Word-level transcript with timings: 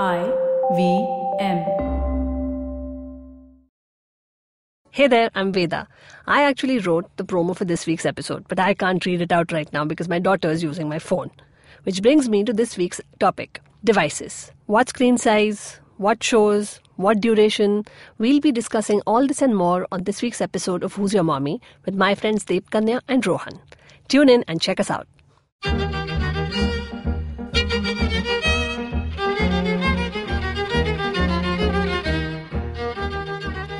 I 0.00 0.32
V 0.74 1.06
M. 1.38 1.58
Hey 4.90 5.06
there, 5.06 5.30
I'm 5.34 5.52
Veda. 5.52 5.86
I 6.26 6.44
actually 6.44 6.78
wrote 6.78 7.14
the 7.18 7.24
promo 7.24 7.54
for 7.54 7.66
this 7.66 7.86
week's 7.86 8.06
episode, 8.06 8.48
but 8.48 8.58
I 8.58 8.72
can't 8.72 9.04
read 9.04 9.20
it 9.20 9.32
out 9.32 9.52
right 9.52 9.70
now 9.70 9.84
because 9.84 10.08
my 10.08 10.18
daughter 10.18 10.48
is 10.48 10.62
using 10.62 10.88
my 10.88 10.98
phone. 10.98 11.30
Which 11.82 12.00
brings 12.00 12.30
me 12.30 12.42
to 12.44 12.54
this 12.54 12.78
week's 12.78 13.02
topic 13.20 13.60
devices. 13.84 14.50
What 14.64 14.88
screen 14.88 15.18
size? 15.18 15.78
What 15.98 16.24
shows? 16.24 16.80
What 16.96 17.20
duration? 17.20 17.84
We'll 18.16 18.40
be 18.40 18.50
discussing 18.50 19.02
all 19.06 19.26
this 19.26 19.42
and 19.42 19.54
more 19.54 19.86
on 19.92 20.04
this 20.04 20.22
week's 20.22 20.40
episode 20.40 20.84
of 20.84 20.94
Who's 20.94 21.12
Your 21.12 21.24
Mommy 21.24 21.60
with 21.84 21.94
my 21.94 22.14
friends 22.14 22.46
Devkanya 22.46 23.02
and 23.08 23.26
Rohan. 23.26 23.60
Tune 24.08 24.30
in 24.30 24.42
and 24.48 24.58
check 24.58 24.80
us 24.80 24.90
out. 24.90 25.06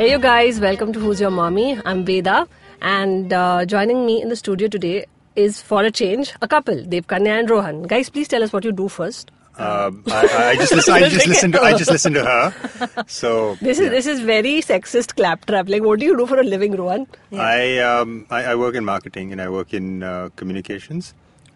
Hey, 0.02 0.10
you 0.10 0.18
guys, 0.18 0.58
welcome 0.58 0.92
to 0.94 0.98
Who's 0.98 1.20
Your 1.20 1.30
Mommy? 1.30 1.80
I'm 1.84 2.04
Veda, 2.04 2.48
and 2.80 3.32
uh, 3.32 3.64
joining 3.64 4.04
me 4.04 4.20
in 4.20 4.30
the 4.30 4.34
studio 4.34 4.66
today 4.66 5.06
is, 5.36 5.62
for 5.62 5.84
a 5.84 5.92
change, 5.92 6.32
a 6.42 6.48
couple, 6.48 6.82
Dev 6.82 7.06
Kanya 7.06 7.34
and 7.34 7.48
Rohan. 7.48 7.84
Guys, 7.84 8.10
please 8.10 8.26
tell 8.26 8.42
us 8.42 8.52
what 8.52 8.64
you 8.64 8.72
do 8.72 8.88
first. 8.88 9.30
Um, 9.58 10.02
I, 10.08 10.48
I 10.48 10.56
just 10.56 10.74
listen. 10.74 10.94
I 10.94 11.08
just 11.08 11.28
listen 11.28 11.52
to. 11.52 11.60
I 11.62 11.76
just 11.76 11.88
listen 11.92 12.14
to 12.14 12.24
her. 12.24 13.04
So 13.06 13.54
This 13.60 13.78
is 13.78 13.84
yeah. 13.84 13.90
this 13.90 14.06
is 14.08 14.18
very 14.22 14.54
sexist 14.60 15.14
claptrap. 15.14 15.68
Like, 15.68 15.84
what 15.84 16.00
do 16.00 16.06
you 16.06 16.16
do 16.16 16.26
for 16.26 16.40
a 16.40 16.42
living, 16.42 16.74
Rohan? 16.74 17.06
I 17.30 17.78
um 17.78 18.26
I, 18.28 18.42
I 18.42 18.54
work 18.56 18.74
in 18.74 18.84
marketing 18.84 19.30
and 19.30 19.40
I 19.40 19.50
work 19.50 19.72
in 19.72 20.02
uh, 20.02 20.30
communications. 20.34 21.14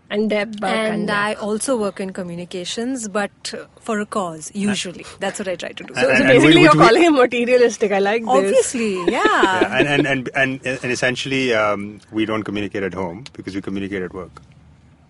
And 0.08 0.30
Deb 0.30 0.62
And 0.62 1.08
Kanya. 1.08 1.12
I 1.12 1.34
also 1.34 1.76
work 1.76 1.98
in 1.98 2.12
communications, 2.12 3.08
but 3.08 3.54
for 3.80 3.98
a 3.98 4.06
cause, 4.06 4.52
usually. 4.54 5.04
That's 5.18 5.40
what 5.40 5.48
I 5.48 5.56
try 5.56 5.70
to 5.70 5.82
do. 5.84 5.94
So, 5.94 6.00
and- 6.00 6.06
so 6.08 6.14
and 6.24 6.26
basically, 6.28 6.54
we- 6.56 6.62
you're 6.62 6.72
we- 6.74 6.78
calling 6.78 7.02
him 7.02 7.14
materialistic. 7.16 7.90
I 7.92 7.98
like 7.98 8.22
this. 8.22 8.30
Obviously, 8.30 8.94
yeah. 9.10 9.22
Yeah, 9.24 9.78
and, 9.78 9.88
and, 9.88 10.06
and, 10.06 10.30
and, 10.36 10.60
and 10.82 10.92
essentially, 10.92 11.52
um, 11.54 12.00
we 12.12 12.24
don't 12.24 12.44
communicate 12.44 12.84
at 12.84 12.94
home 12.94 13.24
because 13.32 13.54
we 13.56 13.60
communicate 13.62 14.02
at 14.02 14.14
work, 14.14 14.42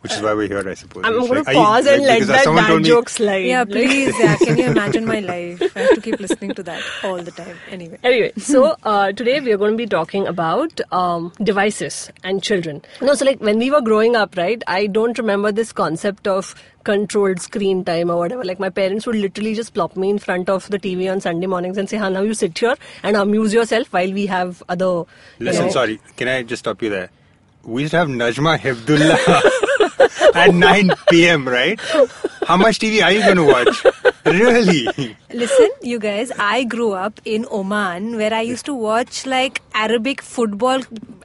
which 0.07 0.17
is 0.19 0.23
why 0.23 0.33
we're 0.35 0.49
here, 0.49 0.69
I 0.69 0.75
suppose. 0.75 1.05
I'm 1.05 1.13
going 1.19 1.29
like- 1.31 1.45
to 1.45 1.51
are 1.51 1.53
you- 1.55 1.59
pause 1.59 1.85
like, 1.87 1.95
and 1.97 2.05
let 2.07 2.27
that 2.29 2.45
someone 2.45 2.63
bad 2.65 2.69
told 2.69 2.85
joke 2.85 3.09
slide. 3.09 3.45
Yeah, 3.47 3.65
please. 3.65 4.19
Yeah, 4.19 4.37
can 4.37 4.59
you 4.59 4.67
imagine 4.67 5.05
my 5.07 5.21
life? 5.33 5.63
I 5.77 5.81
have 5.81 5.95
to 5.97 6.01
keep 6.01 6.21
listening 6.21 6.55
to 6.55 6.63
that 6.71 6.83
all 7.05 7.19
the 7.31 7.31
time. 7.33 7.57
Anyway. 7.71 7.99
Anyway, 8.03 8.33
so 8.39 8.77
uh, 8.85 9.13
today 9.13 9.41
we 9.41 9.53
are 9.53 9.57
going 9.65 9.73
to 9.73 9.77
be 9.77 9.87
talking 9.87 10.27
about 10.27 10.81
um, 10.93 11.33
devices 11.43 12.11
and 12.25 12.43
children. 12.43 12.83
No, 13.01 13.15
so 13.15 13.25
like 13.25 13.41
when 13.41 13.59
we 13.59 13.71
were 13.71 13.81
growing 13.81 14.17
up, 14.17 14.37
right? 14.37 14.63
I 14.67 14.87
don't 14.87 15.19
remember 15.19 15.53
this 15.53 15.73
concept 15.73 16.29
of 16.29 16.55
controlled 16.85 17.41
screen 17.41 17.85
time 17.85 18.11
or 18.11 18.17
whatever. 18.17 18.45
Like 18.45 18.61
my 18.61 18.71
parents 18.71 19.07
would 19.07 19.17
literally 19.17 19.55
just 19.55 19.75
plop 19.75 19.97
me 19.97 20.09
in 20.11 20.19
front 20.21 20.49
of 20.49 20.69
the 20.71 20.79
TV 20.79 21.11
on 21.11 21.21
Sunday 21.21 21.49
mornings 21.49 21.79
and 21.79 21.91
say, 21.91 21.97
"Ha, 21.97 22.09
now 22.09 22.21
you 22.23 22.33
sit 22.35 22.57
here 22.57 22.77
and 23.03 23.17
amuse 23.17 23.53
yourself 23.53 23.93
while 23.93 24.13
we 24.13 24.27
have 24.27 24.63
other." 24.69 24.85
you 24.85 25.07
Listen, 25.41 25.67
know- 25.67 25.73
sorry, 25.73 26.01
can 26.17 26.29
I 26.29 26.43
just 26.45 26.61
stop 26.61 26.81
you 26.83 26.91
there? 26.91 27.11
We 27.67 27.83
used 27.83 27.91
to 27.93 27.99
have 27.99 28.09
Najma 28.09 28.59
Hebdullah 28.61 30.35
at 30.37 30.55
9 30.55 30.91
p.m., 31.11 31.49
right? 31.49 31.81
How 32.47 32.57
much 32.57 32.79
TV 32.79 33.03
are 33.03 33.11
you 33.11 33.21
going 33.23 33.37
to 33.37 33.45
watch? 33.45 33.85
Really? 34.27 35.17
Listen, 35.33 35.69
you 35.83 35.99
guys, 35.99 36.33
I 36.39 36.65
grew 36.65 36.93
up 36.93 37.21
in 37.25 37.47
Oman 37.51 38.17
where 38.17 38.35
I 38.35 38.41
used 38.41 38.67
to 38.67 38.75
watch 38.75 39.27
like 39.27 39.63
Arabic 39.75 40.23
football 40.23 40.81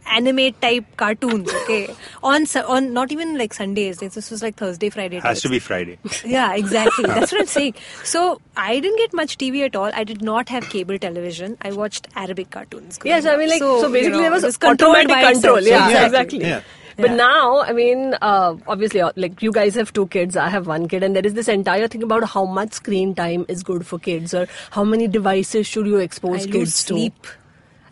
anime 0.06 0.54
type 0.62 0.86
cartoons, 0.98 1.52
okay? 1.62 1.94
On 2.24 2.46
on 2.68 2.94
not 2.94 3.12
even 3.12 3.38
like 3.38 3.54
Sundays. 3.54 3.98
This 3.98 4.30
was 4.30 4.44
like 4.44 4.56
Thursday, 4.56 4.90
Friday. 4.90 5.20
Has 5.20 5.38
days. 5.38 5.44
to 5.44 5.50
be 5.50 5.60
Friday. 5.60 5.98
Yeah, 6.26 6.54
exactly. 6.56 7.06
That's 7.08 7.32
what 7.32 7.42
I'm 7.42 7.48
saying. 7.48 7.76
So 8.04 8.42
I 8.56 8.80
didn't 8.80 8.98
get 8.98 9.14
much 9.14 9.38
TV 9.38 9.66
at 9.66 9.76
all. 9.76 9.92
I 9.94 10.04
did 10.04 10.22
not 10.22 10.50
have 10.50 10.70
cable 10.70 11.00
television. 11.00 11.58
I 11.62 11.72
watched 11.72 12.08
Arabic 12.16 12.52
cartoons. 12.52 12.98
growing 12.98 13.16
Yes, 13.16 13.26
I 13.26 13.38
mean, 13.38 13.50
like, 13.50 13.60
so, 13.60 13.88
you 13.88 13.94
basically 13.94 14.18
know, 14.18 14.22
there 14.24 14.32
was 14.32 14.44
it 14.44 14.48
was 14.48 14.58
controlled 14.58 14.96
automatic 14.98 15.26
by 15.26 15.34
control. 15.34 15.62
Yeah, 15.62 15.90
Yeah, 15.90 16.06
exactly. 16.06 16.40
yeah. 16.40 16.62
But 17.02 17.12
Yeah. 17.12 17.18
now, 17.18 17.62
I 17.62 17.74
mean, 17.74 18.16
uh, 18.22 18.56
obviously, 18.68 19.02
uh, 19.02 19.12
like 19.16 19.42
you 19.42 19.52
guys 19.52 19.76
have 19.76 19.92
two 19.94 20.08
kids, 20.08 20.38
I 20.38 20.48
have 20.50 20.68
one 20.68 20.88
kid, 20.88 21.04
and 21.04 21.16
there 21.16 21.26
is 21.26 21.34
this 21.34 21.48
entire 21.48 21.88
thing 21.88 22.04
about 22.04 22.24
how 22.34 22.46
much 22.46 22.74
screen 22.74 23.14
time 23.16 23.46
is 23.50 23.64
good 23.64 23.86
for 23.92 24.00
kids, 24.00 24.34
or 24.34 24.48
how 24.72 24.84
many 24.84 25.08
devices 25.08 25.68
should 25.68 25.88
you 25.88 25.98
expose 25.98 26.48
I 26.48 26.52
kids 26.58 26.84
to. 26.86 26.94
sleep. 26.94 27.32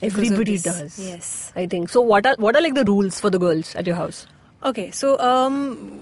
of 0.02 0.08
Everybody 0.10 0.58
does. 0.58 0.98
Yes. 1.06 1.52
I 1.56 1.68
think 1.68 1.90
so. 1.90 2.02
What 2.02 2.26
are 2.26 2.36
what 2.38 2.56
are 2.56 2.62
like 2.62 2.76
the 2.76 2.86
rules 2.86 3.20
for 3.20 3.30
the 3.30 3.40
girls 3.40 3.76
at 3.76 3.86
your 3.88 3.96
house? 3.98 4.26
Okay, 4.70 4.92
so 4.92 5.18
um, 5.20 6.00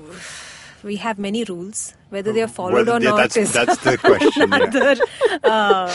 we 0.84 0.98
have 0.98 1.18
many 1.20 1.44
rules. 1.44 1.94
Whether 2.10 2.32
they 2.34 2.42
are 2.42 2.48
followed 2.48 2.88
Well, 2.88 2.98
or 2.98 3.02
yeah, 3.02 3.10
not 3.10 3.18
that's, 3.18 3.38
is 3.38 3.52
that's 3.54 3.78
the 3.84 3.98
question. 3.98 4.50
yeah. 4.52 4.56
another 4.64 4.96
uh, 5.44 5.94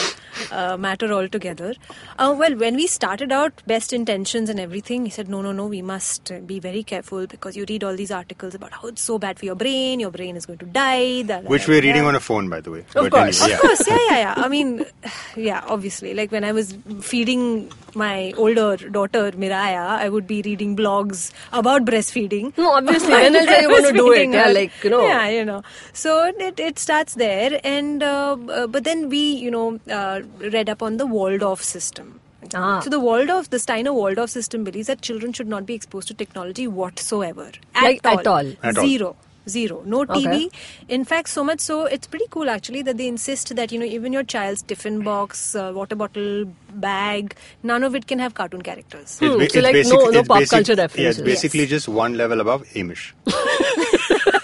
uh, 0.50 0.76
matter 0.76 1.12
altogether. 1.12 1.74
Uh, 2.18 2.34
well, 2.38 2.54
when 2.56 2.74
we 2.74 2.86
started 2.86 3.32
out, 3.32 3.62
best 3.66 3.92
intentions 3.92 4.50
and 4.50 4.60
everything, 4.60 5.04
he 5.06 5.10
said, 5.10 5.28
no, 5.28 5.40
no, 5.42 5.52
no, 5.52 5.66
we 5.66 5.80
must 5.82 6.30
uh, 6.30 6.40
be 6.40 6.58
very 6.58 6.82
careful 6.82 7.26
because 7.26 7.56
you 7.56 7.64
read 7.68 7.82
all 7.82 7.96
these 7.96 8.10
articles 8.10 8.54
about 8.54 8.72
how 8.72 8.88
it's 8.88 9.02
so 9.02 9.18
bad 9.18 9.38
for 9.38 9.46
your 9.46 9.54
brain, 9.54 10.00
your 10.00 10.10
brain 10.10 10.36
is 10.36 10.44
going 10.46 10.58
to 10.58 10.66
die. 10.66 11.22
da, 11.22 11.40
da, 11.40 11.48
Which 11.48 11.66
we're 11.66 11.80
da. 11.80 11.86
reading 11.88 12.04
on 12.04 12.14
a 12.14 12.20
phone, 12.20 12.48
by 12.50 12.60
the 12.60 12.70
way. 12.70 12.80
Of 12.80 12.94
But 12.94 13.12
course. 13.12 13.40
anyway, 13.42 13.54
Of 13.54 13.62
yeah. 13.62 13.68
course, 13.68 13.88
yeah, 13.88 13.98
yeah, 14.10 14.18
yeah. 14.18 14.34
I 14.36 14.48
mean, 14.48 14.84
yeah, 15.36 15.64
obviously. 15.66 16.12
Like 16.14 16.30
when 16.30 16.44
I 16.44 16.52
was 16.52 16.76
feeding 17.00 17.72
my 17.94 18.32
older 18.36 18.76
daughter 18.76 19.30
Miraya, 19.32 19.86
I 20.04 20.08
would 20.08 20.26
be 20.26 20.42
reading 20.42 20.76
blogs 20.76 21.32
about 21.52 21.84
breastfeeding. 21.84 22.56
No, 22.58 22.72
obviously, 22.72 23.10
when 23.12 23.34
else 23.36 23.48
are 23.48 23.60
you 23.62 23.68
going 23.68 23.84
to 23.84 23.92
do 23.92 24.12
it? 24.12 24.28
Breastfeeding 24.28 24.32
Yeah, 24.34 24.48
like 24.48 24.72
you 24.84 24.90
know. 24.90 25.02
Yeah, 25.06 25.28
you 25.28 25.44
know. 25.44 25.62
So 25.92 26.01
it, 26.38 26.58
it 26.58 26.78
starts 26.78 27.14
there, 27.14 27.60
and 27.64 28.02
uh, 28.02 28.36
uh, 28.48 28.66
but 28.66 28.84
then 28.84 29.08
we, 29.08 29.18
you 29.34 29.50
know, 29.50 29.78
uh, 29.90 30.22
read 30.38 30.68
up 30.68 30.82
on 30.82 30.96
the 30.96 31.06
Waldorf 31.06 31.62
system. 31.62 32.20
Ah. 32.54 32.80
So 32.80 32.90
the 32.90 33.00
Waldorf, 33.00 33.50
the 33.50 33.58
Steiner 33.58 33.92
Waldorf 33.92 34.28
system 34.30 34.64
believes 34.64 34.88
that 34.88 35.00
children 35.00 35.32
should 35.32 35.46
not 35.48 35.64
be 35.64 35.74
exposed 35.74 36.08
to 36.08 36.14
technology 36.14 36.66
whatsoever. 36.66 37.50
At 37.74 37.82
Like, 37.84 38.06
all. 38.06 38.18
at 38.18 38.26
all? 38.26 38.52
At 38.62 38.78
all. 38.78 38.86
Zero. 38.86 39.16
Zero. 39.48 39.82
No 39.84 40.02
Okay. 40.02 40.20
TV. 40.24 40.50
In 40.88 41.04
fact, 41.04 41.28
so 41.28 41.42
much 41.42 41.60
so, 41.60 41.86
it's 41.86 42.06
pretty 42.06 42.26
cool 42.30 42.48
actually 42.50 42.82
that 42.82 42.96
they 42.96 43.08
insist 43.08 43.54
that, 43.56 43.72
you 43.72 43.78
know, 43.78 43.84
even 43.86 44.12
your 44.12 44.22
child's 44.22 44.62
tiffin 44.62 45.00
box, 45.02 45.56
uh, 45.56 45.72
water 45.74 45.96
bottle, 45.96 46.44
bag, 46.74 47.34
none 47.62 47.82
of 47.82 47.96
it 47.96 48.06
can 48.06 48.20
have 48.20 48.34
cartoon 48.34 48.62
characters. 48.62 49.02
It's, 49.02 49.18
Hmm, 49.18 49.26
ba- 49.26 49.32
so 49.32 49.40
it's 49.40 49.56
like 49.56 49.72
basic- 49.72 49.92
no- 49.98 50.04
no 50.10 50.18
it's 50.20 50.28
pop 50.28 50.38
basic- 50.38 50.50
culture 50.66 50.74
Yeah, 51.00 51.08
it's 51.10 51.20
basically 51.20 51.60
Yes. 51.60 51.70
just 51.70 51.88
one 51.88 52.16
level 52.16 52.40
above 52.40 52.62
Amish. 52.74 53.12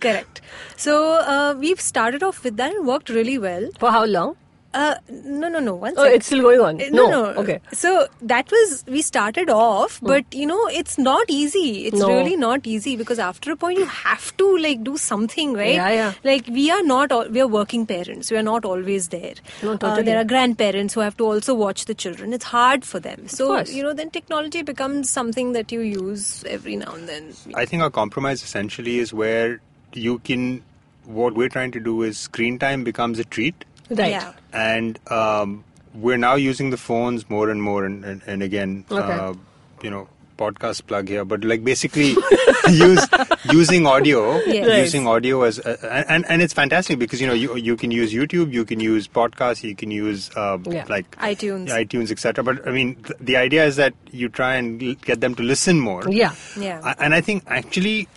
Correct. 0.00 0.40
So 0.76 1.14
uh, 1.20 1.54
we've 1.58 1.80
started 1.80 2.22
off 2.22 2.42
with 2.44 2.56
that 2.58 2.74
and 2.74 2.86
worked 2.86 3.08
really 3.08 3.38
well. 3.38 3.70
For 3.78 3.90
how 3.90 4.04
long? 4.04 4.36
Uh, 4.74 4.94
no, 5.08 5.48
no, 5.48 5.58
no. 5.58 5.74
One 5.74 5.94
Oh, 5.96 6.04
sec. 6.04 6.14
it's 6.16 6.26
still 6.26 6.42
going 6.42 6.60
on. 6.60 6.82
Uh, 6.82 6.88
No, 6.90 7.04
No, 7.08 7.32
no. 7.32 7.40
okay. 7.40 7.60
So 7.72 8.08
that 8.20 8.50
was 8.50 8.84
we 8.86 9.00
started 9.00 9.48
off, 9.48 9.98
but 10.02 10.26
you 10.34 10.44
know 10.44 10.66
it's 10.66 10.98
not 10.98 11.30
easy. 11.30 11.86
It's 11.86 11.98
No. 11.98 12.08
really 12.10 12.36
not 12.36 12.66
easy 12.66 12.94
because 12.94 13.18
after 13.18 13.52
a 13.52 13.56
point 13.56 13.78
you 13.78 13.86
have 13.86 14.36
to 14.36 14.48
like 14.58 14.84
do 14.84 14.98
something, 14.98 15.54
right? 15.54 15.76
Yeah, 15.76 15.88
yeah. 15.88 16.12
Like 16.24 16.46
we 16.48 16.70
are 16.70 16.82
not 16.82 17.10
all, 17.10 17.26
we 17.30 17.40
are 17.40 17.46
working 17.46 17.86
parents. 17.86 18.30
We 18.30 18.36
are 18.36 18.42
not 18.42 18.66
always 18.66 19.08
there. 19.08 19.32
No, 19.62 19.78
Uh, 19.80 20.02
there 20.02 20.18
are 20.20 20.24
grandparents 20.24 20.92
who 20.92 21.00
have 21.00 21.16
to 21.22 21.24
also 21.24 21.54
watch 21.54 21.86
the 21.86 21.94
children. 21.94 22.34
It's 22.34 22.44
hard 22.44 22.84
for 22.84 23.00
them. 23.00 23.28
So 23.28 23.46
course. 23.54 23.72
you 23.72 23.82
know 23.82 23.94
then 23.94 24.10
technology 24.10 24.60
becomes 24.60 25.08
something 25.08 25.52
that 25.52 25.72
you 25.72 25.80
use 25.80 26.44
every 26.58 26.76
now 26.76 26.92
and 26.96 27.08
then. 27.08 27.32
I 27.54 27.64
think 27.64 27.82
our 27.82 27.88
compromise 28.02 28.42
essentially 28.42 28.98
is 28.98 29.14
where 29.14 29.60
you 29.96 30.18
can. 30.20 30.62
What 31.04 31.34
we're 31.34 31.48
trying 31.48 31.70
to 31.72 31.80
do 31.80 32.02
is 32.02 32.18
screen 32.18 32.58
time 32.58 32.82
becomes 32.82 33.18
a 33.20 33.24
treat, 33.24 33.64
Right. 33.90 34.10
Yeah. 34.10 34.32
and 34.52 34.98
um, 35.10 35.62
we're 35.94 36.16
now 36.16 36.34
using 36.34 36.70
the 36.70 36.76
phones 36.76 37.30
more 37.30 37.48
and 37.48 37.62
more. 37.62 37.84
And, 37.84 38.04
and, 38.04 38.22
and 38.26 38.42
again, 38.42 38.84
Okay. 38.90 39.12
uh, 39.12 39.34
you 39.84 39.90
know, 39.90 40.08
podcast 40.36 40.84
plug 40.88 41.08
here, 41.08 41.24
but 41.24 41.44
like 41.44 41.62
basically 41.62 42.16
use 42.68 43.06
using 43.52 43.86
audio, 43.86 44.40
Yes. 44.46 44.66
Right. 44.68 44.78
using 44.80 45.06
audio 45.06 45.42
as 45.44 45.60
uh, 45.60 46.04
and 46.08 46.26
and 46.28 46.42
it's 46.42 46.52
fantastic 46.52 46.98
because 46.98 47.20
you 47.20 47.28
know 47.28 47.32
you 47.34 47.54
you 47.56 47.76
can 47.76 47.92
use 47.92 48.12
YouTube, 48.12 48.52
you 48.52 48.64
can 48.64 48.80
use 48.80 49.06
podcasts, 49.06 49.62
you 49.62 49.76
can 49.76 49.92
use 49.92 50.28
uh, 50.36 50.58
Yeah. 50.66 50.84
like 50.88 51.08
iTunes. 51.18 51.68
iTunes, 51.68 52.10
etc. 52.10 52.42
But 52.42 52.66
I 52.66 52.72
mean, 52.72 52.96
th- 52.96 53.16
the 53.20 53.36
idea 53.36 53.64
is 53.64 53.76
that 53.76 53.94
you 54.10 54.28
try 54.28 54.56
and 54.56 54.82
l- 54.82 54.94
get 55.02 55.20
them 55.20 55.36
to 55.36 55.42
listen 55.44 55.78
more. 55.78 56.02
Yeah. 56.10 56.34
Yeah. 56.58 56.80
I- 56.82 56.96
And 56.98 57.14
I 57.14 57.20
think 57.20 57.44
actually, 57.46 58.08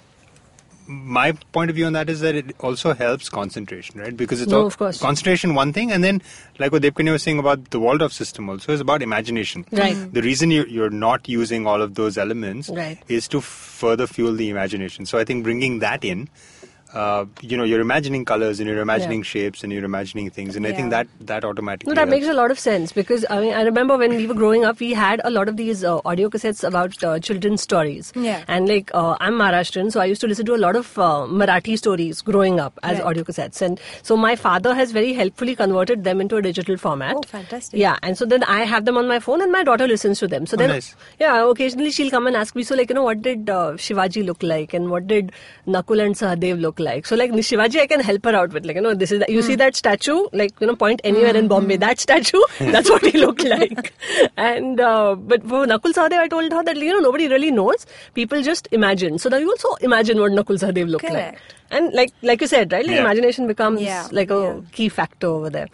my 0.89 1.33
point 1.51 1.69
of 1.69 1.75
view 1.75 1.85
on 1.85 1.93
that 1.93 2.09
is 2.09 2.21
that 2.21 2.33
it 2.33 2.55
also 2.61 2.93
helps 2.95 3.29
concentration, 3.29 3.99
right? 4.01 4.17
Because 4.17 4.41
it's 4.41 4.51
No, 4.51 4.61
all, 4.61 4.65
of 4.65 4.77
course. 4.77 4.99
concentration 4.99 5.53
one 5.53 5.71
thing, 5.71 5.91
and 5.91 6.03
then 6.03 6.21
like 6.57 6.71
what 6.71 6.81
Devkanya 6.81 7.11
was 7.11 7.21
saying 7.21 7.37
about 7.37 7.69
the 7.69 7.79
Waldorf 7.79 8.11
system 8.11 8.49
also 8.49 8.73
is 8.73 8.81
about 8.81 9.03
imagination. 9.03 9.65
Right. 9.71 9.95
Mm-hmm. 9.95 10.13
The 10.13 10.21
reason 10.23 10.49
you, 10.49 10.65
you're 10.65 10.89
not 10.89 11.29
using 11.29 11.67
all 11.67 11.83
of 11.83 11.93
those 11.93 12.17
elements 12.17 12.69
Right. 12.69 12.97
is 13.07 13.27
to 13.29 13.39
further 13.39 14.07
fuel 14.07 14.33
the 14.33 14.49
imagination. 14.49 15.05
So 15.05 15.19
I 15.19 15.23
think 15.23 15.43
bringing 15.43 15.77
that 15.79 16.03
in. 16.03 16.27
Uh, 16.93 17.25
you 17.41 17.55
know, 17.57 17.63
you're 17.63 17.81
imagining 17.81 18.25
colors 18.25 18.59
and 18.59 18.67
you're 18.69 18.79
imagining 18.81 19.21
shapes 19.21 19.63
and 19.63 19.71
you're 19.71 19.83
imagining 19.85 20.29
things, 20.29 20.55
and 20.55 20.65
I 20.65 20.71
think 20.73 20.89
that 20.89 21.07
that 21.21 21.45
automatically. 21.45 21.91
No, 21.91 21.93
that 21.95 22.07
helps. 22.07 22.11
makes 22.11 22.27
a 22.27 22.33
lot 22.33 22.49
of 22.51 22.57
sense 22.59 22.91
because 22.91 23.25
I 23.29 23.39
mean 23.41 23.53
I 23.53 23.61
remember 23.61 23.97
when 23.97 24.15
we 24.15 24.25
were 24.25 24.33
growing 24.33 24.65
up, 24.65 24.79
we 24.79 24.93
had 24.93 25.21
a 25.23 25.29
lot 25.29 25.47
of 25.49 25.57
these 25.57 25.83
uh, 25.83 25.99
audio 26.05 26.29
cassettes 26.29 26.63
about 26.67 27.03
uh, 27.03 27.19
children's 27.19 27.61
stories. 27.61 28.11
Yeah. 28.15 28.43
And 28.47 28.67
like 28.67 28.89
uh, 28.93 29.17
I'm 29.19 29.33
Maharashtrian, 29.33 29.91
so 29.91 29.99
I 29.99 30.05
used 30.05 30.21
to 30.21 30.27
listen 30.27 30.45
to 30.47 30.55
a 30.55 30.61
lot 30.65 30.75
of 30.75 30.97
uh, 30.97 31.27
Marathi 31.43 31.77
stories 31.77 32.21
growing 32.21 32.59
up 32.59 32.79
as 32.83 32.97
Right. 32.97 33.05
audio 33.05 33.23
cassettes, 33.23 33.61
and 33.61 33.79
so 34.01 34.17
my 34.17 34.35
father 34.35 34.73
has 34.73 34.91
very 34.91 35.13
helpfully 35.13 35.55
converted 35.55 36.03
them 36.03 36.19
into 36.21 36.37
a 36.37 36.41
digital 36.41 36.75
format. 36.77 37.15
Oh, 37.17 37.21
fantastic. 37.27 37.79
Yeah, 37.79 37.97
and 38.01 38.17
so 38.17 38.25
then 38.25 38.43
I 38.43 38.63
have 38.63 38.85
them 38.85 38.97
on 38.97 39.07
my 39.07 39.19
phone, 39.19 39.41
and 39.41 39.51
my 39.51 39.63
daughter 39.63 39.87
listens 39.87 40.19
to 40.19 40.27
them. 40.27 40.45
So 40.47 40.55
Oh, 40.55 40.57
then, 40.57 40.69
nice. 40.69 40.95
yeah, 41.19 41.47
occasionally 41.49 41.91
she'll 41.91 42.09
come 42.09 42.25
and 42.25 42.35
ask 42.35 42.55
me, 42.55 42.63
so 42.63 42.75
like 42.75 42.89
you 42.89 42.95
know, 42.95 43.03
what 43.03 43.21
did 43.21 43.49
uh, 43.49 43.71
Shivaji 43.87 44.25
look 44.25 44.41
like, 44.41 44.73
and 44.73 44.89
what 44.89 45.05
did 45.07 45.31
Nakul 45.67 46.03
and 46.03 46.15
Sahadev 46.15 46.59
look 46.59 46.78
like? 46.79 47.05
So 47.05 47.15
like 47.15 47.31
Shivaji, 47.31 47.79
I 47.81 47.87
can 47.87 47.99
help 47.99 48.23
her 48.25 48.35
out 48.35 48.53
with 48.53 48.65
like 48.65 48.75
you 48.75 48.81
know, 48.81 48.93
this 48.93 49.11
is 49.11 49.19
the, 49.19 49.31
you 49.31 49.41
see 49.41 49.55
that 49.55 49.75
statue, 49.75 50.27
like 50.33 50.53
you 50.59 50.67
know, 50.67 50.75
point 50.75 51.01
anywhere 51.03 51.35
in 51.35 51.47
Bombay, 51.47 51.77
that 51.77 51.99
statue, 51.99 52.41
that's 52.59 52.89
what 52.89 53.05
he 53.05 53.17
looked 53.17 53.43
like. 53.43 53.93
and 54.37 54.79
uh, 54.79 55.15
but 55.15 55.41
for 55.43 55.65
Nakul 55.65 55.93
Sahadev, 55.93 56.19
I 56.19 56.27
told 56.27 56.51
her 56.51 56.63
that 56.63 56.77
you 56.77 56.93
know 56.93 56.99
nobody 56.99 57.27
really 57.27 57.51
knows. 57.51 57.85
People 58.13 58.41
just 58.41 58.67
imagine. 58.71 59.17
So 59.19 59.29
now 59.29 59.37
you 59.37 59.49
also 59.49 59.73
imagine 59.81 60.19
what 60.19 60.31
Nakul 60.31 60.57
Sahadev 60.59 60.89
looked 60.89 61.09
like. 61.09 61.39
And 61.71 61.93
like 61.93 62.13
like 62.23 62.41
you 62.41 62.47
said, 62.47 62.71
right? 62.71 62.85
Like 62.85 62.95
Yeah. 62.95 63.01
imagination 63.01 63.47
becomes 63.47 63.81
Yeah, 63.81 64.07
like 64.11 64.31
a 64.31 64.39
yeah. 64.41 64.59
key 64.71 64.89
factor 64.89 65.27
over 65.27 65.49
there. 65.49 65.67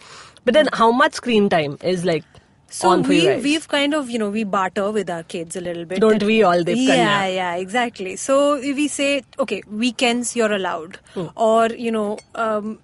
But 0.44 0.54
then, 0.54 0.68
how 0.72 0.92
much 0.92 1.14
screen 1.14 1.48
time 1.48 1.76
is 1.82 2.04
like 2.04 2.24
So 2.68 2.88
on 2.90 3.02
we 3.02 3.36
we've 3.42 3.66
kind 3.68 3.94
of 3.94 4.10
you 4.10 4.18
know 4.18 4.28
we 4.30 4.42
barter 4.44 4.90
with 4.90 5.08
our 5.08 5.22
kids 5.22 5.56
a 5.56 5.60
little 5.60 5.84
bit. 5.84 6.00
Don't 6.00 6.22
we 6.22 6.42
all, 6.42 6.64
Devkanya? 6.64 6.86
Yeah, 7.02 7.26
yeah, 7.26 7.54
exactly. 7.54 8.16
So 8.16 8.54
if 8.54 8.74
we 8.76 8.88
say 8.88 9.22
okay, 9.38 9.62
weekends 9.70 10.34
you're 10.36 10.52
allowed, 10.52 10.98
Hmm. 11.14 11.26
or 11.36 11.68
you 11.68 11.90
know, 11.92 12.18
um, 12.34 12.78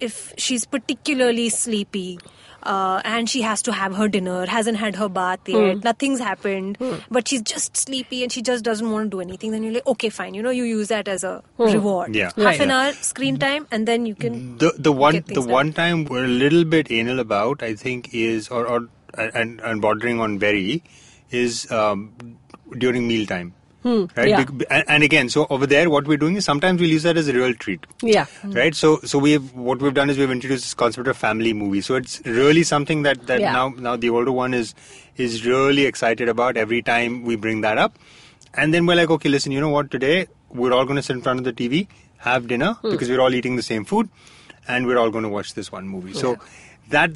if 0.00 0.34
she's 0.36 0.66
particularly 0.66 1.48
sleepy. 1.48 2.18
Uh, 2.64 3.00
and 3.04 3.30
she 3.30 3.40
has 3.40 3.62
to 3.62 3.72
have 3.72 3.94
her 3.94 4.08
dinner, 4.08 4.44
hasn't 4.44 4.76
had 4.78 4.96
her 4.96 5.08
bath 5.08 5.38
yet, 5.48 5.84
nothing's 5.84 6.18
happened, 6.18 6.76
but 7.08 7.28
she's 7.28 7.40
just 7.40 7.76
sleepy 7.76 8.24
and 8.24 8.32
she 8.32 8.42
just 8.42 8.64
doesn't 8.64 8.90
want 8.90 9.04
to 9.06 9.10
do 9.16 9.20
anything. 9.20 9.52
Then 9.52 9.62
you're 9.62 9.74
like, 9.74 9.86
okay, 9.86 10.08
fine, 10.08 10.34
you 10.34 10.42
know, 10.42 10.50
you 10.50 10.64
use 10.64 10.88
that 10.88 11.06
as 11.06 11.22
a 11.22 11.42
reward. 11.56 12.16
Yeah. 12.16 12.32
half 12.36 12.36
Right. 12.36 12.60
an 12.60 12.72
hour 12.72 12.92
screen 12.94 13.38
time, 13.38 13.68
and 13.70 13.86
then 13.86 14.06
you 14.06 14.16
can. 14.16 14.58
the 14.58 14.72
the 14.76 14.90
one 14.92 15.14
get 15.14 15.26
the 15.26 15.34
done. 15.34 15.48
one 15.48 15.72
time 15.72 16.04
we're 16.04 16.24
a 16.24 16.34
little 16.42 16.64
bit 16.64 16.90
anal 16.90 17.20
about 17.20 17.62
I 17.62 17.74
think 17.76 18.12
is 18.12 18.48
or 18.48 18.66
or 18.66 18.80
and 19.16 19.60
and 19.60 19.80
bordering 19.80 20.20
on 20.20 20.38
very 20.38 20.82
is 21.30 21.70
um, 21.72 22.12
during 22.76 23.06
mealtime. 23.08 23.54
Right, 23.84 24.10
Hmm. 24.14 24.26
yeah. 24.28 24.44
Bec- 24.44 24.84
and, 24.88 25.02
again, 25.04 25.28
so 25.28 25.46
over 25.50 25.64
there, 25.64 25.88
what 25.88 26.06
we're 26.06 26.16
doing 26.18 26.34
is 26.36 26.44
sometimes 26.44 26.80
we'll 26.80 26.90
use 26.90 27.04
that 27.04 27.16
as 27.16 27.28
a 27.28 27.32
real 27.32 27.54
treat, 27.54 27.86
yeah. 28.02 28.26
right? 28.44 28.74
So, 28.74 28.98
so 29.04 29.18
we 29.18 29.32
have, 29.32 29.54
what 29.54 29.80
we've 29.80 29.94
done 29.94 30.10
is 30.10 30.18
we've 30.18 30.30
introduced 30.32 30.64
this 30.64 30.74
concept 30.74 31.06
of 31.06 31.16
family 31.16 31.52
movie. 31.52 31.80
So 31.80 31.94
it's 31.94 32.20
really 32.26 32.64
something 32.64 33.02
that 33.04 33.26
that 33.28 33.40
Yeah. 33.40 33.52
now 33.52 33.68
now 33.68 33.94
the 33.96 34.10
older 34.10 34.32
one 34.32 34.52
is 34.52 34.74
is 35.16 35.46
really 35.46 35.86
excited 35.86 36.28
about 36.28 36.56
every 36.56 36.82
time 36.82 37.22
we 37.24 37.36
bring 37.36 37.60
that 37.62 37.78
up, 37.78 37.96
and 38.54 38.74
then 38.74 38.84
we're 38.84 38.96
like, 38.96 39.10
okay, 39.10 39.28
listen, 39.28 39.52
you 39.52 39.60
know 39.60 39.70
what? 39.70 39.90
Today 39.92 40.26
we're 40.50 40.72
all 40.72 40.84
going 40.84 40.96
to 40.96 41.02
sit 41.02 41.14
in 41.16 41.22
front 41.22 41.38
of 41.38 41.44
the 41.44 41.52
TV, 41.52 41.86
have 42.18 42.48
dinner 42.48 42.72
Hmm. 42.82 42.90
because 42.90 43.08
we're 43.08 43.20
all 43.20 43.32
eating 43.42 43.56
the 43.56 43.62
same 43.70 43.84
food, 43.84 44.08
and 44.66 44.86
we're 44.88 44.98
all 44.98 45.10
going 45.10 45.24
to 45.24 45.30
watch 45.38 45.54
this 45.54 45.70
one 45.70 45.88
movie. 45.88 46.14
So 46.14 46.36
that 46.90 47.12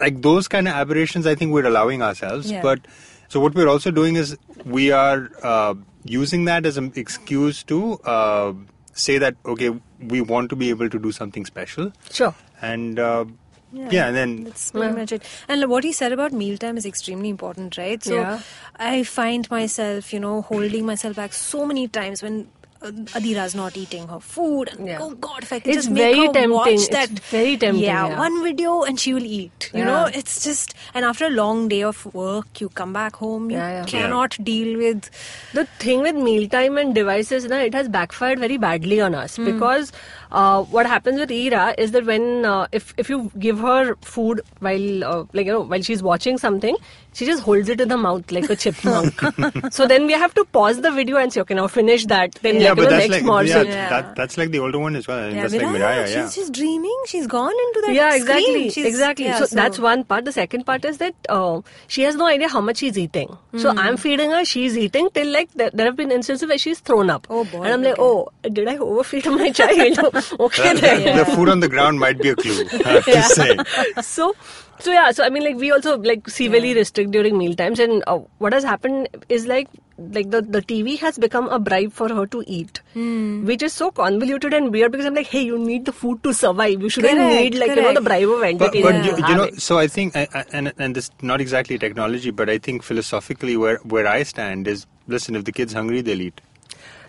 like 0.00 0.22
those 0.22 0.48
kind 0.48 0.68
of 0.68 0.74
aberrations, 0.74 1.26
I 1.26 1.34
think 1.34 1.52
we're 1.52 1.66
allowing 1.66 2.02
ourselves, 2.02 2.50
Yeah. 2.50 2.62
but. 2.62 2.80
So 3.28 3.40
what 3.40 3.56
we're 3.56 3.66
also 3.66 3.90
doing 3.90 4.14
is 4.14 4.36
we 4.64 4.92
are 4.92 5.28
uh, 5.42 5.74
using 6.04 6.44
that 6.44 6.64
as 6.64 6.76
an 6.76 6.92
excuse 6.94 7.64
to 7.64 7.94
uh, 8.04 8.52
say 8.92 9.18
that 9.18 9.34
okay, 9.44 9.70
we 10.00 10.20
want 10.20 10.48
to 10.50 10.54
be 10.54 10.70
able 10.70 10.88
to 10.88 10.96
do 11.00 11.10
something 11.10 11.44
special, 11.44 11.90
Sure. 12.12 12.32
and 12.62 13.00
uh, 13.00 13.24
yeah. 13.72 14.06
and 14.06 14.14
then 14.16 14.44
That's 14.44 14.70
pretty 14.70 14.94
much 14.94 15.10
it. 15.10 15.24
And 15.48 15.68
what 15.68 15.82
he 15.82 15.90
said 15.90 16.12
about 16.12 16.32
mealtime 16.32 16.76
is 16.76 16.86
extremely 16.86 17.28
important, 17.28 17.76
right? 17.76 18.00
So 18.02 18.14
Yeah. 18.14 18.40
I 18.76 19.02
find 19.02 19.50
myself, 19.50 20.12
you 20.12 20.20
know, 20.20 20.42
holding 20.42 20.86
myself 20.86 21.16
back 21.16 21.32
so 21.32 21.66
many 21.66 21.88
times 21.88 22.22
when 22.22 22.46
Adira's 22.90 23.54
not 23.54 23.76
eating 23.76 24.06
her 24.08 24.20
food. 24.20 24.68
And, 24.72 24.86
Yeah. 24.88 24.98
Oh 25.00 25.10
God, 25.14 25.42
if 25.42 25.52
I 25.52 25.60
could 25.60 25.68
It's 25.74 25.84
just 25.84 25.90
make 25.90 26.02
very 26.14 26.26
her 26.26 26.32
tempting. 26.32 26.50
watch 26.52 26.68
It's 26.68 26.88
that. 26.88 27.10
very 27.30 27.56
tempting, 27.56 27.82
Yeah, 27.84 28.08
yeah. 28.08 28.18
one 28.18 28.42
video 28.42 28.82
and 28.82 28.98
she 28.98 29.14
will 29.14 29.24
eat. 29.24 29.70
You 29.72 29.80
Yeah. 29.80 29.84
know, 29.86 30.04
it's 30.06 30.42
just. 30.44 30.74
And 30.94 31.04
after 31.04 31.26
a 31.26 31.30
long 31.30 31.68
day 31.68 31.82
of 31.82 32.04
work, 32.14 32.60
you 32.60 32.68
come 32.70 32.92
back 32.92 33.16
home, 33.16 33.50
you 33.50 33.56
Yeah, 33.58 33.70
yeah. 33.80 33.84
cannot 33.84 34.36
deal 34.42 34.76
with. 34.78 35.10
The 35.52 35.66
thing 35.78 36.00
with 36.00 36.14
mealtime 36.14 36.78
and 36.78 36.94
devices, 36.94 37.44
na, 37.46 37.56
it 37.58 37.74
has 37.74 37.88
backfired 37.88 38.38
very 38.38 38.56
badly 38.56 39.00
on 39.00 39.14
us 39.14 39.36
hmm. 39.36 39.44
because 39.44 39.92
uh, 40.32 40.62
what 40.64 40.86
happens 40.86 41.18
with 41.20 41.30
Ira 41.30 41.74
is 41.78 41.92
that 41.92 42.04
when 42.06 42.44
uh, 42.44 42.66
if 42.72 42.94
if 42.96 43.08
you 43.08 43.30
give 43.38 43.58
her 43.60 43.94
food 44.02 44.40
while 44.60 45.04
uh, 45.04 45.24
like 45.32 45.46
you 45.46 45.52
know 45.52 45.60
while 45.60 45.82
she's 45.82 46.02
watching 46.02 46.38
something, 46.38 46.76
she 47.12 47.24
just 47.26 47.42
holds 47.42 47.68
it 47.68 47.80
in 47.80 47.88
the 47.88 47.96
mouth 47.96 48.30
like 48.30 48.48
a 48.50 48.56
chipmunk. 48.56 49.14
so 49.72 49.86
then 49.86 50.06
we 50.06 50.12
have 50.12 50.34
to 50.34 50.44
pause 50.46 50.80
the 50.82 50.90
video 50.90 51.16
and 51.16 51.32
say, 51.32 51.40
okay, 51.42 51.54
now 51.54 51.66
finish 51.66 52.06
that. 52.06 52.32
Then 52.42 52.60
yeah, 52.60 52.70
like, 52.70 52.78
you 52.78 52.84
but 52.84 52.90
know, 52.90 52.90
that's 52.96 53.08
next 53.08 53.12
like 53.22 53.24
morsel. 53.24 53.64
yeah, 53.64 53.72
Yeah. 53.72 53.88
That, 53.88 54.16
that's 54.16 54.36
like 54.38 54.50
the 54.50 54.58
older 54.58 54.78
one 54.78 54.96
as 54.96 55.06
well. 55.06 55.18
I 55.18 55.26
mean, 55.28 55.36
Yeah, 55.36 55.42
that's 55.42 55.54
like 55.54 55.62
Miraya, 55.62 55.78
Miraya, 55.80 56.06
she's 56.06 56.14
yeah. 56.36 56.42
just 56.42 56.52
dreaming. 56.52 56.98
She's 57.06 57.26
gone 57.26 57.50
into 57.66 57.82
that. 57.86 57.94
yeah 57.94 58.14
exactly 58.16 58.70
She's- 58.70 58.86
exactly 58.86 59.26
yeah, 59.26 59.38
so, 59.44 59.54
that's 59.54 59.78
one 59.78 60.04
part 60.04 60.24
the 60.24 60.32
second 60.32 60.64
part 60.66 60.84
is 60.84 60.98
that 60.98 61.14
uh, 61.28 61.60
she 61.86 62.02
has 62.02 62.16
no 62.16 62.26
idea 62.26 62.48
how 62.48 62.60
much 62.60 62.78
she's 62.78 62.98
eating 62.98 63.28
so 63.56 63.70
Hmm. 63.72 63.78
i'm 63.78 63.96
feeding 63.96 64.30
her 64.32 64.44
she's 64.44 64.76
eating 64.76 65.08
till 65.14 65.30
like 65.32 65.50
there, 65.54 65.70
there 65.70 65.86
have 65.86 65.96
been 65.96 66.10
instances 66.10 66.46
where 66.48 66.58
she's 66.58 66.80
thrown 66.80 67.08
up 67.10 67.26
Oh, 67.30 67.44
boy, 67.44 67.62
and 67.62 67.72
i'm 67.74 67.82
like 67.82 67.96
oh 67.98 68.28
did 68.42 68.68
i 68.68 68.76
overfeed 68.76 69.26
my 69.26 69.50
child 69.60 69.98
okay 70.40 70.74
The- 70.74 70.80
then 70.80 71.16
The 71.18 71.24
food 71.26 71.48
on 71.48 71.60
the 71.60 71.68
ground 71.68 71.98
might 71.98 72.18
be 72.18 72.30
a 72.30 72.36
clue. 72.36 72.64
I 72.84 72.88
have 73.00 73.04
to 73.04 73.22
say. 73.22 74.02
so 74.02 74.34
so 74.78 74.92
yeah 74.92 75.10
so 75.10 75.24
i 75.24 75.28
mean 75.34 75.42
like 75.42 75.56
we 75.56 75.68
also 75.74 75.92
like 76.06 76.28
severely 76.28 76.74
restrict 76.74 77.10
during 77.10 77.38
meal 77.38 77.54
times 77.60 77.78
and 77.80 78.02
uh, 78.06 78.18
what 78.44 78.52
has 78.52 78.62
happened 78.62 79.08
is 79.36 79.46
like 79.46 79.68
like 80.16 80.30
the, 80.30 80.42
the 80.42 80.60
tv 80.60 80.98
has 80.98 81.16
become 81.18 81.46
a 81.48 81.58
bribe 81.58 81.94
for 82.00 82.08
her 82.16 82.26
to 82.26 82.42
eat 82.46 82.80
Hmm. 82.92 83.46
which 83.46 83.62
is 83.62 83.72
so 83.72 83.90
convoluted 83.90 84.52
and 84.58 84.70
weird 84.74 84.92
because 84.92 85.06
i'm 85.06 85.14
like 85.14 85.28
hey 85.28 85.40
you 85.40 85.58
need 85.58 85.86
the 85.86 85.94
food 86.00 86.22
to 86.24 86.34
survive 86.34 86.82
you 86.82 86.90
shouldn't 86.90 87.16
Correct, 87.22 87.40
need 87.44 87.54
like 87.62 87.70
you 87.70 87.76
know 87.86 87.94
the 87.94 88.02
bribe 88.10 88.28
of 88.28 88.40
But, 88.40 88.48
entertainment 88.50 89.02
but 89.06 89.16
to 89.16 89.22
you, 89.22 89.28
you 89.30 89.34
know, 89.40 89.44
it. 89.44 89.62
so 89.62 89.78
I 89.78 89.86
think, 89.86 90.14
I, 90.14 90.28
I, 90.34 90.44
and 90.52 90.72
and 90.78 90.94
this 90.94 91.10
not 91.22 91.40
exactly 91.40 91.78
technology, 91.78 92.30
but 92.30 92.50
I 92.50 92.58
think 92.58 92.82
philosophically, 92.82 93.56
where 93.56 93.78
where 93.94 94.06
I 94.06 94.22
stand 94.24 94.68
is, 94.68 94.86
listen, 95.08 95.34
if 95.36 95.44
the 95.44 95.52
kid's 95.52 95.72
hungry, 95.72 96.02
they'll 96.02 96.20
eat, 96.20 96.40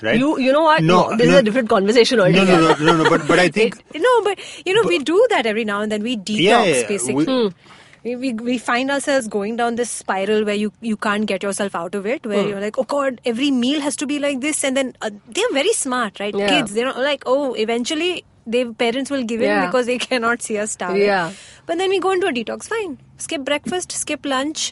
right? 0.01 0.19
You 0.19 0.37
you 0.39 0.51
know 0.51 0.61
what? 0.63 0.83
No, 0.83 1.15
this 1.17 1.27
no. 1.27 1.33
is 1.33 1.39
a 1.39 1.43
different 1.43 1.69
conversation 1.69 2.17
no, 2.17 2.25
altogether. 2.25 2.61
no, 2.61 2.73
no, 2.75 2.85
no, 2.97 3.03
no, 3.03 3.09
but 3.09 3.27
but 3.27 3.39
I 3.39 3.49
think 3.59 3.81
No, 3.95 4.21
but 4.23 4.39
you 4.65 4.73
know, 4.73 4.83
we 4.87 4.99
do 4.99 5.25
that 5.29 5.45
every 5.45 5.65
now 5.65 5.81
and 5.81 5.91
then. 5.91 6.03
We 6.03 6.17
detox 6.17 6.39
Yeah, 6.39 6.63
yeah, 6.63 6.75
yeah. 6.81 6.87
basically. 6.87 7.25
We- 7.25 7.51
We, 8.07 8.11
we, 8.15 8.31
we 8.47 8.57
find 8.57 8.91
ourselves 8.95 9.27
going 9.27 9.55
down 9.59 9.75
this 9.77 9.89
spiral 10.01 10.45
where 10.45 10.55
you, 10.59 10.71
you 10.89 10.95
can't 11.05 11.25
get 11.25 11.43
yourself 11.45 11.73
out 11.75 11.95
of 11.95 12.05
it, 12.05 12.25
where 12.31 12.47
you're 12.47 12.61
like, 12.61 12.77
oh 12.77 12.83
God, 12.83 13.19
every 13.31 13.49
meal 13.51 13.81
has 13.85 13.97
to 13.97 14.07
be 14.11 14.19
like 14.25 14.39
this. 14.39 14.63
And 14.63 14.77
then 14.77 14.93
uh, 15.01 15.09
they're 15.37 15.51
very 15.51 15.73
smart, 15.73 16.19
right? 16.21 16.33
Yeah. 16.41 16.47
Kids, 16.47 16.73
they're 16.73 16.93
like, 16.93 17.23
oh, 17.25 17.53
eventually 17.55 18.23
their 18.45 18.71
parents 18.83 19.11
will 19.15 19.23
give 19.23 19.41
in 19.41 19.47
Yeah. 19.47 19.65
because 19.65 19.87
they 19.87 19.97
cannot 20.05 20.41
see 20.41 20.57
us 20.57 20.71
starving. 20.77 21.01
Yeah. 21.01 21.33
But 21.65 21.79
then 21.79 21.89
we 21.89 21.99
go 21.99 22.11
into 22.11 22.27
a 22.27 22.31
detox, 22.31 22.69
fine. 22.75 22.97
Skip 23.17 23.43
breakfast, 23.43 23.91
skip 23.91 24.25
lunch. 24.25 24.71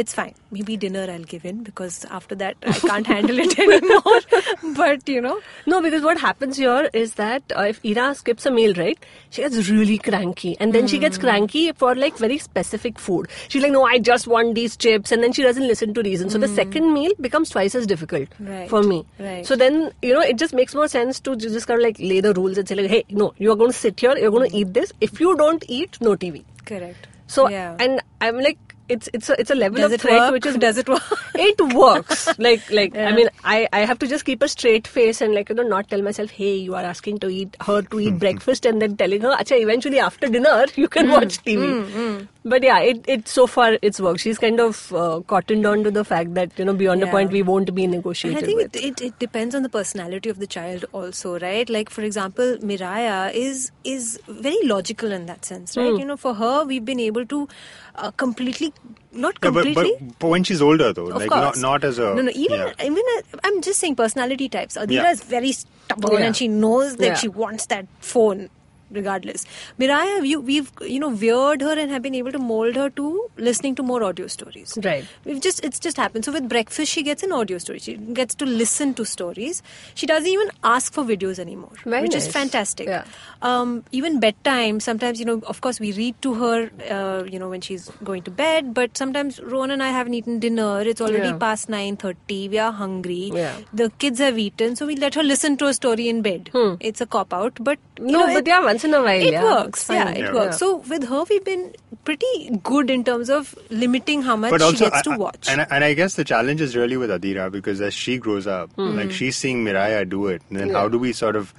It's 0.00 0.12
fine. 0.14 0.34
Maybe 0.50 0.76
dinner 0.76 1.06
I'll 1.10 1.24
give 1.24 1.44
in 1.50 1.62
because 1.62 2.04
after 2.16 2.34
that 2.40 2.56
I 2.62 2.72
can't 2.72 3.06
handle 3.06 3.38
it 3.44 3.58
anymore. 3.66 4.74
but 4.76 5.08
you 5.08 5.20
know, 5.22 5.40
No, 5.66 5.80
because 5.82 6.02
what 6.02 6.18
happens 6.18 6.58
here 6.58 6.90
is 6.92 7.14
that 7.14 7.42
uh, 7.56 7.62
if 7.62 7.80
Ira 7.84 8.14
skips 8.14 8.44
a 8.46 8.50
meal, 8.50 8.74
right, 8.74 8.98
she 9.30 9.42
gets 9.42 9.70
really 9.70 9.96
cranky. 9.98 10.56
And 10.60 10.74
then 10.74 10.86
she 10.86 10.96
Hmm. 10.98 11.00
gets 11.06 11.18
cranky 11.18 11.72
for 11.72 11.94
like 11.94 12.18
very 12.18 12.36
specific 12.38 12.98
food. 12.98 13.28
She's 13.48 13.62
like, 13.62 13.72
no, 13.72 13.84
I 13.84 13.98
just 13.98 14.26
want 14.26 14.54
these 14.54 14.76
chips. 14.76 15.12
And 15.12 15.22
then 15.22 15.32
she 15.32 15.42
doesn't 15.42 15.66
listen 15.66 15.94
to 15.94 16.02
reason. 16.02 16.28
So 16.28 16.38
the 16.38 16.48
second 16.48 16.92
meal 16.92 17.12
becomes 17.20 17.48
twice 17.50 17.74
as 17.74 17.86
difficult 17.86 18.28
Hmm. 18.34 18.48
Right, 18.48 18.68
for 18.68 18.82
me. 18.82 19.04
right. 19.18 19.46
So 19.46 19.56
then, 19.56 19.92
you 20.02 20.12
know, 20.12 20.20
it 20.20 20.36
just 20.36 20.52
makes 20.54 20.74
more 20.74 20.88
sense 20.88 21.20
to 21.20 21.36
just 21.36 21.66
kind 21.66 21.80
of 21.80 21.84
like 21.84 21.98
lay 21.98 22.20
the 22.20 22.34
rules 22.34 22.58
and 22.58 22.68
say, 22.68 22.74
like, 22.74 22.90
hey, 22.90 23.04
no, 23.10 23.32
you 23.38 23.50
are 23.50 23.56
going 23.56 23.70
to 23.72 23.76
sit 23.76 23.98
here, 24.00 24.16
you're 24.18 24.30
going 24.30 24.50
to 24.50 24.56
eat 24.56 24.74
this. 24.74 24.92
If 25.00 25.20
you 25.20 25.36
don't 25.36 25.64
eat, 25.68 25.96
no 26.00 26.16
TV. 26.16 26.44
correct. 26.66 27.06
So, 27.28 27.48
yeah. 27.48 27.74
and 27.80 28.00
I'm 28.20 28.38
like, 28.38 28.56
it's 28.88 29.08
it's 29.12 29.28
a 29.30 29.40
it's 29.40 29.50
a 29.50 29.54
level 29.54 29.76
Does 29.76 29.86
of 29.86 29.92
it 29.92 30.00
threat 30.00 30.20
work? 30.20 30.32
which 30.32 30.46
is 30.46 30.56
Does 30.66 30.78
it 30.78 30.88
work? 30.88 31.02
it 31.34 31.74
works. 31.74 32.28
Like 32.38 32.70
like 32.70 32.96
i 32.96 33.12
mean 33.12 33.28
i 33.44 33.68
i 33.72 33.80
have 33.80 33.98
to 33.98 34.06
just 34.06 34.24
keep 34.24 34.42
a 34.42 34.48
straight 34.48 34.86
face 34.86 35.20
and 35.20 35.34
like 35.34 35.48
you 35.48 35.54
know 35.54 35.62
not 35.62 35.88
tell 35.88 36.02
myself 36.02 36.30
hey 36.30 36.54
you 36.56 36.74
are 36.74 36.84
asking 36.84 37.18
to 37.20 37.28
eat 37.28 37.56
her 37.60 37.82
to 37.82 38.00
eat 38.00 38.18
breakfast 38.26 38.66
and 38.66 38.80
then 38.82 38.96
telling 38.96 39.20
her 39.22 39.34
acha 39.36 39.60
eventually 39.60 39.98
after 39.98 40.28
dinner 40.28 40.66
you 40.76 40.88
can 40.88 41.06
hmm. 41.06 41.12
watch 41.12 41.38
tv 41.44 41.68
hmm, 41.72 41.92
hmm. 41.98 42.24
But 42.50 42.62
yeah, 42.62 42.78
it, 42.78 43.04
it 43.08 43.26
so 43.26 43.44
far 43.52 43.76
it's 43.82 43.98
worked. 43.98 44.20
She's 44.20 44.38
kind 44.38 44.60
of 44.64 44.92
uh, 44.92 45.20
cottoned 45.26 45.66
on 45.66 45.82
to 45.84 45.90
the 45.90 46.04
fact 46.04 46.34
that 46.34 46.56
you 46.60 46.64
know 46.66 46.74
beyond 46.74 47.02
a 47.02 47.08
point 47.14 47.32
we 47.32 47.42
won't 47.42 47.72
be 47.74 47.84
And 47.86 47.92
negotiated 47.94 48.42
I 48.42 48.46
think 48.46 48.58
with. 48.58 48.76
it, 48.76 48.84
it, 48.84 49.00
it 49.06 49.18
depends 49.18 49.56
on 49.56 49.64
the 49.64 49.68
personality 49.68 50.28
of 50.34 50.38
the 50.38 50.46
child 50.46 50.84
also, 50.92 51.40
right? 51.40 51.68
Like 51.68 51.90
for 51.90 52.02
example, 52.02 52.56
Miraya 52.72 53.34
is 53.34 53.72
is 53.84 54.20
very 54.28 54.60
logical 54.62 55.10
in 55.10 55.26
that 55.26 55.44
sense, 55.44 55.76
right? 55.76 55.90
Hmm. 55.90 55.98
You 55.98 56.04
know, 56.04 56.16
for 56.16 56.34
her, 56.34 56.64
we've 56.64 56.84
been 56.84 57.00
able 57.00 57.26
to 57.26 57.48
uh, 57.96 58.10
completely, 58.12 58.72
not 59.12 59.34
Yeah, 59.42 59.50
but, 59.50 59.64
completely. 59.64 59.96
but, 59.98 60.18
but 60.20 60.28
when 60.28 60.44
she's 60.44 60.62
older 60.62 60.92
though, 60.92 61.08
of 61.08 61.16
like 61.16 61.30
course. 61.30 61.58
not 61.58 61.82
not 61.82 61.84
as 61.84 61.98
a 61.98 62.14
no 62.14 62.22
no 62.22 62.30
even 62.46 62.60
yeah. 62.60 62.84
even 62.90 63.04
uh, 63.16 63.38
I'm 63.42 63.60
just 63.60 63.80
saying 63.80 63.96
personality 63.96 64.48
types. 64.48 64.76
Adira 64.76 65.02
Yeah. 65.02 65.10
is 65.10 65.24
very 65.24 65.50
stubborn 65.50 66.20
Yeah. 66.20 66.26
and 66.26 66.36
she 66.36 66.46
knows 66.46 66.94
that 66.96 67.06
Yeah. 67.06 67.14
she 67.24 67.28
wants 67.28 67.66
that 67.66 67.86
phone 68.00 68.50
regardless. 68.90 69.44
Miraya, 69.78 70.26
you, 70.26 70.40
we've 70.40 70.70
you 70.82 71.00
know 71.00 71.10
veered 71.10 71.60
her 71.60 71.78
and 71.78 71.90
have 71.90 72.02
been 72.02 72.14
able 72.14 72.32
to 72.32 72.38
mold 72.38 72.76
her 72.76 72.90
to 72.90 73.30
listening 73.36 73.74
to 73.76 73.82
more 73.82 74.02
audio 74.02 74.26
stories. 74.26 74.78
Right. 74.82 75.04
We've 75.24 75.40
just 75.40 75.64
it's 75.64 75.78
just 75.78 75.96
happened. 75.96 76.24
So 76.24 76.32
with 76.32 76.48
breakfast, 76.48 76.90
she 76.92 77.02
gets 77.02 77.22
an 77.22 77.32
audio 77.32 77.58
story. 77.58 77.78
She 77.78 77.96
gets 77.96 78.34
to 78.36 78.46
listen 78.46 78.94
to 78.94 79.04
stories. 79.04 79.62
She 79.94 80.06
doesn't 80.06 80.28
even 80.28 80.50
ask 80.64 80.92
for 80.92 81.04
videos 81.04 81.38
anymore, 81.38 81.72
Very 81.84 82.02
which 82.02 82.14
is 82.14 82.26
fantastic. 82.28 82.86
Yeah. 82.88 83.04
Um, 83.42 83.84
even 83.92 84.20
bedtime. 84.20 84.80
Sometimes 84.80 85.18
you 85.20 85.26
know, 85.26 85.40
of 85.46 85.60
course, 85.60 85.80
we 85.80 85.92
read 85.92 86.20
to 86.22 86.34
her. 86.34 86.70
Uh, 86.90 87.24
you 87.24 87.38
know, 87.38 87.48
when 87.48 87.60
she's 87.60 87.88
going 88.04 88.22
to 88.22 88.30
bed. 88.30 88.72
But 88.74 88.96
sometimes 88.96 89.40
Rohan 89.40 89.70
and 89.70 89.82
I 89.82 89.88
haven't 89.90 90.14
eaten 90.14 90.38
dinner. 90.38 90.80
It's 90.82 91.00
already 91.00 91.28
Yeah. 91.28 91.36
past 91.38 91.68
nine 91.68 91.96
thirty. 91.96 92.48
We 92.48 92.58
are 92.58 92.72
hungry. 92.72 93.30
Yeah. 93.34 93.56
The 93.72 93.90
kids 94.04 94.18
have 94.18 94.38
eaten, 94.38 94.76
so 94.76 94.86
we 94.86 94.96
let 94.96 95.14
her 95.14 95.22
listen 95.22 95.56
to 95.58 95.66
a 95.66 95.74
story 95.74 96.08
in 96.08 96.22
bed. 96.22 96.50
Hmm. 96.52 96.74
It's 96.80 97.00
a 97.00 97.06
cop 97.06 97.32
out, 97.32 97.58
but 97.60 97.78
you. 97.98 98.06
No, 98.06 98.20
know, 98.20 98.26
but 98.26 98.36
it- 98.38 98.46
yeah, 98.48 98.60
once 98.76 98.84
in 98.84 98.94
a 98.94 99.02
while, 99.02 99.20
it 99.28 99.32
yeah, 99.32 99.42
works. 99.42 99.84
fine. 99.84 99.96
Yeah, 99.96 100.10
it 100.10 100.18
Yeah. 100.18 100.32
works. 100.34 100.58
So 100.58 100.76
with 100.94 101.08
her, 101.08 101.24
we've 101.30 101.44
been 101.44 101.74
pretty 102.04 102.50
good 102.62 102.90
in 102.90 103.04
terms 103.04 103.30
of 103.30 103.54
limiting 103.70 104.22
how 104.22 104.36
much 104.36 104.50
but 104.50 104.62
also, 104.62 104.84
she 104.84 104.90
gets 104.90 104.96
I- 104.96 105.02
to 105.14 105.18
watch. 105.18 105.48
and, 105.48 105.60
I- 105.62 105.66
and 105.70 105.84
I 105.84 105.94
guess 105.94 106.14
the 106.14 106.24
challenge 106.24 106.60
is 106.60 106.76
really 106.76 106.96
with 106.96 107.10
Adira 107.10 107.50
because 107.50 107.80
as 107.80 107.94
she 107.94 108.18
grows 108.18 108.46
up, 108.46 108.70
Hmm. 108.74 108.96
like 108.96 109.10
she's 109.10 109.36
seeing 109.36 109.64
Miraya 109.64 110.08
do 110.08 110.26
it, 110.28 110.42
and 110.50 110.58
then 110.60 110.68
Yeah. 110.68 110.74
how 110.74 110.88
do 110.88 110.98
we 110.98 111.12
sort 111.12 111.36
of 111.36 111.52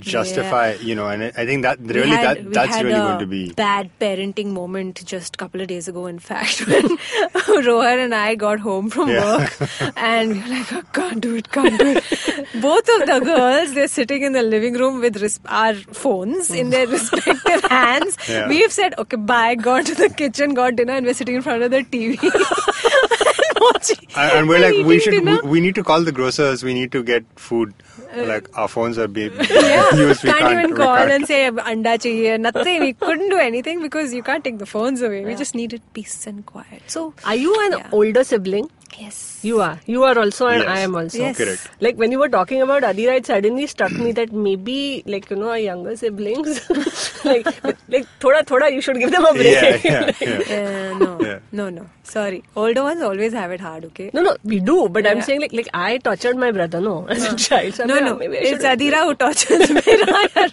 justify, 0.00 0.72
you 0.80 0.94
know? 0.94 1.08
And 1.08 1.24
I 1.36 1.46
think 1.46 1.62
that 1.62 1.78
really 1.80 2.08
had, 2.08 2.38
that 2.38 2.52
that's 2.52 2.76
really 2.82 2.96
going 2.98 3.18
to 3.20 3.26
be. 3.26 3.52
bad 3.52 3.90
parenting 4.00 4.48
moment 4.52 5.04
just 5.04 5.34
a 5.36 5.38
couple 5.38 5.60
of 5.60 5.68
days 5.68 5.88
ago. 5.88 6.06
In 6.06 6.18
fact, 6.18 6.66
when 6.66 6.98
Rohan 7.66 7.98
and 7.98 8.14
I 8.14 8.34
got 8.34 8.60
home 8.60 8.90
from 8.90 9.08
Yeah. 9.10 9.38
work, 9.38 9.92
and 9.96 10.32
we 10.32 10.40
were 10.40 10.48
like, 10.48 10.72
oh, 10.72 10.82
"Can't 10.92 11.20
do 11.20 11.34
it, 11.36 11.50
can't 11.52 11.78
do 11.78 11.86
it." 11.96 12.46
Both 12.60 12.88
of 12.96 13.06
the 13.06 13.20
girls, 13.24 13.74
they're 13.74 13.88
sitting 13.88 14.22
in 14.22 14.32
the 14.32 14.42
living 14.42 14.74
room 14.74 15.00
with 15.00 15.20
ris- 15.22 15.40
our 15.46 15.74
phones 15.74 16.50
in 16.50 16.70
their 16.70 16.86
respective 16.86 17.64
hands. 17.64 18.16
Yeah. 18.28 18.48
We've 18.48 18.72
said, 18.72 18.94
"Okay, 18.98 19.16
bye." 19.16 19.54
Gone 19.54 19.84
to 19.84 19.94
the 19.94 20.08
kitchen, 20.10 20.54
got 20.54 20.76
dinner, 20.76 20.94
and 20.94 21.04
we're 21.06 21.14
sitting 21.14 21.34
in 21.36 21.42
front 21.42 21.62
of 21.62 21.70
the 21.70 21.82
TV. 21.84 22.18
And, 24.16 24.32
and 24.32 24.48
we're 24.48 24.58
like, 24.58 24.84
we 24.86 24.98
should, 25.00 25.24
we, 25.24 25.40
we 25.42 25.60
need 25.60 25.74
to 25.76 25.84
call 25.84 26.02
the 26.02 26.12
grocers. 26.12 26.62
We 26.64 26.74
need 26.74 26.92
to 26.92 27.02
get 27.02 27.24
food. 27.36 27.74
Uh, 28.16 28.24
like 28.26 28.48
our 28.58 28.66
phones 28.68 28.98
are 28.98 29.06
being 29.08 29.32
Yeah, 29.50 29.94
used. 29.94 30.24
We 30.24 30.30
can't, 30.30 30.40
can't 30.40 30.52
even 30.58 30.70
we 30.72 30.76
call 30.76 30.96
can't. 30.96 31.10
and 31.12 31.26
say 31.26 31.46
anda 31.46 31.96
chahiye. 31.98 32.40
Nothing. 32.40 32.80
We 32.80 32.92
couldn't 32.94 33.28
do 33.28 33.36
anything 33.38 33.80
because 33.82 34.12
you 34.12 34.22
can't 34.22 34.42
take 34.42 34.58
the 34.58 34.66
phones 34.66 35.00
away. 35.02 35.24
We 35.24 35.34
just 35.36 35.54
needed 35.54 35.82
peace 35.94 36.26
and 36.26 36.44
quiet. 36.46 36.82
So 36.86 37.14
Are 37.24 37.34
you 37.36 37.54
an 37.66 37.78
Yeah. 37.78 37.88
older 37.92 38.24
sibling? 38.24 38.70
Yes, 38.98 39.40
You 39.42 39.60
are. 39.62 39.80
You 39.86 40.02
are 40.04 40.18
also, 40.18 40.46
and 40.48 40.62
Yes. 40.62 40.68
I 40.76 40.80
am 40.80 40.94
also. 40.94 41.18
Yes. 41.18 41.36
Correct. 41.38 41.68
Like 41.80 41.96
when 41.96 42.12
you 42.12 42.18
were 42.18 42.28
talking 42.28 42.60
about 42.62 42.82
Adira, 42.82 43.16
it 43.16 43.26
suddenly 43.26 43.66
struck 43.66 43.92
me 43.92 44.12
that 44.12 44.32
maybe, 44.32 45.02
like 45.06 45.30
you 45.30 45.36
know, 45.36 45.48
our 45.50 45.58
younger 45.58 45.96
siblings, 45.96 46.68
like, 47.24 47.46
like 47.64 48.06
thoda 48.20 48.42
thoda, 48.44 48.72
you 48.72 48.80
should 48.80 48.98
give 48.98 49.10
them 49.10 49.24
a 49.24 49.32
break. 49.32 49.54
Yeah, 49.54 49.80
yeah, 49.84 50.10
yeah. 50.20 50.92
Uh, 50.94 50.98
no, 50.98 51.20
Yeah. 51.20 51.38
no, 51.52 51.68
no. 51.70 51.86
Sorry, 52.02 52.42
older 52.56 52.82
ones 52.82 53.00
always 53.02 53.32
have 53.32 53.50
it 53.52 53.60
hard. 53.60 53.84
Okay. 53.86 54.10
No, 54.12 54.22
no, 54.22 54.36
we 54.44 54.58
do, 54.60 54.88
but 54.88 55.06
I'm 55.06 55.22
saying 55.22 55.40
like, 55.42 55.52
like 55.52 55.68
I 55.72 55.98
tortured 55.98 56.36
my 56.36 56.50
brother, 56.50 56.80
no, 56.80 57.06
as 57.16 57.24
a 57.32 57.36
child. 57.36 57.74
So 57.74 57.84
No, 57.84 57.98
no, 58.00 58.14
ah, 58.14 58.18
maybe 58.18 58.36
I 58.36 58.40
it's 58.40 58.62
should- 58.62 58.78
Adira 58.78 59.04
who 59.04 59.14
tortures 59.14 59.70
me. 59.70 59.82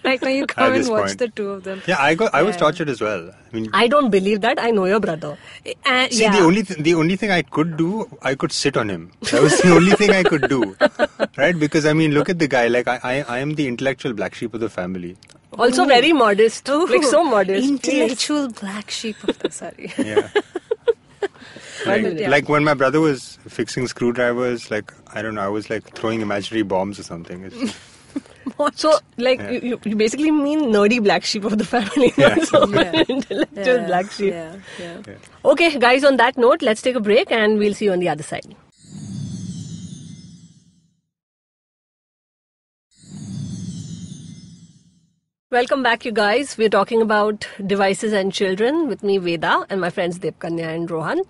right 0.06 0.22
now, 0.22 0.30
you 0.30 0.46
come 0.46 0.72
At 0.74 0.80
and 0.80 0.90
watch 0.90 1.06
point. 1.08 1.20
the 1.20 1.28
two 1.30 1.50
of 1.52 1.64
them. 1.64 1.82
Yeah, 1.88 1.98
I 2.00 2.14
got. 2.16 2.34
I 2.34 2.44
was 2.44 2.56
tortured 2.58 2.90
as 2.90 3.02
well. 3.02 3.32
I 3.58 3.62
mean, 3.62 3.70
I 3.74 3.88
don't 3.88 4.10
believe 4.10 4.42
that. 4.42 4.60
I 4.60 4.72
know 4.72 4.86
your 4.86 5.00
brother. 5.00 5.38
And, 5.86 6.12
See, 6.14 6.22
yeah. 6.24 6.32
the 6.32 6.44
only 6.44 6.64
th- 6.64 6.80
the 6.80 6.94
only 6.96 7.16
thing 7.16 7.32
I 7.32 7.42
could 7.42 7.76
do, 7.78 8.08
I 8.22 8.36
could 8.36 8.52
sit 8.52 8.78
on 8.78 8.90
him. 8.90 9.12
That 9.32 9.42
was 9.42 9.58
the 9.62 9.72
only 9.76 9.92
thing 9.94 10.12
I 10.12 10.24
could 10.24 10.48
do, 10.50 10.76
right? 11.38 11.58
Because 11.58 11.86
I 11.86 11.94
mean, 11.94 12.12
look 12.12 12.30
at 12.30 12.40
the 12.40 12.48
guy. 12.48 12.68
Like 12.68 12.88
I, 12.88 13.00
I, 13.04 13.22
I 13.38 13.40
am 13.40 13.56
the 13.56 13.68
intellectual 13.68 14.14
black 14.14 14.36
sheep 14.36 14.54
of 14.54 14.60
the 14.60 14.70
family. 14.70 15.16
Also 15.58 15.84
oh. 15.84 15.88
very 15.88 16.14
modest, 16.14 16.68
like 16.68 17.04
so 17.04 17.24
modest. 17.36 17.68
please. 17.84 17.94
Intellectual 18.02 18.50
black 18.50 18.92
sheep 18.92 19.24
of 19.28 19.40
the 19.40 19.52
sorry. 19.52 19.92
Yeah. 19.98 20.30
like, 21.86 22.20
Yeah. 22.20 22.30
like 22.30 22.50
when 22.50 22.64
my 22.64 22.74
brother 22.74 23.00
was 23.00 23.40
fixing 23.48 23.88
screwdrivers, 23.88 24.70
like 24.70 24.94
I 25.14 25.22
don't 25.22 25.36
know, 25.36 25.42
I 25.42 25.48
was 25.48 25.70
like 25.70 25.84
throwing 25.96 26.22
imaginary 26.22 26.64
bombs 26.64 27.00
or 27.00 27.04
something. 27.04 27.52
It's 28.48 28.58
just, 28.82 28.82
So, 28.82 29.00
like, 29.18 29.40
Yeah. 29.40 29.52
you, 29.52 29.60
you- 29.72 29.80
you 29.86 29.96
basically 29.96 30.32
mean 30.32 30.62
nerdy 30.74 31.02
black 31.04 31.24
sheep 31.24 31.44
of 31.44 31.58
the 31.58 31.66
family, 31.66 32.14
Yeah. 32.18 32.36
not 32.36 32.48
so 32.48 32.68
Yeah. 32.68 33.04
intellectual 33.10 33.78
Yeah, 33.82 33.88
black 33.88 34.12
sheep. 34.12 34.34
Yeah, 34.34 34.56
yeah. 34.80 34.98
yeah. 35.08 35.16
Okay, 35.46 35.78
guys, 35.80 36.04
on 36.04 36.18
that 36.18 36.38
note, 36.38 36.62
let's 36.62 36.82
take 36.82 36.96
a 36.96 37.00
break 37.00 37.32
and 37.32 37.58
we'll 37.60 37.74
see 37.74 37.86
you 37.86 37.92
on 37.94 38.00
the 38.00 38.10
other 38.10 38.24
side. 38.24 38.56
Welcome 45.50 45.82
back, 45.82 46.04
you 46.06 46.12
guys. 46.12 46.58
We're 46.58 46.70
talking 46.70 47.02
about 47.02 47.48
devices 47.66 48.12
and 48.14 48.34
children 48.34 48.88
with 48.88 49.02
me, 49.04 49.18
Veda, 49.18 49.66
and 49.70 49.80
my 49.80 49.90
friends 49.90 50.20
Devkanya 50.20 50.74
and 50.76 50.92
Rohan. 50.92 51.22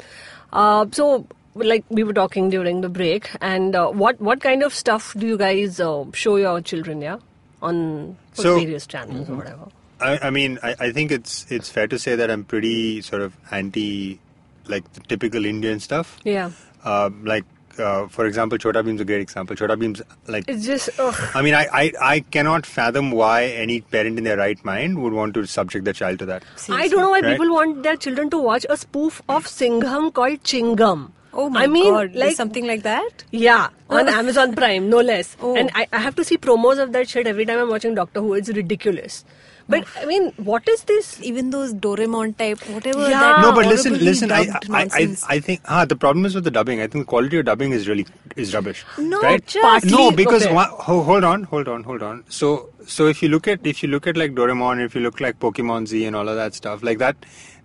Uh, 0.51 0.87
so, 0.91 1.27
like 1.57 1.83
we 1.89 2.03
were 2.03 2.13
talking 2.13 2.49
during 2.49 2.81
the 2.81 2.89
break, 2.89 3.29
and 3.41 3.75
uh, 3.75 3.87
what 3.89 4.19
what 4.21 4.41
kind 4.41 4.63
of 4.63 4.73
stuff 4.73 5.13
do 5.17 5.27
you 5.27 5.37
guys 5.37 5.79
uh, 5.79 6.05
show 6.13 6.35
your 6.37 6.61
children? 6.61 7.01
Yeah, 7.01 7.17
on 7.61 8.17
So- 8.33 8.59
various 8.59 8.87
channels 8.87 9.29
or 9.29 9.35
whatever. 9.35 9.67
I, 9.99 10.19
I 10.27 10.29
mean, 10.29 10.59
I, 10.61 10.75
I 10.79 10.91
think 10.91 11.11
it's 11.11 11.45
it's 11.51 11.69
fair 11.71 11.87
to 11.87 11.97
say 11.97 12.15
that 12.15 12.29
I'm 12.29 12.43
pretty 12.43 13.01
sort 13.01 13.23
of 13.23 13.33
anti, 13.49 14.19
like 14.67 14.91
the 14.93 14.99
typical 15.01 15.43
Indian 15.43 15.79
stuff. 15.79 16.19
Yeah, 16.23 16.51
Uh, 16.83 17.09
like, 17.23 17.45
uh, 17.79 18.05
for 18.07 18.27
example, 18.27 18.59
Chota 18.59 18.83
Bheem's 18.83 19.01
a 19.01 19.05
great 19.05 19.21
example. 19.21 19.55
Chota 19.55 19.75
Bheem's 19.75 20.03
like 20.27 20.45
it's 20.47 20.67
just 20.67 20.91
ugh. 20.99 21.15
I 21.33 21.41
mean, 21.41 21.55
I, 21.55 21.65
I, 21.73 21.91
I 21.99 22.19
cannot 22.19 22.67
fathom 22.67 23.09
why 23.09 23.45
any 23.45 23.81
parent 23.81 24.19
in 24.19 24.23
their 24.23 24.37
right 24.37 24.63
mind 24.63 25.01
would 25.01 25.13
want 25.13 25.33
to 25.33 25.47
subject 25.47 25.85
their 25.85 25.93
child 25.95 26.19
to 26.19 26.27
that. 26.27 26.43
I 26.69 26.87
don't 26.87 26.99
know 27.01 27.09
why 27.09 27.21
Right? 27.21 27.31
people 27.35 27.51
want 27.55 27.81
their 27.81 27.97
children 27.97 28.29
to 28.29 28.37
watch 28.37 28.67
a 28.69 28.77
spoof 28.77 29.21
of 29.27 29.47
Singham 29.47 30.11
called 30.11 30.43
Chingam. 30.43 31.09
Oh 31.37 31.49
my 31.49 31.63
I 31.63 31.67
mean, 31.67 31.93
god, 31.93 32.15
like 32.15 32.25
like 32.25 32.35
something 32.35 32.65
like 32.65 32.81
that? 32.83 33.23
Yeah, 33.31 33.69
on 33.89 34.09
Amazon 34.09 34.55
Prime, 34.55 34.89
no 34.89 35.01
less. 35.01 35.37
Oh. 35.39 35.55
And 35.55 35.69
I, 35.75 35.87
I 35.93 35.99
have 35.99 36.15
to 36.15 36.23
see 36.23 36.37
promos 36.37 36.79
of 36.79 36.93
that 36.93 37.07
shit 37.07 37.27
every 37.27 37.45
time 37.45 37.59
I'm 37.59 37.69
watching 37.69 37.93
Doctor 37.93 38.21
Who. 38.21 38.33
It's 38.33 38.49
ridiculous. 38.49 39.23
But 39.69 39.85
I 39.97 40.05
mean, 40.05 40.31
what 40.37 40.67
is 40.67 40.83
this? 40.85 41.21
Even 41.21 41.49
those 41.51 41.73
Doraemon 41.73 42.37
type, 42.37 42.59
whatever. 42.69 43.01
Yeah. 43.01 43.19
that 43.19 43.41
no, 43.41 43.51
but 43.53 43.65
listen, 43.67 43.97
listen. 43.99 44.31
I, 44.31 44.47
I, 44.71 44.87
I. 44.93 45.15
I 45.27 45.39
think 45.39 45.61
ah, 45.65 45.85
the 45.85 45.95
problem 45.95 46.25
is 46.25 46.35
with 46.35 46.45
the 46.45 46.51
dubbing. 46.51 46.79
I 46.79 46.87
think 46.87 47.05
the 47.05 47.09
quality 47.09 47.37
of 47.39 47.45
dubbing 47.45 47.71
is 47.71 47.87
really 47.87 48.07
is 48.35 48.53
rubbish. 48.55 48.85
No, 48.97 49.21
right? 49.21 49.45
just- 49.45 49.61
Partly, 49.61 49.91
no, 49.91 50.11
because 50.11 50.45
okay. 50.45 50.53
one, 50.55 50.69
ho- 50.69 51.03
hold 51.03 51.23
on, 51.23 51.43
hold 51.43 51.67
on, 51.67 51.83
hold 51.83 52.01
on. 52.01 52.23
So, 52.29 52.69
so 52.85 53.07
if 53.07 53.21
you 53.21 53.29
look 53.29 53.47
at 53.47 53.67
if 53.67 53.83
you 53.83 53.89
look 53.89 54.07
at 54.07 54.15
like 54.15 54.33
Doraemon, 54.33 54.83
if 54.83 54.95
you 54.95 55.01
look 55.01 55.19
like 55.19 55.37
Pokemon 55.39 55.87
Z 55.87 56.05
and 56.05 56.15
all 56.15 56.29
of 56.29 56.35
that 56.37 56.53
stuff, 56.55 56.81
like 56.81 56.97
that, 56.99 57.17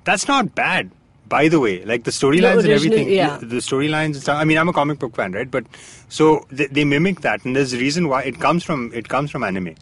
that's 0.04 0.26
not 0.26 0.54
bad. 0.56 0.90
By 1.32 1.48
the 1.48 1.58
way, 1.60 1.82
like 1.90 2.04
the 2.04 2.10
storylines 2.10 2.64
and 2.64 2.72
everything, 2.78 3.08
yeah. 3.10 3.38
the, 3.38 3.60
storylines 3.66 4.16
and 4.16 4.22
stuff. 4.24 4.36
I 4.38 4.44
mean, 4.44 4.58
I'm 4.58 4.68
a 4.68 4.72
comic 4.74 4.98
book 4.98 5.16
fan, 5.16 5.32
right? 5.32 5.50
But 5.50 5.64
so 6.10 6.46
they, 6.50 6.66
they 6.66 6.84
mimic 6.84 7.22
that, 7.22 7.46
and 7.46 7.56
there's 7.56 7.72
a 7.72 7.78
reason 7.78 8.08
why 8.08 8.22
it 8.22 8.38
comes 8.38 8.62
from 8.64 8.90
it 8.92 9.08
comes 9.08 9.30
from 9.30 9.42
anime. 9.42 9.74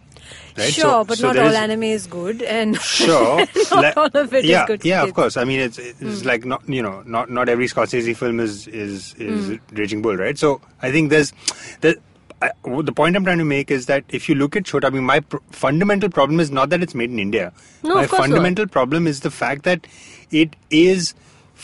Right? 0.57 0.73
Sure, 0.73 0.83
So- 0.83 1.04
but 1.04 1.19
so 1.19 1.26
not 1.26 1.38
all 1.38 1.49
is- 1.49 1.57
anime 1.57 1.83
is 1.83 2.07
good, 2.07 2.42
and 2.42 2.80
Sure. 2.90 3.38
not 3.73 3.73
Like- 3.73 3.97
all 3.97 4.11
of 4.14 4.33
it 4.33 4.45
is 4.45 4.50
yeah, 4.50 4.66
good. 4.66 4.83
for 4.83 4.87
Yeah, 4.87 5.02
of 5.02 5.14
course. 5.14 5.37
I 5.37 5.45
mean, 5.45 5.59
it's 5.59 5.78
it's 5.78 6.21
hmm. 6.21 6.28
like 6.28 6.45
not 6.45 6.69
you 6.69 6.83
know 6.83 7.02
not 7.04 7.30
not 7.30 7.49
every 7.49 7.66
Scorsese 7.66 8.14
film 8.16 8.38
is 8.38 8.69
is 8.69 9.14
is 9.14 9.49
hmm. 9.49 9.76
Raging 9.83 10.02
Bull, 10.02 10.16
right? 10.16 10.38
So 10.38 10.61
I 10.83 10.92
think 10.92 11.11
there's 11.11 11.33
the. 11.80 11.99
I, 12.42 12.52
the 12.64 12.92
point 12.99 13.16
I'm 13.16 13.25
trying 13.25 13.37
to 13.38 13.45
make 13.45 13.71
is 13.71 13.85
that 13.87 14.04
if 14.09 14.26
you 14.26 14.35
look 14.35 14.57
at 14.57 14.64
Chota 14.64 14.90
mean, 14.90 15.04
my 15.04 15.21
pr- 15.21 15.42
fundamental 15.50 16.09
problem 16.09 16.40
is 16.40 16.50
not 16.50 16.71
that 16.71 16.83
it's 16.83 16.95
made 16.95 17.11
in 17.11 17.19
India. 17.19 17.52
No, 17.83 17.97
my 17.97 18.04
of 18.04 18.09
course 18.11 18.21
not. 18.21 18.28
fundamental 18.28 18.66
problem 18.66 19.07
is 19.07 19.21
the 19.21 19.30
fact 19.30 19.64
that 19.64 19.87
it 20.30 20.57
is, 20.71 21.12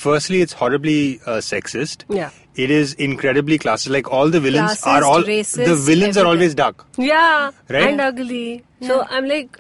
firstly, 0.04 0.40
it's 0.42 0.52
horribly 0.52 1.20
uh, 1.26 1.38
sexist. 1.50 2.04
Yeah. 2.08 2.30
It 2.54 2.70
is 2.70 2.94
incredibly 2.94 3.58
classist. 3.58 3.90
Like 3.90 4.10
all 4.10 4.30
the 4.30 4.40
villains 4.40 4.82
are 4.82 5.00
Classist, 5.00 5.06
all 5.12 5.22
the 5.22 5.26
racist, 5.38 5.84
villains 5.86 6.16
are 6.16 6.26
always 6.26 6.54
dark. 6.54 6.84
Yeah, 6.96 7.50
Right? 7.68 7.88
and 7.90 8.00
ugly. 8.00 8.64
So 8.82 9.04
I'm 9.10 9.26
like, 9.28 9.58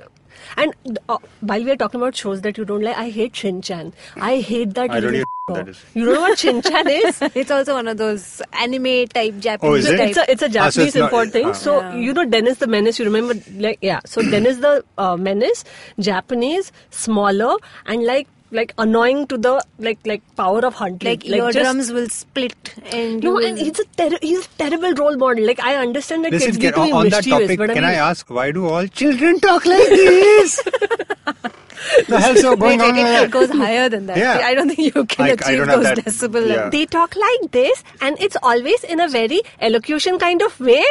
and 0.56 0.98
uh, 1.08 1.18
while 1.40 1.62
we 1.64 1.70
are 1.70 1.76
talking 1.76 2.00
about 2.00 2.16
shows 2.16 2.40
that 2.42 2.56
you 2.56 2.64
don't 2.64 2.82
like, 2.82 2.96
I 2.96 3.10
hate 3.10 3.36
Shin 3.36 3.60
Chan. 3.60 3.92
I 4.16 4.38
hate 4.40 4.72
that. 4.74 4.90
I 4.90 5.00
don't 5.00 5.14
even 5.14 5.26
know 5.48 5.54
what 5.54 5.56
that 5.66 5.68
is. 5.72 5.82
You 5.94 6.06
don't 6.06 6.14
know 6.14 6.20
what 6.22 6.38
Shin 6.38 6.62
Chan 6.62 6.88
is? 6.88 7.20
It's 7.34 7.50
also 7.50 7.74
one 7.74 7.88
of 7.88 7.98
those 7.98 8.40
anime 8.54 9.08
type 9.08 9.38
Japanese 9.40 9.60
Oh, 9.62 9.74
is 9.74 9.86
it? 9.90 9.96
type. 9.98 10.08
It's 10.08 10.18
a 10.18 10.30
it's 10.32 10.42
a 10.42 10.46
Ah, 10.46 10.48
so 10.48 10.80
Japanese 10.80 10.86
it's 10.86 10.96
not- 10.96 11.04
import 11.12 11.32
thing. 11.36 11.46
ah. 11.46 11.52
So 11.52 11.80
Yeah. 11.80 11.94
you 12.06 12.14
know 12.14 12.24
Dennis 12.36 12.58
the 12.64 12.66
Menace. 12.76 12.98
You 12.98 13.04
remember 13.10 13.34
like 13.66 13.78
yeah. 13.82 14.00
So 14.06 14.22
Dennis 14.22 14.58
the 14.68 14.72
uh, 14.96 15.16
Menace, 15.28 15.64
Japanese, 15.98 16.72
smaller, 16.90 17.56
and 17.86 18.04
like 18.06 18.28
like 18.52 18.72
annoying 18.78 19.26
to 19.28 19.36
the 19.36 19.62
like 19.78 19.98
like 20.06 20.22
power 20.36 20.64
of 20.64 20.74
hundred. 20.74 21.04
Like, 21.08 21.20
just- 21.24 21.56
eardrums 21.56 21.92
will 21.92 22.08
split 22.08 22.74
and 22.92 23.22
you 23.22 23.30
No, 23.30 23.34
will- 23.36 23.46
and 23.46 23.58
he's 23.58 23.78
a 23.80 23.84
ter- 23.96 24.18
he's 24.22 24.44
a 24.46 24.48
terrible 24.58 24.92
role 24.94 25.16
model. 25.16 25.44
Like 25.46 25.60
I 25.60 25.76
understand 25.76 26.24
that 26.24 26.32
Listen, 26.32 26.48
kids 26.52 26.58
get 26.58 26.76
on, 26.78 26.92
on 26.92 27.08
that 27.08 27.24
topic, 27.24 27.58
but 27.58 27.70
can 27.70 27.84
I 27.84 27.92
I 27.92 27.94
ask 28.10 28.28
why 28.30 28.50
do 28.52 28.66
all 28.66 28.86
children 28.86 29.40
talk 29.40 29.66
like 29.66 29.88
this? 29.88 30.62
the 32.08 32.18
hell's 32.20 32.40
so 32.40 32.56
going 32.56 32.78
Wait, 32.78 32.88
on? 32.88 32.96
it, 32.96 33.00
over 33.00 33.08
it 33.08 33.12
there? 33.12 33.28
goes 33.28 33.50
higher 33.50 33.88
than 33.88 34.06
that. 34.06 34.16
Yeah. 34.16 34.40
I 34.44 34.54
don't 34.54 34.68
think 34.68 34.94
you 34.94 35.04
can 35.04 35.24
I- 35.24 35.28
I 35.28 35.32
achieve 35.32 35.58
don't 35.58 35.68
those 35.68 35.84
that- 35.84 35.98
decibel 36.04 36.48
yeah. 36.48 36.68
they 36.70 36.86
talk 36.86 37.14
like 37.16 37.50
this, 37.52 37.82
and 38.00 38.16
it's 38.20 38.36
always 38.42 38.84
in 38.84 39.00
a 39.00 39.08
very 39.08 39.42
elocution 39.60 40.18
kind 40.18 40.42
of 40.42 40.58
way. 40.60 40.84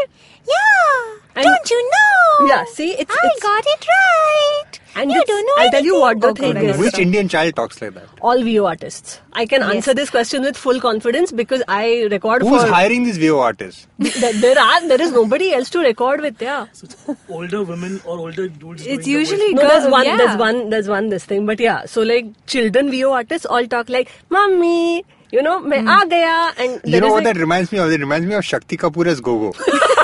Yeah. 0.47 1.19
And- 1.36 1.44
don't 1.44 1.70
you 1.70 1.80
know? 1.90 2.46
Yeah, 2.48 2.64
see, 2.76 2.90
it's- 2.92 3.16
I 3.22 3.26
it's- 3.26 3.42
got 3.42 3.66
it 3.72 3.86
right. 3.90 4.78
And 5.00 5.12
you 5.14 5.18
it's- 5.20 5.28
don't 5.28 5.46
know. 5.48 5.56
I'll 5.64 5.70
tell 5.74 5.84
you 5.88 5.98
what 6.00 6.20
the 6.22 6.28
anything. 6.28 6.52
thing 6.54 6.56
Oh, 6.56 6.60
God, 6.62 6.70
is. 6.70 6.76
I 6.76 6.80
Which 6.84 6.92
got 6.96 7.00
Indian 7.02 7.28
child 7.34 7.54
talks 7.60 7.80
like 7.82 7.94
that? 7.98 8.08
All 8.30 8.42
VO 8.48 8.64
artists. 8.70 9.12
I 9.42 9.44
can 9.52 9.60
Yes. 9.66 9.74
answer 9.76 9.94
this 9.98 10.10
question 10.14 10.42
with 10.48 10.56
full 10.62 10.80
confidence 10.86 11.30
because 11.40 11.62
I 11.68 11.84
record 12.14 12.42
Who's 12.48 12.64
for. 12.64 12.72
hiring 12.72 13.04
these 13.04 13.18
VO 13.24 13.38
artists? 13.50 13.86
There 14.24 14.32
there 14.46 14.58
are 14.64 14.80
there 14.94 15.00
is 15.06 15.12
nobody 15.18 15.52
else 15.60 15.70
to 15.76 15.84
record 15.86 16.24
with. 16.26 16.42
Yeah. 16.48 16.66
So 16.80 16.88
it's 16.90 17.22
older 17.38 17.62
women 17.70 17.94
or 18.04 18.18
older 18.24 18.48
dudes. 18.48 18.82
doing 18.82 18.98
It's 18.98 19.04
the 19.10 19.12
usually 19.12 19.52
voice. 19.52 19.62
No, 19.62 19.68
there's 19.68 19.84
Girl, 19.84 19.92
one, 19.98 20.10
yeah. 20.10 20.16
there's 20.24 20.36
one, 20.44 20.60
there's 20.74 20.88
one 20.96 21.08
this 21.14 21.24
thing. 21.34 21.46
But 21.52 21.64
yeah, 21.68 21.86
so 21.94 22.02
like 22.12 22.34
children 22.56 22.90
VO 22.96 23.12
artists 23.22 23.46
all 23.58 23.70
talk 23.76 23.88
like 23.98 24.10
"Mummy," 24.38 25.04
you 25.38 25.46
know, 25.48 25.56
"मैं 25.60 25.80
Hmm. 25.86 25.94
आ 25.98 26.04
गया," 26.16 26.34
and 26.58 26.80
You 26.84 26.92
there 26.96 27.00
know 27.00 27.06
is 27.06 27.12
what 27.18 27.24
like- 27.24 27.34
that 27.34 27.40
reminds 27.46 27.72
me 27.76 27.78
of? 27.86 27.96
It 27.98 28.06
reminds 28.08 28.26
me 28.34 28.40
of 28.42 28.44
Shakti 28.52 28.76
Kapoor 28.86 29.06
as 29.16 29.20
Gogo. 29.30 29.52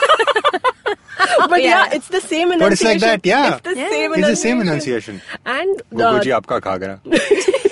But 1.49 1.61
yeah, 1.63 1.85
Yeah. 1.85 1.95
it's 1.95 2.07
the 2.07 2.21
same 2.21 2.49
But 2.59 2.71
it's 2.73 2.83
like 2.83 2.99
that, 2.99 3.25
yeah. 3.25 3.55
It's 3.57 3.61
the 3.63 3.75
Yeah. 3.75 3.89
same 3.89 4.13
It's 4.13 4.27
the 4.27 4.35
same 4.35 4.61
enunciation. 4.61 5.15
enunciation. 5.15 5.21
And 5.45 5.81
Gogo 5.91 6.17
uh, 6.17 6.23
ji 6.23 6.29
aapka 6.29 6.61
khagra. 6.61 6.99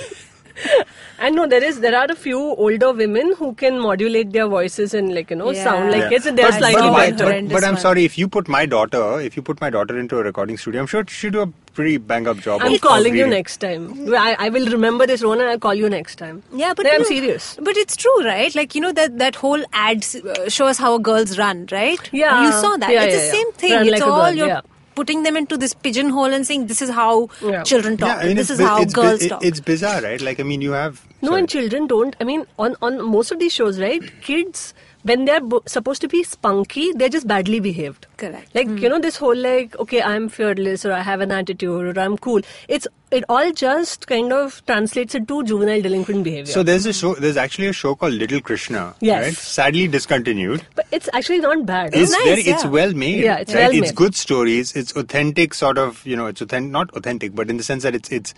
and 1.19 1.35
no, 1.35 1.45
there 1.47 1.63
is 1.63 1.79
there 1.81 1.95
are 1.97 2.07
a 2.09 2.15
few 2.15 2.39
older 2.39 2.91
women 2.91 3.33
who 3.37 3.53
can 3.53 3.79
modulate 3.79 4.31
their 4.33 4.47
voices 4.47 4.93
and 4.93 5.13
like 5.15 5.29
you 5.29 5.35
know 5.35 5.51
Yeah. 5.51 5.63
sound 5.63 5.91
like 5.91 6.01
Yeah. 6.03 6.09
kids. 6.09 6.25
and 6.25 6.37
They're 6.37 6.49
But- 6.51 6.59
slightly 6.59 6.81
but, 6.81 6.91
my- 6.91 7.11
but, 7.11 7.17
better. 7.19 7.41
but, 7.41 7.51
but 7.53 7.63
I'm 7.69 7.77
sorry, 7.77 8.05
if 8.05 8.17
you 8.17 8.27
put 8.27 8.47
my 8.47 8.65
daughter, 8.65 9.03
if 9.21 9.35
you 9.37 9.43
put 9.49 9.61
my 9.61 9.69
daughter 9.69 9.97
into 9.99 10.19
a 10.19 10.23
recording 10.23 10.57
studio, 10.57 10.81
I'm 10.81 10.87
sure 10.87 11.03
she'll 11.07 11.31
do 11.31 11.41
a 11.41 11.47
pretty 11.79 11.97
bang 11.97 12.27
up 12.27 12.37
job. 12.37 12.61
I'm 12.61 12.67
of- 12.67 12.73
of 12.73 12.81
calling 12.81 13.15
you 13.15 13.27
next 13.27 13.57
time. 13.57 14.13
I, 14.13 14.35
I 14.47 14.49
will 14.49 14.67
remember 14.77 15.05
this, 15.07 15.21
Rohan. 15.23 15.41
I'll 15.41 15.59
call 15.67 15.73
you 15.83 15.89
next 15.89 16.17
time. 16.17 16.41
Yeah, 16.53 16.73
but 16.73 16.85
No, 16.85 16.91
I'm 16.91 17.05
serious. 17.05 17.57
But 17.61 17.77
it's 17.77 17.95
true, 17.95 18.17
right? 18.25 18.53
Like 18.55 18.73
you 18.75 18.81
know 18.81 18.91
that 18.93 19.17
that 19.19 19.35
whole 19.35 19.63
ad 19.73 20.05
uh, 20.23 20.49
shows 20.49 20.77
how 20.77 20.97
girls 20.97 21.37
run, 21.37 21.67
right? 21.71 22.09
Yeah. 22.11 22.43
you 22.45 22.51
saw 22.63 22.75
that. 22.77 22.91
Yeah, 22.91 23.03
it's 23.03 23.13
yeah, 23.15 23.19
the 23.19 23.25
yeah. 23.25 23.31
same 23.31 23.51
thing. 23.53 23.71
Run 23.73 23.87
it's 23.87 23.99
like 23.99 24.07
all 24.11 24.25
girl, 24.25 24.35
you're 24.35 24.47
yeah. 24.47 24.61
Putting 24.99 25.23
them 25.29 25.37
into 25.41 25.57
this 25.65 25.73
pigeonhole 25.87 26.33
and 26.39 26.47
saying 26.51 26.67
this 26.73 26.81
is 26.87 26.89
how 27.01 27.11
Yeah. 27.51 27.63
children 27.73 27.97
talk. 28.03 28.09
Yeah, 28.09 28.23
I 28.23 28.27
mean, 28.29 28.37
this 28.43 28.49
is 28.55 28.59
bi- 28.63 28.69
how 28.71 28.81
it's, 28.85 28.93
bi- 28.93 29.01
girls 29.01 29.27
talk. 29.33 29.45
It's 29.51 29.61
bizarre, 29.71 30.01
right? 30.09 30.21
Like, 30.29 30.39
I 30.45 30.47
mean, 30.51 30.61
you 30.69 30.71
have. 30.81 31.01
No, 31.21 31.29
sorry. 31.29 31.39
and 31.43 31.49
children 31.57 31.87
don't. 31.95 32.15
I 32.25 32.29
mean, 32.33 32.45
on 32.67 32.75
on 32.89 33.01
most 33.17 33.31
of 33.37 33.39
these 33.45 33.53
shows, 33.61 33.79
right? 33.87 34.11
Kids 34.29 34.65
when 35.03 35.25
they're 35.25 35.41
bo- 35.41 35.63
supposed 35.65 36.01
to 36.01 36.07
be 36.07 36.23
spunky, 36.23 36.91
they're 36.93 37.09
just 37.09 37.27
badly 37.27 37.59
behaved. 37.59 38.07
Correct. 38.17 38.53
Like 38.53 38.67
you 38.67 38.77
hmm. 38.77 38.87
know, 38.87 38.99
this 38.99 39.17
whole 39.17 39.35
like, 39.35 39.77
okay, 39.79 40.01
I'm 40.01 40.29
fearless 40.29 40.85
or 40.85 40.91
I 40.91 41.01
have 41.01 41.21
an 41.21 41.31
attitude 41.31 41.97
or 41.97 41.99
I'm 41.99 42.17
cool. 42.17 42.41
It's 42.67 42.87
it 43.11 43.23
all 43.27 43.51
just 43.51 44.07
kind 44.07 44.31
of 44.31 44.63
translates 44.65 45.15
into 45.15 45.43
juvenile 45.43 45.81
delinquent 45.81 46.23
behavior. 46.23 46.51
So 46.51 46.63
there's 46.63 46.85
a 46.85 46.93
show. 46.93 47.15
There's 47.15 47.37
actually 47.37 47.67
a 47.67 47.73
show 47.73 47.95
called 47.95 48.13
Little 48.13 48.41
Krishna. 48.41 48.93
Yes. 48.99 49.25
Right? 49.25 49.33
Sadly 49.33 49.87
discontinued. 49.87 50.65
but 50.75 50.85
it's 50.91 51.09
actually 51.13 51.39
not 51.39 51.65
bad. 51.65 51.95
It's 51.95 52.11
nice, 52.11 52.23
very. 52.23 52.41
It's 52.41 52.63
yeah. 52.63 52.69
well 52.69 52.93
made. 52.93 53.23
Yeah, 53.23 53.37
it's 53.37 53.53
right? 53.53 53.71
well 53.71 53.83
It's 53.83 53.91
good 53.91 54.15
stories. 54.15 54.75
It's 54.75 54.95
authentic, 54.95 55.53
sort 55.53 55.77
of. 55.77 56.05
You 56.05 56.15
know, 56.15 56.27
it's 56.27 56.41
authentic. 56.41 56.71
Not 56.71 56.91
authentic, 56.91 57.33
but 57.35 57.49
in 57.49 57.57
the 57.57 57.63
sense 57.63 57.83
that 57.83 57.95
it's 57.95 58.09
it's. 58.09 58.33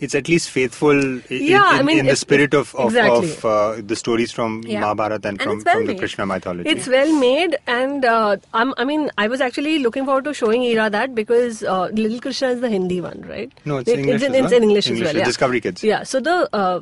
It's 0.00 0.14
at 0.14 0.28
least 0.28 0.50
faithful 0.50 0.98
i- 0.98 1.22
in, 1.30 1.44
Yeah, 1.54 1.62
I 1.64 1.82
mean, 1.82 1.98
in 2.00 2.06
the 2.06 2.16
spirit 2.16 2.52
of 2.54 2.74
of, 2.74 2.86
exactly. 2.94 3.30
of 3.32 3.44
uh, 3.44 3.74
the 3.92 3.96
stories 3.96 4.32
from 4.32 4.62
Yeah. 4.66 4.80
Mahabharata 4.80 5.28
and, 5.28 5.40
And 5.40 5.42
from, 5.42 5.62
well 5.64 5.74
from 5.76 5.86
the. 5.86 5.94
Krishna 5.94 6.26
mythology. 6.26 6.68
It's 6.68 6.88
well 6.88 7.12
made, 7.20 7.56
and 7.66 8.04
uh, 8.04 8.36
I'm, 8.52 8.74
I 8.76 8.84
mean, 8.84 9.10
I 9.18 9.28
was 9.28 9.40
actually 9.40 9.78
looking 9.78 10.04
forward 10.04 10.24
to 10.24 10.34
showing 10.34 10.62
Ira 10.64 10.90
that 10.90 11.14
because 11.14 11.62
uh, 11.62 11.88
Little 11.92 12.20
Krishna 12.20 12.48
is 12.48 12.60
the 12.60 12.68
Hindi 12.68 13.00
one, 13.00 13.24
right? 13.28 13.52
No, 13.64 13.78
it's 13.78 13.88
It- 13.90 13.98
English 14.00 14.16
It's, 14.16 14.24
in- 14.24 14.34
as 14.34 14.44
it's 14.44 14.52
in 14.52 14.62
English, 14.64 14.88
English, 14.88 15.06
as 15.08 15.14
well. 15.14 15.20
Yeah. 15.20 15.24
Discovery 15.32 15.60
Kids. 15.60 15.84
Yeah. 15.84 16.02
So 16.02 16.20
the 16.20 16.48
uh, 16.52 16.80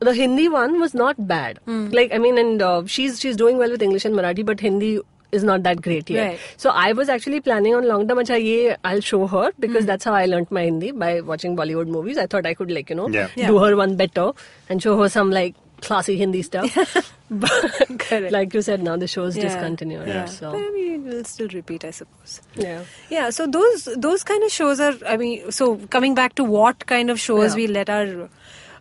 the 0.00 0.14
Hindi 0.14 0.48
one 0.48 0.80
was 0.80 0.94
not 0.94 1.26
bad. 1.28 1.58
Hmm. 1.64 1.88
Like 1.90 2.12
I 2.12 2.18
mean, 2.18 2.38
and 2.38 2.60
uh, 2.60 2.82
she's 2.86 3.20
she's 3.20 3.36
doing 3.36 3.56
well 3.58 3.70
with 3.70 3.82
English 3.82 4.04
and 4.04 4.14
Marathi, 4.14 4.44
but 4.44 4.60
Hindi 4.60 4.98
is 5.32 5.42
not 5.42 5.62
that 5.64 5.80
great 5.82 6.08
yet. 6.10 6.28
Right. 6.28 6.40
So 6.58 6.70
I 6.70 6.92
was 6.92 7.08
actually 7.08 7.40
planning 7.40 7.74
on 7.74 7.88
long 7.88 8.06
term. 8.06 8.18
Acha, 8.18 8.42
ye 8.42 8.74
I'll 8.84 9.00
show 9.00 9.26
her 9.26 9.50
because 9.58 9.82
hmm. 9.82 9.86
that's 9.86 10.04
how 10.04 10.14
I 10.14 10.26
learnt 10.26 10.52
my 10.52 10.64
Hindi 10.64 10.92
by 10.92 11.20
watching 11.22 11.56
Bollywood 11.56 11.88
movies. 11.88 12.18
I 12.18 12.26
thought 12.26 12.46
I 12.46 12.54
could 12.54 12.70
like 12.70 12.90
you 12.90 12.96
know 12.96 13.08
Yeah. 13.08 13.28
Yeah. 13.34 13.48
do 13.48 13.58
her 13.58 13.74
one 13.76 13.96
better 13.96 14.32
and 14.68 14.82
show 14.82 14.98
her 15.02 15.08
some 15.08 15.30
like 15.30 15.54
classy 15.80 16.16
Hindi 16.16 16.42
stuff. 16.42 17.12
but 17.30 18.30
like 18.30 18.54
you 18.54 18.62
said, 18.62 18.82
now 18.82 18.96
the 18.96 19.08
show's 19.08 19.36
Yeah. 19.36 19.44
discontinued. 19.44 20.06
Yeah. 20.06 20.26
So 20.26 20.52
But 20.52 20.58
I 20.58 20.70
mean, 20.70 21.04
we'll 21.04 21.24
still 21.24 21.48
repeat, 21.48 21.84
I 21.84 21.90
suppose. 21.90 22.40
yeah. 22.54 22.84
Yeah, 23.10 23.30
so 23.30 23.46
those 23.46 23.88
those 23.96 24.22
kind 24.22 24.44
of 24.44 24.50
shows 24.50 24.80
are. 24.80 24.94
I 25.06 25.16
mean, 25.16 25.50
so 25.50 25.76
coming 25.98 26.14
back 26.14 26.36
to 26.36 26.44
what 26.44 26.86
kind 26.86 27.10
of 27.10 27.18
shows 27.18 27.50
Yeah. 27.52 27.56
we 27.56 27.66
let 27.66 27.90
our 27.90 28.28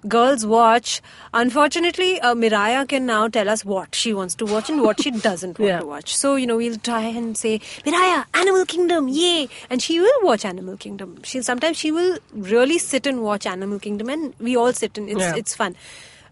girls 0.08 0.46
watch. 0.46 1.02
Unfortunately, 1.34 2.20
uh, 2.22 2.34
Miraya 2.36 2.88
can 2.88 3.06
now 3.06 3.28
tell 3.28 3.50
us 3.50 3.64
what 3.66 3.94
she 3.96 4.14
wants 4.14 4.36
to 4.36 4.46
watch 4.46 4.70
and 4.70 4.82
what 4.82 5.02
she 5.02 5.12
doesn't 5.12 5.60
want 5.60 5.68
Yeah. 5.70 5.80
to 5.80 5.86
watch. 5.86 6.16
So 6.16 6.36
you 6.36 6.48
know, 6.48 6.58
we'll 6.58 6.78
try 6.78 7.02
and 7.02 7.38
say, 7.38 7.60
Miraya, 7.86 8.26
Animal 8.34 8.66
Kingdom, 8.66 9.08
yay! 9.08 9.50
And 9.70 9.82
she 9.82 10.00
will 10.00 10.20
watch 10.24 10.46
Animal 10.46 10.78
Kingdom. 10.78 11.20
She 11.24 11.42
sometimes 11.42 11.78
she 11.78 11.92
will 11.92 12.18
really 12.34 12.78
sit 12.78 13.06
and 13.06 13.22
watch 13.22 13.46
Animal 13.46 13.80
Kingdom, 13.80 14.10
and 14.10 14.34
we 14.40 14.56
all 14.56 14.74
sit 14.74 14.98
and 14.98 15.10
it's 15.10 15.20
Yeah. 15.20 15.36
it's 15.36 15.56
fun. 15.56 15.76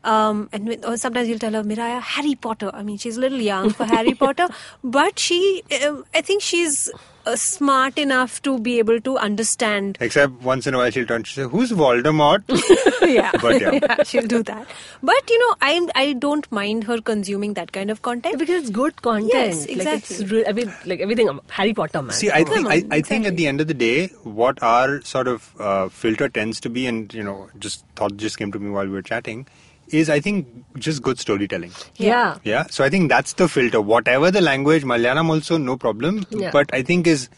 Um, 0.04 0.50
and 0.54 0.68
with, 0.68 0.86
or 0.86 0.96
sometimes 0.98 1.28
you'll 1.28 1.40
tell 1.40 1.52
her, 1.54 1.64
Miraya, 1.64 2.00
Harry 2.02 2.36
Potter. 2.36 2.72
I 2.74 2.84
mean, 2.84 2.98
she's 2.98 3.18
a 3.18 3.20
little 3.20 3.42
young 3.42 3.72
for 3.72 3.86
Harry 3.86 4.14
Potter, 4.26 4.48
but 4.84 5.20
she, 5.20 5.64
um, 5.86 6.06
I 6.14 6.22
think 6.22 6.42
she's 6.42 6.90
uh, 7.26 7.36
smart 7.36 7.98
enough 7.98 8.42
to 8.44 8.58
be 8.60 8.80
able 8.80 9.02
to 9.02 9.18
understand. 9.18 9.98
Except 10.00 10.42
once 10.42 10.68
in 10.68 10.74
a 10.74 10.78
while 10.78 10.90
she'll 10.90 11.06
turn. 11.06 11.24
to 11.24 11.30
say, 11.30 11.44
"Who's 11.44 11.72
Voldemort?" 11.74 12.44
yeah, 13.08 13.32
But 13.42 13.60
yeah. 13.62 14.04
she'll 14.04 14.26
do 14.26 14.42
that. 14.44 14.68
But 15.04 15.30
you 15.30 15.38
know, 15.40 15.56
I 15.62 15.88
I 15.96 16.14
don't 16.14 16.50
mind 16.50 16.86
her 16.86 17.02
consuming 17.02 17.56
that 17.56 17.74
kind 17.74 17.92
of 17.92 18.02
content. 18.02 18.40
Because 18.40 18.62
it's 18.62 18.70
good 18.70 19.02
content. 19.02 19.34
Yes, 19.34 19.68
Like 19.68 19.76
exactly. 19.78 20.16
it's 20.16 20.32
re- 20.32 20.46
I 20.48 20.54
mean, 20.54 20.74
like 20.86 21.02
everything. 21.02 21.38
Harry 21.50 21.74
Potter, 21.74 22.02
man. 22.02 22.14
See, 22.14 22.32
I 22.32 22.46
think 22.46 22.68
on, 22.68 22.72
I, 22.72 22.84
I 22.90 23.02
think 23.02 23.26
at 23.28 23.36
the 23.36 23.48
end 23.48 23.60
of 23.60 23.68
the 23.68 23.74
day, 23.74 24.08
what 24.24 24.64
our 24.64 25.02
sort 25.02 25.28
of 25.28 25.54
uh, 25.60 25.90
filter 25.90 26.30
tends 26.30 26.62
to 26.62 26.70
be, 26.70 26.86
and 26.88 27.14
you 27.14 27.24
know, 27.24 27.50
just 27.60 27.84
thought 27.98 28.16
just 28.16 28.38
came 28.38 28.54
to 28.54 28.60
me 28.60 28.70
while 28.70 28.86
we 28.86 28.92
were 28.94 29.02
chatting, 29.02 29.46
is 29.92 30.10
I 30.10 30.20
think 30.20 30.48
just 30.78 31.02
good 31.02 31.20
storytelling. 31.20 31.72
yeah. 31.98 32.38
Yeah, 32.44 32.68
so 32.70 32.84
I 32.84 32.90
think 32.90 33.10
that's 33.10 33.34
the 33.34 33.48
filter. 33.48 33.82
Whatever 33.82 34.32
the 34.32 34.42
language, 34.42 34.84
Malayalam 34.84 35.30
also 35.30 35.58
no 35.58 35.78
problem, 35.78 36.26
Yeah. 36.32 36.52
but 36.52 36.74
I 36.74 36.82
think 36.84 37.08
is 37.08 37.30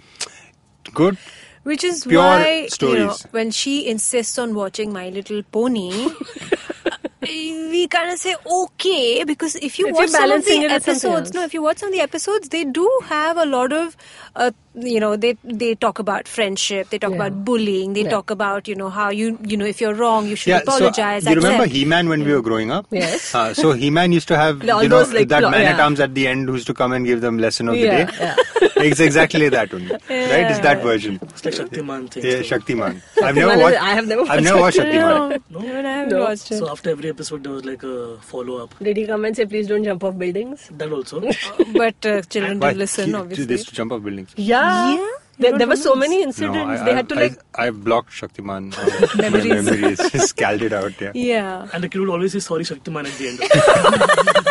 good. 0.93 1.17
Which 1.63 1.83
is 1.83 2.05
Pure 2.05 2.21
why 2.23 2.67
you 2.81 2.95
know, 2.99 3.15
when 3.31 3.51
she 3.51 3.87
insists 3.87 4.39
on 4.39 4.55
watching 4.55 4.91
My 4.91 5.09
Little 5.09 5.43
Pony, 5.43 5.91
we 7.21 7.87
kind 7.87 8.11
of 8.11 8.17
say 8.17 8.35
okay 8.45 9.23
because 9.23 9.55
if 9.57 9.77
you 9.77 9.87
If 9.89 9.95
watch 9.95 10.09
some 10.09 10.31
of 10.31 10.43
the 10.43 10.51
it 10.51 10.71
with 10.71 10.83
something 10.83 11.11
episodes, 11.11 11.33
no, 11.35 11.43
if 11.43 11.53
you 11.53 11.61
watch 11.61 11.77
some 11.77 11.89
of 11.89 11.93
the 11.93 12.01
episodes, 12.01 12.49
they 12.49 12.63
do 12.63 12.89
have 13.05 13.37
a 13.37 13.45
lot 13.45 13.71
of, 13.71 13.95
uh, 14.35 14.49
you 14.73 14.99
know, 14.99 15.15
they 15.15 15.35
they 15.43 15.75
talk 15.75 15.99
about 15.99 16.27
friendship, 16.27 16.89
they 16.89 16.97
talk 16.99 17.11
Yeah. 17.11 17.17
about 17.17 17.43
bullying, 17.45 17.93
they 17.93 18.03
Yeah. 18.03 18.09
talk 18.11 18.29
about 18.29 18.67
you 18.67 18.75
know 18.75 18.89
how 18.89 19.09
you 19.09 19.37
you 19.43 19.57
know 19.57 19.65
if 19.65 19.81
you're 19.81 19.93
wrong 19.93 20.27
you 20.27 20.35
should 20.35 20.51
Yeah, 20.51 20.59
apologize. 20.59 21.23
so 21.23 21.29
you 21.29 21.35
remember. 21.35 21.65
He-Man 21.65 22.07
when 22.09 22.23
we 22.23 22.33
were 22.33 22.41
growing 22.41 22.71
up? 22.71 22.85
Yes. 22.91 23.33
Uh, 23.35 23.53
so 23.53 23.73
He-Man 23.73 24.11
used 24.11 24.27
to 24.29 24.37
have 24.37 24.61
All 24.69 24.81
you 24.83 24.89
know 24.89 24.99
those, 25.03 25.13
like, 25.13 25.27
that 25.29 25.43
plo- 25.43 25.51
man 25.51 25.65
at 25.73 25.79
arms 25.79 25.99
at 25.99 26.13
the 26.15 26.27
end 26.27 26.47
who's 26.49 26.63
to 26.65 26.73
come 26.73 26.91
and 26.93 27.05
give 27.05 27.21
them 27.21 27.37
lesson 27.37 27.67
of 27.67 27.75
Yeah, 27.75 28.05
the 28.05 28.11
day. 28.11 28.69
it's 28.87 28.99
exactly 28.99 29.49
that 29.49 29.73
only, 29.73 29.91
right? 30.09 30.47
It's 30.51 30.59
that 30.59 30.81
version. 30.83 31.19
It's 31.21 31.43
like 31.45 31.53
Shaktiman 31.55 32.09
thing. 32.09 32.23
Yeah, 32.25 32.41
so, 32.41 32.57
Shaktiman. 32.57 33.01
I've 33.21 33.35
never 33.35 33.57
watched. 33.57 33.81
I 33.81 33.89
have 33.99 34.07
never 34.07 34.21
I've 34.29 34.43
never 34.43 34.59
watched 34.61 34.77
watched 34.79 34.89
Shaktiman. 34.93 35.41
No, 35.49 35.59
no, 35.59 35.67
I 35.79 35.91
haven't 35.97 36.13
No. 36.17 36.23
watched 36.23 36.51
it. 36.51 36.57
so 36.59 36.69
after 36.71 36.89
every 36.91 37.09
episode, 37.09 37.43
there 37.43 37.51
was 37.53 37.65
like 37.65 37.83
a 37.83 38.17
follow 38.21 38.57
up. 38.63 38.73
Did 38.81 38.97
he 38.97 39.05
come 39.05 39.25
and 39.25 39.35
say, 39.35 39.45
please 39.45 39.67
don't 39.67 39.83
jump 39.83 40.03
off 40.03 40.17
buildings? 40.17 40.69
That 40.77 40.91
also. 40.91 41.19
but 41.73 42.05
uh, 42.05 42.21
children 42.23 42.59
Why? 42.59 42.69
did 42.69 42.77
listen, 42.77 43.13
obviously. 43.15 43.45
They 43.45 43.55
used 43.55 43.69
to 43.69 43.75
jump 43.75 43.91
off 43.91 44.01
buildings. 44.03 44.29
Yeah. 44.37 44.60
Yeah? 44.61 44.95
You 44.95 45.17
There, 45.39 45.57
there 45.57 45.67
were 45.67 45.75
so 45.75 45.93
remember 45.95 46.09
many 46.09 46.17
No, 46.17 46.27
incidents. 46.27 46.81
I, 46.81 46.85
they 46.85 46.93
had 46.93 47.09
to 47.09 47.15
I, 47.15 47.21
like. 47.21 47.39
I, 47.55 47.67
I've 47.67 47.83
blocked 47.83 48.11
Shaktiman. 48.11 48.73
Uh, 48.77 49.07
my 49.15 49.21
Memories. 49.29 49.65
memories. 49.65 49.97
Just 50.11 50.29
scaled 50.29 50.61
it 50.61 50.73
out. 50.73 50.99
Yeah. 51.01 51.11
Yeah. 51.15 51.67
and 51.73 51.83
the 51.83 51.89
kid 51.89 51.99
would 52.01 52.09
always 52.09 52.33
say 52.33 52.39
sorry 52.39 52.63
Shaktiman 52.63 53.05
at 53.07 53.17
the 53.17 53.27
end. 53.29 54.47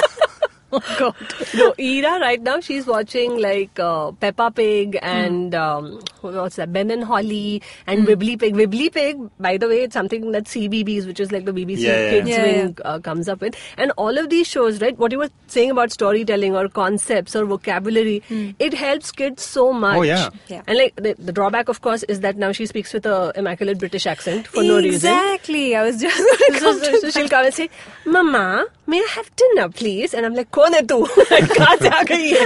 Oh 0.72 0.80
God. 0.98 1.14
no, 1.54 1.74
Ira 1.78 2.20
right 2.20 2.40
now 2.40 2.60
she's 2.60 2.86
watching 2.86 3.38
like 3.40 3.78
uh, 3.78 4.12
Peppa 4.12 4.50
Pig 4.50 4.98
and 5.02 5.54
um, 5.54 6.00
what's 6.20 6.56
that? 6.56 6.72
Ben 6.72 6.90
and 6.90 7.02
Holly 7.04 7.62
and 7.86 8.06
Wibbly 8.06 8.38
Pig. 8.38 8.54
Wibbly 8.54 8.92
Pig, 8.92 9.18
by 9.40 9.56
the 9.56 9.66
way, 9.68 9.82
it's 9.82 9.94
something 9.94 10.30
that 10.32 10.44
CBeebies, 10.44 11.06
which 11.06 11.18
is 11.20 11.32
like 11.32 11.44
the 11.44 11.52
BBC 11.52 11.78
Yeah, 11.80 12.10
Kids 12.10 12.28
yeah. 12.28 12.42
Wing, 12.42 12.78
Uh, 12.84 12.98
comes 13.00 13.28
up 13.28 13.40
with. 13.40 13.56
And 13.78 13.90
all 13.96 14.16
of 14.16 14.30
these 14.30 14.46
shows, 14.46 14.80
right? 14.80 14.96
What 14.98 15.10
you 15.12 15.18
were 15.18 15.30
saying 15.48 15.70
about 15.72 15.90
storytelling 15.92 16.54
or 16.54 16.68
concepts 16.68 17.34
or 17.34 17.44
vocabulary, 17.46 18.22
it 18.58 18.72
helps 18.74 19.10
kids 19.10 19.42
so 19.42 19.72
much. 19.72 19.96
Oh, 19.98 20.02
yeah. 20.02 20.28
Yeah. 20.48 20.62
And 20.66 20.78
like 20.78 20.94
the, 20.96 21.14
the 21.18 21.32
drawback, 21.32 21.68
of 21.68 21.80
course, 21.80 22.02
is 22.04 22.20
that 22.20 22.36
now 22.36 22.52
she 22.52 22.66
speaks 22.66 22.92
with 22.92 23.06
a 23.06 23.32
immaculate 23.34 23.78
British 23.78 24.06
accent 24.06 24.46
for 24.46 24.62
no 24.62 24.76
reason. 24.76 24.94
Exactly. 25.12 25.74
I 25.74 25.82
was 25.82 26.00
just 26.00 26.16
So, 26.60 26.78
so, 26.78 26.98
so 27.00 27.10
she'll 27.18 27.28
come 27.28 27.44
and 27.46 27.54
say, 27.54 27.70
Mama, 28.06 28.66
may 28.90 28.98
I 28.98 29.08
have 29.14 29.34
dinner, 29.36 29.68
please? 29.68 30.12
And 30.12 30.26
I'm 30.26 30.34
like, 30.34 30.50
Kone 30.50 30.86
tu? 30.86 31.06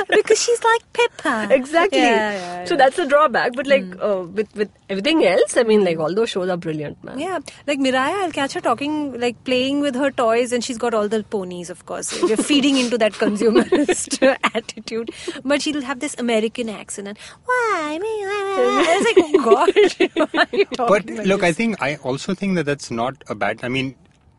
because 0.16 0.42
she's 0.42 0.62
like 0.62 0.92
Peppa. 0.92 1.54
Exactly. 1.54 1.98
Yeah, 1.98 2.32
yeah, 2.32 2.58
yeah. 2.60 2.64
So 2.66 2.76
that's 2.76 2.96
the 2.96 3.06
drawback. 3.06 3.54
But 3.54 3.66
like 3.66 3.84
mm. 3.84 4.02
uh, 4.08 4.26
with 4.26 4.54
with 4.54 4.70
everything 4.90 5.24
else, 5.24 5.56
I 5.56 5.62
mean, 5.62 5.84
like 5.84 5.98
all 5.98 6.14
those 6.14 6.30
shows 6.30 6.48
are 6.48 6.56
brilliant, 6.56 7.02
man. 7.02 7.18
Yeah, 7.18 7.38
like 7.66 7.78
Miraya, 7.78 8.22
I'll 8.24 8.32
catch 8.32 8.52
her 8.52 8.60
talking, 8.60 9.18
like 9.20 9.42
playing 9.44 9.80
with 9.80 9.94
her 9.94 10.10
toys, 10.10 10.52
and 10.52 10.62
she's 10.62 10.78
got 10.78 10.94
all 10.94 11.08
the 11.08 11.22
ponies, 11.24 11.70
of 11.70 11.86
course. 11.86 12.12
We're 12.22 12.36
feeding 12.52 12.76
into 12.76 12.98
that 12.98 13.12
consumerist 13.14 14.22
attitude, 14.54 15.10
but 15.44 15.62
she'll 15.62 15.82
have 15.82 16.00
this 16.00 16.14
American 16.18 16.68
accent 16.68 17.08
and 17.08 17.18
why 17.46 17.98
me? 18.00 18.08
It's 18.22 19.06
like, 19.08 19.24
oh 19.24 19.42
God. 19.50 20.76
but 20.76 21.06
look, 21.06 21.40
this? 21.40 21.50
I 21.50 21.52
think 21.52 21.82
I 21.82 21.96
also 21.96 22.34
think 22.34 22.56
that 22.56 22.66
that's 22.66 22.90
not 22.90 23.22
a 23.28 23.34
bad. 23.34 23.60
I 23.62 23.68
mean, 23.68 23.94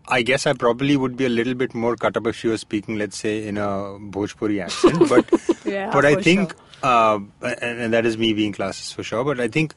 I 0.08 0.22
guess 0.22 0.46
I 0.46 0.54
probably 0.54 0.96
would 0.98 1.18
be 1.18 1.26
a 1.26 1.30
little 1.30 1.54
bit 1.56 1.74
more 1.74 1.96
cut 1.96 2.16
up 2.18 2.28
if 2.28 2.36
she 2.36 2.48
was 2.48 2.62
speaking, 2.62 2.98
let's 2.98 3.18
say, 3.18 3.48
in 3.48 3.58
a 3.58 3.68
Bhojpuri 4.16 4.62
accent. 4.64 5.10
But 5.10 5.26
Yeah, 5.66 5.92
but 5.92 6.06
I 6.06 6.16
for 6.16 6.22
think, 6.22 6.56
uh, 6.84 7.20
and, 7.42 7.80
and 7.80 7.94
that 7.94 8.06
is 8.06 8.18
me 8.18 8.34
being 8.34 8.52
classes 8.54 8.92
for 8.92 9.04
sure. 9.04 9.24
But 9.24 9.40
I 9.40 9.48
think. 9.48 9.74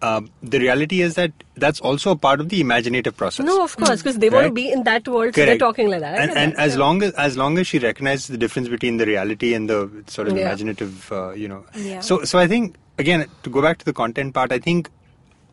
Uh, 0.00 0.20
the 0.44 0.60
reality 0.60 1.00
is 1.02 1.16
that 1.16 1.32
that's 1.56 1.80
also 1.80 2.12
a 2.12 2.16
part 2.16 2.38
of 2.38 2.50
the 2.50 2.60
imaginative 2.60 3.16
process. 3.16 3.44
No, 3.44 3.64
of 3.64 3.76
course, 3.76 4.00
because 4.00 4.18
they 4.18 4.30
want 4.30 4.46
to 4.46 4.52
be 4.52 4.70
in 4.70 4.84
that 4.84 5.08
world, 5.08 5.34
so 5.34 5.44
they're 5.44 5.58
talking 5.58 5.90
like 5.90 5.98
that. 6.02 6.14
I 6.14 6.22
And, 6.22 6.30
and 6.38 6.52
that, 6.52 6.58
as 6.60 6.74
yeah. 6.74 6.78
long 6.78 7.02
as 7.02 7.10
as 7.14 7.36
long 7.36 7.58
as 7.58 7.66
she 7.66 7.80
recognizes 7.80 8.28
the 8.28 8.38
difference 8.38 8.68
between 8.68 8.98
the 8.98 9.06
reality 9.06 9.54
and 9.54 9.68
the 9.68 9.90
sort 10.06 10.28
of 10.28 10.36
Yeah. 10.36 10.42
imaginative, 10.42 11.10
uh, 11.10 11.32
you 11.32 11.48
know. 11.48 11.64
Yeah. 11.74 11.98
So 11.98 12.22
so 12.22 12.38
I 12.38 12.46
think 12.46 12.76
again 12.96 13.26
to 13.42 13.50
go 13.50 13.60
back 13.60 13.78
to 13.78 13.84
the 13.84 13.92
content 13.92 14.34
part, 14.34 14.52
I 14.52 14.60
think 14.60 14.88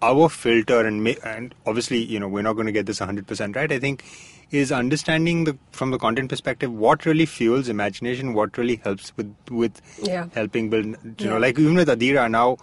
our 0.07 0.29
filter 0.29 0.79
and 0.89 1.03
ma- 1.03 1.19
and 1.33 1.55
obviously 1.65 1.99
you 2.15 2.19
know 2.19 2.27
we're 2.37 2.43
not 2.47 2.53
going 2.61 2.67
to 2.67 2.77
get 2.77 2.85
this 2.91 2.99
100% 2.99 3.55
right. 3.55 3.71
I 3.71 3.79
think 3.79 4.03
is 4.51 4.71
understanding 4.71 5.43
the 5.45 5.57
from 5.71 5.91
the 5.91 5.97
content 5.97 6.29
perspective 6.29 6.71
what 6.85 7.05
really 7.05 7.25
fuels 7.25 7.67
imagination, 7.69 8.33
what 8.33 8.57
really 8.63 8.75
helps 8.83 9.11
with 9.17 9.33
with 9.63 9.81
Yeah. 10.11 10.27
helping 10.35 10.69
build. 10.69 10.95
You 11.19 11.29
know, 11.33 11.37
like 11.47 11.57
even 11.59 11.75
with 11.83 11.87
Adira 11.97 12.29
now, 12.29 12.57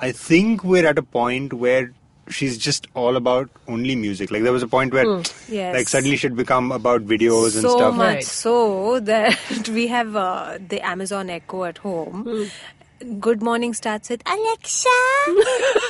I 0.00 0.12
think 0.12 0.62
we're 0.64 0.86
at 0.94 0.98
a 0.98 1.02
point 1.18 1.52
where. 1.64 1.92
She's 2.34 2.56
just 2.64 2.84
all 2.94 3.16
about 3.18 3.50
only 3.72 3.94
music. 4.00 4.30
Like 4.34 4.44
there 4.44 4.52
was 4.56 4.62
a 4.62 4.68
point 4.74 4.92
where, 4.96 5.06
Yes. 5.54 5.74
like 5.76 5.88
suddenly 5.92 6.16
she'd 6.16 6.36
become 6.40 6.70
about 6.74 7.04
videos 7.12 7.56
and 7.56 7.64
stuff. 7.70 7.80
so 7.80 7.90
much 7.92 8.14
Right. 8.14 8.24
so 8.24 9.00
that 9.08 9.68
we 9.78 9.88
have 9.88 10.14
uh, 10.14 10.58
the 10.74 10.80
Amazon 10.92 11.28
Echo 11.38 11.64
at 11.64 11.78
home. 11.78 12.22
Hmm. 12.28 12.44
Good 13.02 13.42
morning 13.42 13.74
starts 13.74 14.08
with 14.10 14.22
Alexa, 14.26 14.88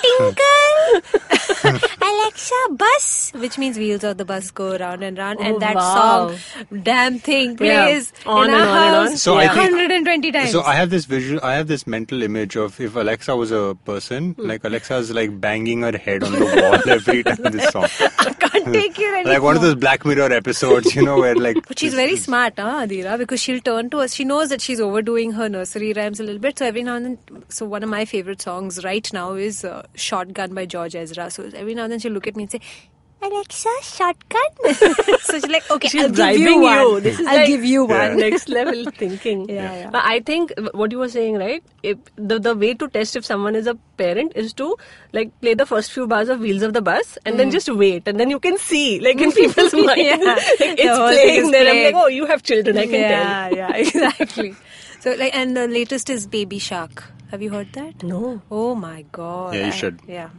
tinkle, 0.02 1.80
Alexa, 2.00 2.54
bus, 2.70 3.32
which 3.34 3.58
means 3.58 3.76
wheels 3.76 4.02
of 4.02 4.16
the 4.16 4.24
bus 4.24 4.50
go 4.50 4.76
round 4.78 5.02
and 5.04 5.18
round, 5.18 5.38
Oh, 5.40 5.44
and 5.44 5.60
that 5.60 5.74
wow. 5.74 6.28
song, 6.34 6.38
damn 6.82 7.18
thing, 7.18 7.50
Yeah. 7.60 7.84
plays 7.84 8.12
On 8.24 8.48
in 8.48 8.54
and 8.54 8.62
our 8.62 8.68
on 8.68 8.76
and 8.86 8.96
on. 8.96 9.06
house 9.08 9.20
So 9.22 9.36
I 9.36 9.48
think- 9.48 9.72
120 9.72 10.32
times. 10.32 10.52
So 10.52 10.62
I 10.62 10.74
have 10.74 10.88
this 10.88 11.04
visual, 11.04 11.40
I 11.42 11.54
have 11.54 11.68
this 11.68 11.86
mental 11.86 12.22
image 12.22 12.56
of 12.56 12.80
if 12.80 12.96
Alexa 12.96 13.36
was 13.36 13.50
a 13.50 13.76
person, 13.84 14.32
Hmm. 14.32 14.46
like 14.46 14.64
is 14.64 15.10
like 15.10 15.38
banging 15.38 15.82
her 15.82 15.96
head 15.98 16.22
on 16.24 16.32
the 16.32 16.40
wall 16.44 16.80
every 16.96 17.22
time 17.24 17.36
this 17.42 17.68
song. 17.70 17.88
I 18.20 18.32
can't 18.32 18.72
take 18.72 18.96
you 18.98 19.08
anymore. 19.14 19.32
Like 19.34 19.42
one 19.42 19.56
of 19.56 19.62
those 19.62 19.74
Black 19.74 20.06
Mirror 20.06 20.32
episodes, 20.32 20.94
you 20.94 21.02
know, 21.02 21.18
where 21.18 21.34
like. 21.34 21.56
But 21.68 21.78
she's 21.78 21.92
very 21.94 22.16
smart, 22.16 22.54
huh, 22.56 22.86
Adira, 22.86 23.18
because 23.18 23.40
she'll 23.40 23.60
turn 23.60 23.90
to 23.90 23.98
us. 23.98 24.14
She 24.14 24.24
knows 24.24 24.48
that 24.48 24.60
she's 24.62 24.80
overdoing 24.80 25.32
her 25.32 25.48
nursery 25.48 25.92
rhymes 25.92 26.20
a 26.20 26.22
little 26.22 26.40
bit. 26.40 26.58
So 26.58 26.66
every 26.66 26.82
now 26.82 26.96
and 26.96 27.01
then, 27.06 27.18
so 27.48 27.66
one 27.66 27.82
of 27.82 27.88
my 27.88 28.04
favorite 28.04 28.40
songs 28.42 28.84
right 28.84 29.10
now 29.12 29.32
is 29.34 29.64
uh, 29.64 29.86
Shotgun 29.94 30.54
by 30.54 30.66
George 30.66 30.94
Ezra. 30.94 31.30
So 31.30 31.50
every 31.54 31.74
now 31.74 31.84
and 31.84 31.92
then 31.92 31.98
she'll 31.98 32.12
look 32.12 32.26
at 32.26 32.36
me 32.36 32.44
and 32.44 32.52
say, 32.52 32.60
Alexa, 33.24 33.68
shotgun. 33.82 34.74
so 34.74 35.34
she's 35.34 35.46
like, 35.46 35.70
okay, 35.70 35.86
She's 35.86 36.02
I'll 36.02 36.10
give 36.36 36.40
you 36.40 36.60
one. 36.60 36.76
you. 36.80 37.00
This 37.00 37.20
is 37.20 37.26
I'll 37.28 37.36
like 37.36 37.46
give 37.46 37.64
you 37.64 37.84
one. 37.84 38.16
next 38.16 38.48
level 38.48 38.84
thinking. 38.96 39.48
Yeah, 39.48 39.72
yeah. 39.76 39.90
But 39.90 40.02
I 40.04 40.18
think 40.18 40.52
what 40.74 40.90
you 40.90 40.98
were 40.98 41.08
saying, 41.08 41.36
right? 41.36 41.62
If 41.84 41.98
the 42.16 42.40
the 42.40 42.56
way 42.56 42.74
to 42.74 42.88
test 42.88 43.14
if 43.14 43.24
someone 43.24 43.54
is 43.54 43.68
a 43.68 43.76
parent 43.96 44.32
is 44.34 44.52
to 44.54 44.76
like 45.12 45.30
play 45.40 45.54
the 45.54 45.66
first 45.66 45.92
few 45.92 46.08
bars 46.08 46.28
of 46.30 46.40
Wheels 46.40 46.62
of 46.62 46.72
the 46.72 46.82
Bus 46.82 47.16
and 47.24 47.38
then 47.38 47.52
just 47.52 47.68
wait, 47.72 48.08
and 48.08 48.18
then 48.18 48.28
you 48.28 48.40
can 48.40 48.58
see 48.58 48.98
like 48.98 49.20
in 49.20 49.30
people's 49.40 49.72
mind, 49.72 49.86
Mm. 50.00 50.18
Yeah. 50.18 50.34
like, 50.34 50.44
it's 50.58 50.98
whole 50.98 51.08
thing 51.10 51.22
playing 51.22 51.44
is 51.44 51.50
there. 51.52 51.70
I'm 51.70 51.84
like, 51.94 52.02
oh, 52.02 52.08
you 52.08 52.26
have 52.26 52.42
children, 52.42 52.76
I 52.76 52.86
can 52.86 52.92
tell. 52.92 53.00
yeah, 53.00 53.48
yeah, 53.50 53.76
exactly. 53.76 54.56
So 55.02 55.14
like, 55.20 55.34
and 55.34 55.56
the 55.56 55.66
latest 55.66 56.10
is 56.10 56.26
Baby 56.26 56.58
Shark. 56.58 57.04
Have 57.32 57.42
you 57.42 57.50
heard 57.50 57.72
that? 57.72 58.02
No, 58.02 58.40
Oh 58.50 58.74
my 58.74 59.04
god. 59.10 59.54
Yeah, 59.54 59.60
you 59.62 59.66
I- 59.76 59.80
should. 59.82 60.00
Yeah. 60.16 60.30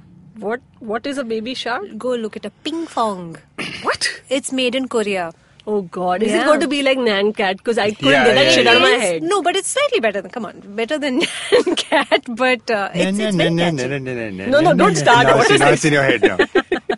what 0.43 0.61
what 0.91 1.07
is 1.09 1.17
a 1.21 1.23
baby 1.31 1.53
shark? 1.61 1.83
Go 2.03 2.11
look 2.21 2.35
at 2.37 2.45
a 2.47 2.51
Pinkfong. 2.67 3.25
What? 3.87 4.07
It's 4.37 4.51
made 4.59 4.77
in 4.79 4.87
Korea. 4.93 5.25
Oh 5.73 5.75
God, 5.97 6.23
is 6.27 6.31
it 6.37 6.45
going 6.47 6.59
to 6.63 6.67
be 6.71 6.79
like 6.87 6.97
Nyan 7.07 7.29
Cat? 7.41 7.57
Because 7.59 7.77
I 7.83 7.85
couldn't 7.91 8.11
Yeah, 8.13 8.23
get 8.29 8.35
that 8.39 8.45
yeah, 8.47 8.55
shit 8.55 8.65
yeah. 8.65 8.71
out 8.71 8.77
of 8.77 8.85
my 8.85 8.95
head. 9.03 9.23
No, 9.33 9.41
but 9.49 9.55
it's 9.59 9.69
slightly 9.75 9.99
better 10.05 10.21
than 10.23 10.31
come 10.37 10.47
on, 10.49 10.59
better 10.79 10.97
than 11.03 11.21
cat, 11.83 12.25
but 12.41 12.73
uh, 12.79 12.89
it's, 12.93 13.19
it's 13.27 13.35
very 13.43 13.55
catchy. 13.61 14.49
No, 14.55 14.59
no, 14.69 14.73
don't 14.83 14.95
start. 15.03 15.27
Now 15.27 15.37
What 15.37 15.45
it's, 15.45 15.55
is 15.55 15.61
now 15.65 15.69
it? 15.69 15.73
it's 15.79 15.85
in 15.91 15.93
your 15.99 16.03
head 16.03 16.21
now. 16.31 16.97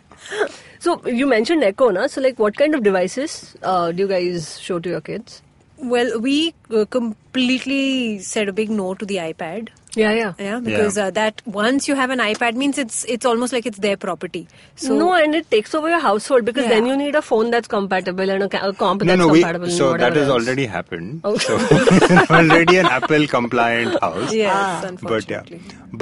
So 0.86 0.94
you 1.20 1.26
mentioned 1.26 1.64
Echo, 1.64 1.90
na? 1.90 2.06
So 2.06 2.20
like, 2.20 2.38
what 2.38 2.56
kind 2.56 2.74
of 2.74 2.82
devices 2.82 3.56
uh, 3.62 3.92
do 3.92 4.02
you 4.04 4.08
guys 4.08 4.60
show 4.60 4.78
to 4.78 4.88
your 4.88 5.00
kids? 5.00 5.42
Well, 5.78 6.18
we 6.20 6.54
uh, 6.70 6.84
completely 6.86 8.18
said 8.20 8.48
a 8.48 8.52
big 8.52 8.70
no 8.70 8.94
to 8.94 9.04
the 9.04 9.16
iPad. 9.16 9.68
Yeah, 9.94 10.12
yeah. 10.12 10.32
Yeah, 10.38 10.60
because 10.60 10.96
Uh, 10.98 11.10
that 11.10 11.40
once 11.46 11.86
you 11.88 11.94
have 11.94 12.10
an 12.10 12.18
iPad 12.18 12.54
means 12.62 12.76
it's 12.82 13.04
it's 13.14 13.24
almost 13.30 13.54
like 13.56 13.64
it's 13.70 13.78
their 13.84 13.96
property. 13.96 14.42
So 14.82 14.96
no, 14.98 15.14
and 15.14 15.34
it 15.38 15.50
takes 15.50 15.74
over 15.74 15.88
your 15.92 16.00
household 16.00 16.44
because 16.48 16.64
Yeah. 16.64 16.74
then 16.74 16.86
you 16.90 16.96
need 17.02 17.14
a 17.14 17.22
phone 17.22 17.50
that's 17.50 17.68
compatible 17.74 18.28
and 18.34 18.42
a, 18.42 18.48
ca- 18.54 18.60
a 18.68 18.72
comp 18.74 19.02
No, 19.02 19.06
that's 19.08 19.18
no, 19.22 19.28
compatible. 19.32 19.64
and 19.68 19.74
so 19.78 19.88
that 19.96 20.14
has 20.20 20.28
else. 20.28 20.42
already 20.42 20.66
happened. 20.66 21.20
Oh. 21.24 21.34
So 21.38 21.56
already 22.40 22.76
an 22.84 22.86
Apple 22.98 23.26
compliant 23.26 23.98
house. 24.02 24.34
yes, 24.34 24.52
Ah. 24.54 24.92
but 25.14 25.30
yeah 25.30 25.42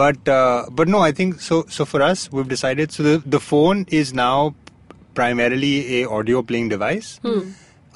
but 0.03 0.29
uh, 0.29 0.67
but 0.81 0.89
no 0.89 1.01
i 1.07 1.13
think 1.23 1.41
so 1.41 1.65
so 1.79 1.85
for 1.95 2.03
us 2.11 2.23
we've 2.33 2.49
decided 2.53 2.91
so 2.99 3.03
the, 3.09 3.15
the 3.35 3.41
phone 3.51 3.85
is 4.03 4.13
now 4.21 4.55
primarily 5.19 5.75
a 6.03 6.09
audio 6.19 6.43
playing 6.43 6.69
device 6.69 7.21
Hmm. 7.29 7.43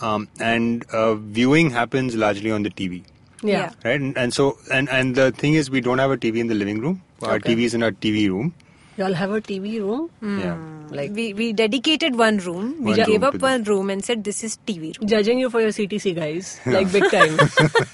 Um, 0.01 0.29
and 0.41 0.85
uh, 0.93 1.15
viewing 1.15 1.71
happens 1.71 2.15
largely 2.15 2.51
on 2.51 2.63
the 2.63 2.71
tv 2.71 3.05
Yeah. 3.43 3.71
right? 3.85 4.01
And, 4.01 4.17
and 4.17 4.35
so 4.35 4.59
and 4.73 4.89
and 4.89 5.15
the 5.15 5.33
thing 5.33 5.55
is 5.55 5.71
we 5.71 5.81
don't 5.81 5.99
have 5.99 6.11
a 6.11 6.17
tv 6.17 6.39
in 6.39 6.47
the 6.49 6.55
living 6.55 6.81
room. 6.81 7.03
Our 7.23 7.37
Okay. 7.37 7.55
tv 7.55 7.63
is 7.65 7.75
in 7.75 7.83
our 7.83 7.93
tv 7.93 8.29
room 8.29 8.55
Y'all 8.99 9.15
have 9.15 9.31
a 9.31 9.41
TV 9.41 9.79
room? 9.81 10.11
yeah 10.43 10.59
Like, 10.99 11.11
we 11.17 11.25
we 11.39 11.47
dedicated 11.57 12.15
one 12.21 12.39
room. 12.45 12.69
We 12.85 12.93
One 12.93 12.97
gave 12.99 13.09
room 13.09 13.25
up 13.29 13.33
to 13.35 13.39
the- 13.41 13.47
one 13.47 13.65
room 13.71 13.91
and 13.95 14.05
said 14.07 14.23
this 14.29 14.39
is 14.47 14.55
TV 14.69 14.93
room. 14.99 15.09
judging 15.13 15.39
you 15.43 15.51
for 15.55 15.61
your 15.65 15.73
CTC 15.79 16.13
guys. 16.19 16.53
Like, 16.77 16.91
big 16.95 17.05
time. 17.15 17.35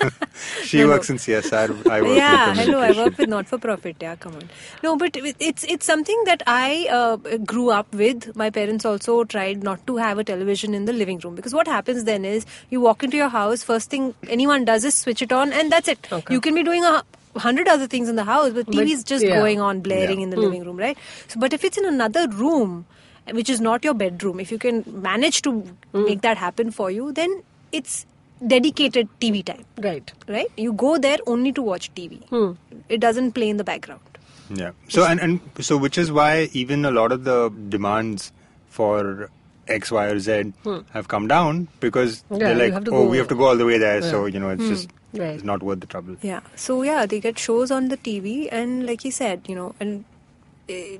she 0.68 0.78
No, 0.78 0.84
no. 0.86 0.92
works 0.92 1.10
in 1.14 1.18
csr 1.24 1.72
i 1.94 2.02
work 2.04 2.16
yeah, 2.18 2.44
with 2.50 2.60
hello. 2.60 2.78
I 2.88 2.92
work 3.00 3.18
with 3.22 3.28
not 3.32 3.50
for 3.52 3.58
profit. 3.64 3.96
Yeah, 4.06 4.14
come 4.26 4.36
on. 4.40 4.46
No, 4.86 4.92
but 5.02 5.18
it's 5.48 5.66
it's 5.76 5.90
something 5.92 6.22
that 6.30 6.44
I 6.54 6.68
uh, 7.00 7.16
grew 7.54 7.66
up 7.78 7.98
with. 8.04 8.28
My 8.44 8.48
parents 8.60 8.88
also 8.92 9.18
tried 9.36 9.66
not 9.70 9.84
to 9.90 9.96
have 10.04 10.22
a 10.24 10.26
television 10.30 10.78
in 10.80 10.84
the 10.92 10.96
living 11.02 11.18
room 11.26 11.34
because 11.40 11.58
what 11.60 11.72
happens 11.74 12.04
then 12.12 12.24
is 12.36 12.46
you 12.76 12.80
walk 12.86 13.02
into 13.10 13.16
your 13.24 13.32
house. 13.36 13.66
First 13.72 13.90
thing 13.96 14.08
anyone 14.38 14.64
does 14.72 14.88
is 14.92 15.02
switch 15.02 15.26
it 15.28 15.36
on, 15.42 15.52
and 15.62 15.76
that's 15.78 15.88
it. 15.96 16.08
Okay. 16.20 16.34
You 16.38 16.40
can 16.48 16.54
be 16.62 16.66
doing 16.70 16.84
a 16.92 16.94
hundred 17.36 17.68
other 17.68 17.86
things 17.86 18.08
in 18.08 18.16
the 18.16 18.24
house, 18.24 18.50
but 18.50 18.66
But, 18.66 18.74
TV 18.74 18.90
is 18.90 19.04
just 19.04 19.24
yeah. 19.24 19.36
going 19.36 19.60
on 19.60 19.80
blaring 19.80 20.18
Yeah. 20.20 20.24
in 20.24 20.30
the 20.30 20.36
living 20.36 20.64
room, 20.64 20.76
right? 20.76 20.96
So, 21.28 21.40
but 21.40 21.52
if 21.52 21.64
it's 21.64 21.78
in 21.78 21.84
another 21.84 22.28
room, 22.28 22.86
which 23.32 23.48
is 23.48 23.60
not 23.60 23.84
your 23.84 23.94
bedroom, 23.94 24.40
if 24.40 24.50
you 24.52 24.58
can 24.58 24.84
manage 24.86 25.42
to 25.42 25.64
make 25.92 26.20
that 26.22 26.36
happen 26.36 26.70
for 26.70 26.90
you, 26.90 27.12
then 27.12 27.42
it's 27.72 28.06
dedicated 28.46 29.08
TV 29.20 29.44
time 29.44 29.64
right. 29.78 30.12
right? 30.28 30.48
You 30.56 30.72
go 30.72 30.98
there 30.98 31.18
only 31.26 31.52
to 31.52 31.62
watch 31.62 31.94
TV. 31.94 32.56
It 32.88 33.00
doesn't 33.00 33.32
play 33.32 33.48
in 33.48 33.56
the 33.56 33.64
background. 33.64 34.00
Yeah. 34.50 34.72
So 34.88 35.04
and 35.04 35.20
and 35.20 35.40
so 35.60 35.76
which 35.76 35.96
is 35.96 36.12
why 36.12 36.50
even 36.52 36.84
a 36.84 36.90
lot 36.90 37.12
of 37.12 37.24
the 37.24 37.48
demands 37.68 38.32
for 38.68 39.30
X, 39.68 39.90
Y, 39.90 40.04
or 40.06 40.18
Z 40.18 40.52
have 40.90 41.08
come 41.08 41.26
down 41.28 41.68
because 41.80 42.22
Yeah, 42.30 42.38
they're 42.38 42.70
like, 42.70 42.88
oh, 42.88 43.08
we 43.08 43.16
have 43.16 43.28
to 43.28 43.34
go 43.34 43.46
all 43.46 43.56
the 43.56 43.64
way 43.64 43.78
there, 43.78 44.02
so 44.02 44.26
you 44.26 44.38
know 44.38 44.50
it's 44.50 44.62
hmm. 44.62 44.68
just 44.68 44.90
Right. 45.14 45.34
it's 45.34 45.44
not 45.44 45.62
worth 45.62 45.80
the 45.80 45.86
trouble. 45.86 46.16
Yeah. 46.22 46.40
So 46.56 46.82
yeah, 46.82 47.06
they 47.06 47.20
get 47.20 47.38
shows 47.38 47.70
on 47.70 47.88
the 47.88 47.96
TV, 47.96 48.48
and 48.50 48.86
like 48.86 49.04
you 49.04 49.10
said, 49.10 49.42
you 49.48 49.54
know, 49.54 49.74
and 49.80 50.04
uh, 50.68 50.98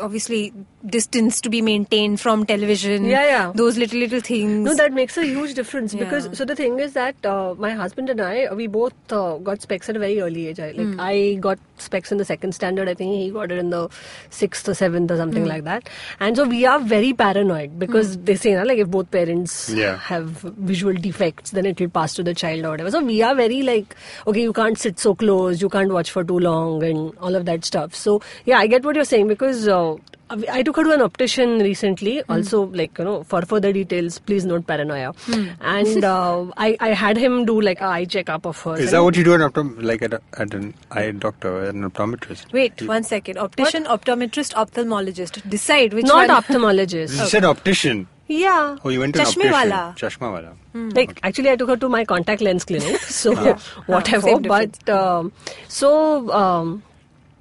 obviously 0.00 0.52
distance 0.84 1.40
to 1.40 1.50
be 1.50 1.60
maintained 1.62 2.20
from 2.20 2.44
television. 2.46 3.04
Yeah, 3.04 3.24
yeah. 3.24 3.52
Those 3.54 3.76
little 3.76 3.98
little 3.98 4.20
things. 4.20 4.64
No, 4.64 4.74
that 4.74 4.92
makes 4.92 5.16
a 5.16 5.24
huge 5.24 5.54
difference 5.54 5.94
because 5.94 6.28
so 6.36 6.44
the 6.44 6.54
thing 6.54 6.78
is 6.78 6.92
that 6.92 7.16
uh, 7.24 7.54
my 7.58 7.70
husband 7.72 8.08
and 8.10 8.20
I 8.20 8.52
we 8.54 8.66
both 8.66 8.94
uh, 9.10 9.36
got 9.38 9.62
specs 9.62 9.88
at 9.88 9.96
a 9.96 9.98
very 9.98 10.20
early 10.20 10.48
age. 10.48 10.60
I, 10.60 10.70
like 10.72 10.86
Hmm. 10.86 11.00
I 11.00 11.38
got 11.40 11.58
specs 11.78 12.12
in 12.12 12.18
the 12.18 12.24
second 12.24 12.52
standard. 12.52 12.88
I 12.88 12.94
think 12.94 13.12
he 13.14 13.30
got 13.30 13.50
it 13.50 13.58
in 13.58 13.70
the 13.70 13.88
sixth 14.30 14.68
or 14.68 14.74
seventh 14.74 15.10
or 15.10 15.16
something 15.16 15.42
Hmm. 15.42 15.48
like 15.48 15.64
that. 15.64 15.88
And 16.20 16.36
so 16.36 16.44
we 16.44 16.64
are 16.66 16.78
very 16.78 17.12
paranoid 17.12 17.78
because 17.78 18.16
they 18.18 18.36
say 18.36 18.54
na, 18.54 18.62
like 18.62 18.78
if 18.78 18.88
both 18.88 19.10
parents 19.10 19.68
Yeah. 19.70 19.96
have 19.98 20.28
visual 20.72 20.94
defects, 20.94 21.50
then 21.50 21.66
it 21.66 21.80
will 21.80 21.88
pass 21.88 22.14
to 22.14 22.22
the 22.22 22.34
child 22.34 22.64
or 22.64 22.70
whatever. 22.70 22.90
So 22.90 23.02
we 23.02 23.22
are 23.22 23.34
very 23.34 23.62
like 23.62 23.94
okay, 24.26 24.42
you 24.42 24.52
can't 24.52 24.78
sit 24.78 24.98
so 24.98 25.14
close, 25.14 25.60
you 25.60 25.68
can't 25.68 25.92
watch 25.98 26.10
for 26.10 26.24
too 26.24 26.38
long, 26.38 26.82
and 26.92 27.16
all 27.18 27.34
of 27.34 27.44
that 27.46 27.64
stuff. 27.64 27.94
So 27.94 28.20
yeah, 28.44 28.58
I 28.58 28.66
get 28.66 28.84
what 28.84 28.94
you're 28.94 29.04
saying 29.14 29.28
because. 29.34 29.66
Uh, 29.68 29.75
I 30.28 30.62
took 30.66 30.76
her 30.78 30.82
to 30.84 30.92
an 30.92 31.02
optician 31.02 31.60
recently. 31.60 32.14
Hmm. 32.22 32.32
Also, 32.32 32.62
like 32.80 32.98
you 32.98 33.04
know, 33.04 33.22
for 33.32 33.42
further 33.42 33.72
details, 33.72 34.18
please 34.30 34.44
note 34.44 34.66
paranoia. 34.66 35.12
Hmm. 35.26 35.44
And 35.60 36.04
uh, 36.12 36.46
I, 36.56 36.76
I 36.80 36.88
had 37.02 37.16
him 37.16 37.44
do 37.44 37.60
like 37.60 37.80
a 37.80 37.84
eye 37.86 38.04
checkup 38.06 38.44
of 38.44 38.60
her. 38.62 38.74
Is 38.76 38.90
that 38.90 39.04
what 39.04 39.16
you 39.16 39.22
do 39.22 39.34
at, 39.34 39.40
optom- 39.40 39.80
like 39.90 40.02
at, 40.02 40.14
a, 40.14 40.20
at 40.36 40.52
an 40.54 40.74
eye 40.90 41.12
doctor, 41.12 41.54
an 41.68 41.88
optometrist? 41.90 42.52
Wait, 42.52 42.82
one 42.82 43.04
second. 43.04 43.38
Optician, 43.38 43.84
optometrist, 43.84 44.54
ophthalmologist. 44.54 45.40
Decide 45.48 45.94
which 45.94 46.06
Not 46.06 46.28
one. 46.28 46.42
ophthalmologist. 46.42 47.18
You 47.20 47.26
said 47.26 47.44
optician. 47.44 48.08
Yeah. 48.28 48.76
Oh, 48.84 48.88
you 48.88 48.98
went 48.98 49.14
to 49.14 49.20
an 49.20 49.26
Chashme 49.26 49.46
optician. 49.46 49.70
wala. 49.70 49.94
Chashma 49.96 50.32
wala. 50.32 50.52
Like 50.94 51.20
actually, 51.22 51.50
I 51.50 51.56
took 51.56 51.68
her 51.68 51.76
to 51.76 51.88
my 51.88 52.04
contact 52.04 52.42
lens 52.42 52.64
clinic. 52.64 53.00
So 53.16 53.32
whatever. 53.86 54.26
same 54.28 54.42
but 54.42 54.88
um, 54.88 55.32
so 55.68 56.30
um, 56.32 56.82